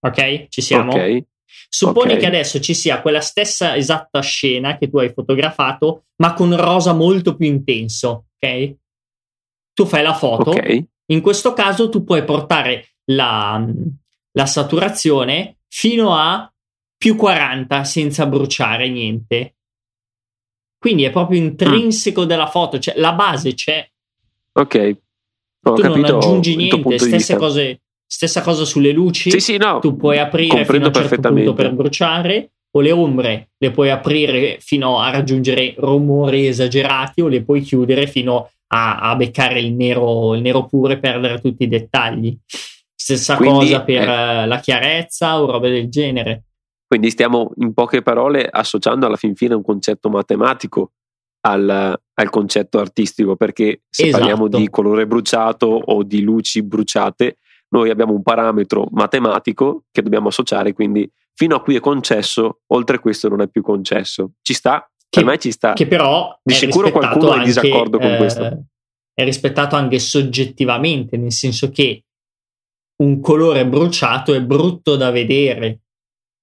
Ok? 0.00 0.48
Ci 0.48 0.60
siamo? 0.60 0.92
Ok. 0.92 1.24
Supponi 1.68 2.12
Ok. 2.14 2.18
che 2.18 2.26
adesso 2.26 2.60
ci 2.60 2.74
sia 2.74 3.00
quella 3.00 3.20
stessa 3.20 3.76
esatta 3.76 4.20
scena 4.20 4.76
che 4.78 4.88
tu 4.88 4.98
hai 4.98 5.12
fotografato, 5.12 6.04
ma 6.16 6.32
con 6.34 6.56
rosa 6.56 6.92
molto 6.92 7.36
più 7.36 7.46
intenso, 7.46 8.26
ok? 8.38 8.74
Tu 9.72 9.84
fai 9.84 10.02
la 10.02 10.14
foto, 10.14 10.50
Ok. 10.50 10.84
in 11.06 11.20
questo 11.20 11.52
caso 11.52 11.88
tu 11.88 12.04
puoi 12.04 12.24
portare 12.24 12.94
la, 13.06 13.64
la 14.36 14.46
saturazione 14.46 15.58
fino 15.68 16.14
a 16.14 16.50
più 16.96 17.16
40 17.16 17.84
senza 17.84 18.26
bruciare 18.26 18.88
niente. 18.88 19.56
Quindi 20.78 21.04
è 21.04 21.10
proprio 21.10 21.40
intrinseco 21.40 22.24
della 22.24 22.46
foto, 22.46 22.78
cioè 22.78 22.94
la 22.98 23.14
base 23.14 23.54
c'è, 23.54 23.88
Ok. 24.56 24.96
Ho 25.66 25.72
tu 25.72 25.82
capito 25.82 26.12
non 26.12 26.16
aggiungi 26.16 26.56
niente, 26.56 26.98
stesse 26.98 27.36
cose, 27.36 27.80
stessa 28.06 28.42
cosa 28.42 28.64
sulle 28.64 28.92
luci. 28.92 29.30
Sì, 29.30 29.40
sì, 29.40 29.56
no. 29.56 29.78
tu 29.80 29.96
puoi 29.96 30.18
aprire 30.18 30.64
fino 30.64 30.84
a 30.84 30.88
un 30.88 30.92
certo 30.92 31.20
punto 31.20 31.54
per 31.54 31.72
bruciare 31.72 32.50
o 32.76 32.80
le 32.80 32.90
ombre 32.90 33.50
le 33.56 33.70
puoi 33.70 33.90
aprire 33.90 34.58
fino 34.60 34.98
a 35.00 35.10
raggiungere 35.10 35.74
rumori 35.78 36.46
esagerati 36.48 37.20
o 37.22 37.28
le 37.28 37.42
puoi 37.42 37.60
chiudere 37.62 38.06
fino 38.06 38.50
a, 38.68 38.98
a 38.98 39.16
beccare 39.16 39.60
il 39.60 39.72
nero, 39.72 40.34
il 40.34 40.42
nero 40.42 40.66
puro 40.66 40.92
e 40.92 40.98
perdere 40.98 41.40
tutti 41.40 41.62
i 41.62 41.68
dettagli. 41.68 42.36
Stessa 43.04 43.36
Quindi, 43.36 43.66
cosa 43.66 43.82
per 43.82 44.08
eh, 44.08 44.46
la 44.46 44.58
chiarezza 44.60 45.38
o 45.38 45.44
robe 45.44 45.68
del 45.68 45.90
genere. 45.90 46.44
Quindi 46.86 47.10
stiamo 47.10 47.50
in 47.56 47.74
poche 47.74 48.00
parole 48.00 48.48
associando 48.50 49.04
alla 49.04 49.16
fin 49.16 49.34
fine 49.34 49.52
un 49.52 49.62
concetto 49.62 50.08
matematico 50.08 50.92
al, 51.42 51.68
al 52.14 52.30
concetto 52.30 52.78
artistico, 52.78 53.36
perché 53.36 53.82
se 53.90 54.06
Esatto. 54.06 54.18
parliamo 54.24 54.48
di 54.48 54.70
colore 54.70 55.06
bruciato 55.06 55.66
o 55.66 56.02
di 56.02 56.22
luci 56.22 56.62
bruciate, 56.62 57.40
noi 57.74 57.90
abbiamo 57.90 58.14
un 58.14 58.22
parametro 58.22 58.88
matematico 58.92 59.84
che 59.90 60.00
dobbiamo 60.00 60.28
associare, 60.28 60.72
quindi 60.72 61.06
fino 61.34 61.56
a 61.56 61.60
qui 61.60 61.76
è 61.76 61.80
concesso, 61.80 62.60
oltre 62.68 63.00
questo 63.00 63.28
non 63.28 63.42
è 63.42 63.48
più 63.48 63.60
concesso. 63.60 64.30
Ci 64.40 64.54
sta? 64.54 64.80
Che- 64.80 65.20
per 65.20 65.24
me 65.24 65.36
ci 65.36 65.50
sta. 65.50 65.74
Che 65.74 65.86
però 65.86 66.40
Di 66.42 66.54
sicuro 66.54 66.90
qualcuno 66.90 67.32
è 67.32 67.34
in 67.34 67.40
anche, 67.40 67.44
disaccordo 67.48 67.98
con 67.98 68.12
eh, 68.12 68.16
questo. 68.16 68.64
È 69.12 69.24
rispettato 69.24 69.76
anche 69.76 69.98
soggettivamente, 69.98 71.18
nel 71.18 71.32
senso 71.32 71.68
che 71.68 72.03
un 72.96 73.20
colore 73.20 73.66
bruciato 73.66 74.34
è 74.34 74.42
brutto 74.42 74.96
da 74.96 75.10
vedere. 75.10 75.80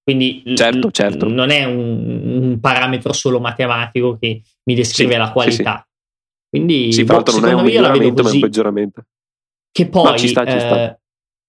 Quindi 0.04 0.44
Certo, 0.56 0.88
l- 0.88 0.92
certo. 0.92 1.28
non 1.30 1.50
è 1.52 1.64
un, 1.64 2.40
un 2.42 2.60
parametro 2.60 3.14
solo 3.14 3.40
matematico 3.40 4.18
che 4.18 4.42
mi 4.64 4.76
descrive 4.76 5.14
Sì, 5.14 5.18
la 5.20 5.28
sì, 5.28 5.32
qualità. 5.32 5.88
Quindi, 6.50 6.92
Sì, 6.92 7.04
boh, 7.04 7.14
non 7.14 7.22
è 7.24 7.30
secondo 7.32 7.58
un 7.58 7.64
miglioramento, 7.64 8.24
ma 8.24 8.30
è 8.30 8.34
un 8.34 8.40
peggioramento. 8.40 9.04
Che 9.72 9.88
poi 9.88 10.20
ci 10.20 10.28
sta, 10.28 10.46
ci 10.46 10.60
sta. 10.60 10.84
eh, 10.84 11.00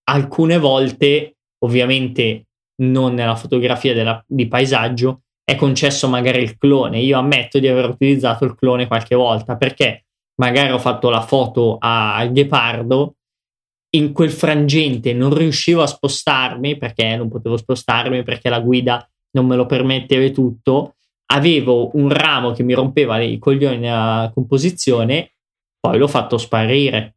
alcune 0.04 0.58
volte, 0.58 1.36
ovviamente 1.64 2.44
non 2.82 3.14
nella 3.14 3.34
fotografia 3.34 3.94
della- 3.94 4.22
di 4.26 4.46
paesaggio, 4.46 5.22
è 5.44 5.56
concesso 5.56 6.08
magari 6.08 6.42
il 6.42 6.56
clone. 6.56 7.00
Io 7.00 7.18
ammetto 7.18 7.58
di 7.58 7.66
aver 7.66 7.88
utilizzato 7.88 8.44
il 8.44 8.54
clone 8.54 8.86
qualche 8.86 9.16
volta 9.16 9.56
perché 9.56 10.04
magari 10.40 10.70
ho 10.70 10.78
fatto 10.78 11.10
la 11.10 11.20
foto 11.20 11.78
al 11.80 12.30
ghepardo, 12.30 13.16
in 13.94 14.12
quel 14.12 14.30
frangente 14.30 15.12
non 15.12 15.34
riuscivo 15.34 15.82
a 15.82 15.86
spostarmi 15.86 16.76
perché 16.78 17.16
non 17.16 17.28
potevo 17.28 17.56
spostarmi 17.56 18.22
perché 18.22 18.48
la 18.48 18.60
guida 18.60 19.06
non 19.32 19.46
me 19.46 19.56
lo 19.56 19.66
permetteva 19.66 20.24
e 20.24 20.30
tutto. 20.30 20.96
Avevo 21.32 21.90
un 21.96 22.10
ramo 22.10 22.52
che 22.52 22.62
mi 22.62 22.74
rompeva 22.74 23.20
i 23.20 23.38
coglioni 23.38 23.78
nella 23.78 24.30
composizione, 24.34 25.32
poi 25.80 25.98
l'ho 25.98 26.08
fatto 26.08 26.36
sparire. 26.38 27.16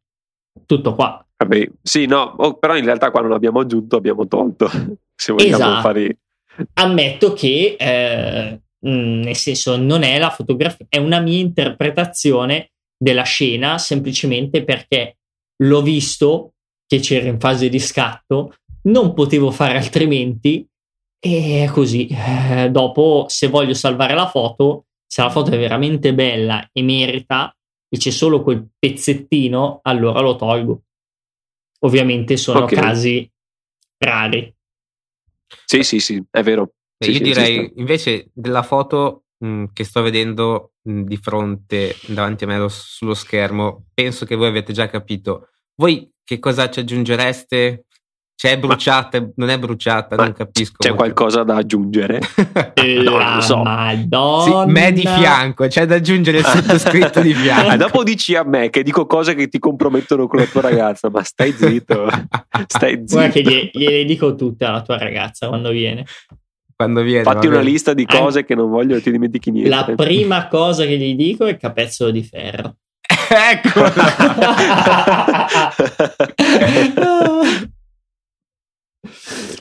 Tutto 0.64 0.94
qua. 0.94 1.22
Vabbè, 1.36 1.70
sì, 1.82 2.06
no, 2.06 2.34
oh, 2.38 2.54
però 2.54 2.76
in 2.76 2.84
realtà 2.84 3.10
qua 3.10 3.20
non 3.20 3.32
abbiamo 3.32 3.60
aggiunto, 3.60 3.96
abbiamo 3.96 4.26
tolto. 4.26 4.68
Se 5.14 5.32
vogliamo 5.32 5.54
Esatto. 5.56 5.80
fare. 5.80 6.18
ammetto 6.74 7.32
che 7.34 7.76
eh, 7.78 8.60
mh, 8.78 8.90
nel 9.20 9.36
senso 9.36 9.76
non 9.76 10.02
è 10.02 10.18
la 10.18 10.30
fotografia, 10.30 10.86
è 10.88 10.96
una 10.96 11.20
mia 11.20 11.38
interpretazione 11.38 12.70
della 12.96 13.22
scena 13.24 13.76
semplicemente 13.76 14.64
perché 14.64 15.18
l'ho 15.62 15.82
visto 15.82 16.52
che 16.86 17.00
c'era 17.00 17.28
in 17.28 17.40
fase 17.40 17.68
di 17.68 17.78
scatto, 17.78 18.54
non 18.82 19.14
potevo 19.14 19.50
fare 19.50 19.76
altrimenti 19.76 20.66
e 21.18 21.64
è 21.64 21.70
così. 21.70 22.06
Eh, 22.08 22.68
dopo, 22.70 23.26
se 23.28 23.48
voglio 23.48 23.74
salvare 23.74 24.14
la 24.14 24.28
foto, 24.28 24.86
se 25.06 25.22
la 25.22 25.30
foto 25.30 25.50
è 25.50 25.58
veramente 25.58 26.14
bella 26.14 26.68
e 26.72 26.82
merita 26.82 27.54
e 27.88 27.96
c'è 27.98 28.10
solo 28.10 28.42
quel 28.42 28.68
pezzettino, 28.78 29.80
allora 29.82 30.20
lo 30.20 30.36
tolgo. 30.36 30.82
Ovviamente 31.80 32.36
sono 32.36 32.64
Ok. 32.64 32.74
casi 32.74 33.30
rari. 33.98 34.54
Sì, 35.64 35.82
sì, 35.82 36.00
sì, 36.00 36.22
è 36.30 36.42
vero. 36.42 36.72
Beh, 36.96 37.06
Sì, 37.06 37.12
io 37.12 37.16
sì, 37.18 37.22
direi 37.22 37.66
sta. 37.66 37.80
invece 37.80 38.30
della 38.32 38.62
foto 38.62 39.24
mh, 39.38 39.66
che 39.72 39.84
sto 39.84 40.02
vedendo 40.02 40.72
mh, 40.82 41.02
di 41.02 41.16
fronte 41.16 41.94
davanti 42.08 42.44
a 42.44 42.46
me 42.46 42.58
lo- 42.58 42.68
sullo 42.68 43.14
schermo, 43.14 43.86
penso 43.94 44.24
che 44.24 44.34
voi 44.34 44.48
avete 44.48 44.72
già 44.72 44.88
capito. 44.88 45.50
Voi 45.76 46.10
che 46.24 46.38
cosa 46.38 46.68
ci 46.70 46.80
aggiungereste? 46.80 47.82
C'è 48.36 48.50
è 48.50 48.58
bruciata, 48.58 49.26
non 49.36 49.48
è 49.48 49.58
bruciata, 49.58 50.14
Ma 50.14 50.24
non 50.24 50.32
capisco. 50.34 50.74
C'è 50.76 50.92
qualcosa 50.94 51.42
da 51.42 51.56
aggiungere? 51.56 52.20
La 52.76 53.02
non 53.02 53.34
lo 53.36 53.40
so. 53.40 53.62
Madonna. 53.62 54.42
Sì, 54.66 54.70
me 54.72 54.92
di 54.92 55.00
fianco, 55.00 55.66
c'è 55.68 55.86
da 55.86 55.94
aggiungere 55.94 56.38
il 56.38 56.44
sottoscritto 56.44 57.20
di 57.22 57.30
Eh, 57.32 57.34
fianco. 57.34 57.76
dopo 57.76 58.02
dici 58.02 58.34
a 58.34 58.42
me 58.44 58.68
che 58.68 58.82
dico 58.82 59.06
cose 59.06 59.34
che 59.34 59.48
ti 59.48 59.58
compromettono 59.58 60.26
con 60.26 60.38
la 60.40 60.44
tua 60.44 60.60
ragazza, 60.60 61.08
ma 61.08 61.22
stai 61.22 61.52
zitto, 61.52 62.08
stai 62.66 63.02
Guarda 63.08 63.32
che 63.32 63.38
zitto. 63.42 63.50
glie- 63.50 63.70
gliele 63.72 64.04
dico 64.04 64.34
tutte 64.34 64.66
alla 64.66 64.82
tua 64.82 64.98
ragazza 64.98 65.48
quando 65.48 65.70
viene. 65.70 66.04
Quando 66.76 67.00
viene. 67.00 67.22
Fatti 67.22 67.46
una 67.46 67.60
lista 67.60 67.94
di 67.94 68.04
An- 68.06 68.18
cose 68.18 68.44
che 68.44 68.54
non 68.54 68.68
voglio 68.68 68.96
che 68.96 69.00
ti 69.02 69.10
dimentichi 69.12 69.50
niente. 69.50 69.70
La 69.70 69.90
prima 69.96 70.46
cosa 70.48 70.84
che 70.84 70.98
gli 70.98 71.14
dico 71.14 71.46
è 71.46 71.56
capezzolo 71.56 72.10
di 72.10 72.22
ferro. 72.22 72.76
Ecco. 73.28 73.80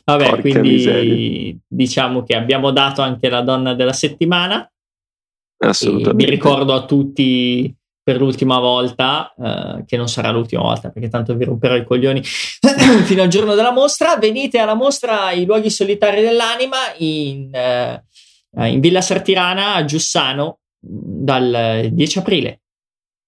Vabbè, 0.06 0.30
Porca 0.30 0.42
quindi 0.42 0.70
miseria. 0.70 1.56
diciamo 1.68 2.24
che 2.24 2.36
abbiamo 2.36 2.72
dato 2.72 3.02
anche 3.02 3.30
la 3.30 3.42
donna 3.42 3.74
della 3.74 3.94
settimana. 3.94 4.70
E 5.58 5.68
Assolutamente. 5.68 6.26
vi 6.26 6.30
ricordo 6.30 6.74
a 6.74 6.86
tutti 6.86 7.76
per 8.04 8.18
l'ultima 8.18 8.60
volta, 8.60 9.34
eh, 9.36 9.84
che 9.86 9.98
non 9.98 10.08
sarà 10.08 10.30
l'ultima 10.30 10.62
volta 10.62 10.92
perché 10.92 11.10
tanto 11.10 11.34
vi 11.34 11.46
romperò 11.46 11.76
i 11.76 11.84
coglioni 11.84 12.22
fino 13.04 13.24
al 13.24 13.30
giorno 13.30 13.56
della 13.56 13.72
mostra. 13.72 14.18
Venite 14.18 14.60
alla 14.60 14.76
mostra 14.76 15.32
I 15.32 15.46
luoghi 15.46 15.72
solitari 15.72 16.22
dell'anima 16.22 16.78
in, 16.98 17.50
eh, 17.52 18.04
in 18.68 18.80
Villa 18.80 19.02
Sartirana 19.02 19.74
a 19.74 19.86
Giussano 19.86 20.60
dal 20.80 21.90
10 21.92 22.20
aprile. 22.20 22.60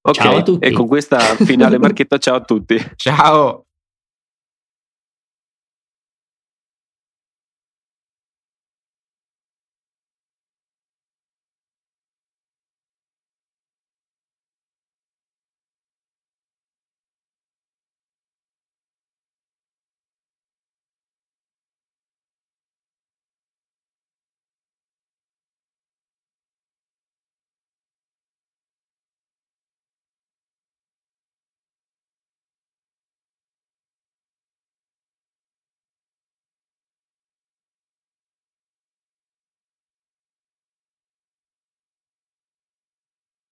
Ok, 0.08 0.14
Ciao 0.14 0.38
a 0.38 0.42
tutti. 0.42 0.66
E 0.66 0.72
con 0.72 0.88
questa 0.88 1.20
finale 1.20 1.78
marchetta, 1.78 2.18
ciao 2.18 2.36
a 2.36 2.42
tutti. 2.42 2.82
Ciao. 2.96 3.67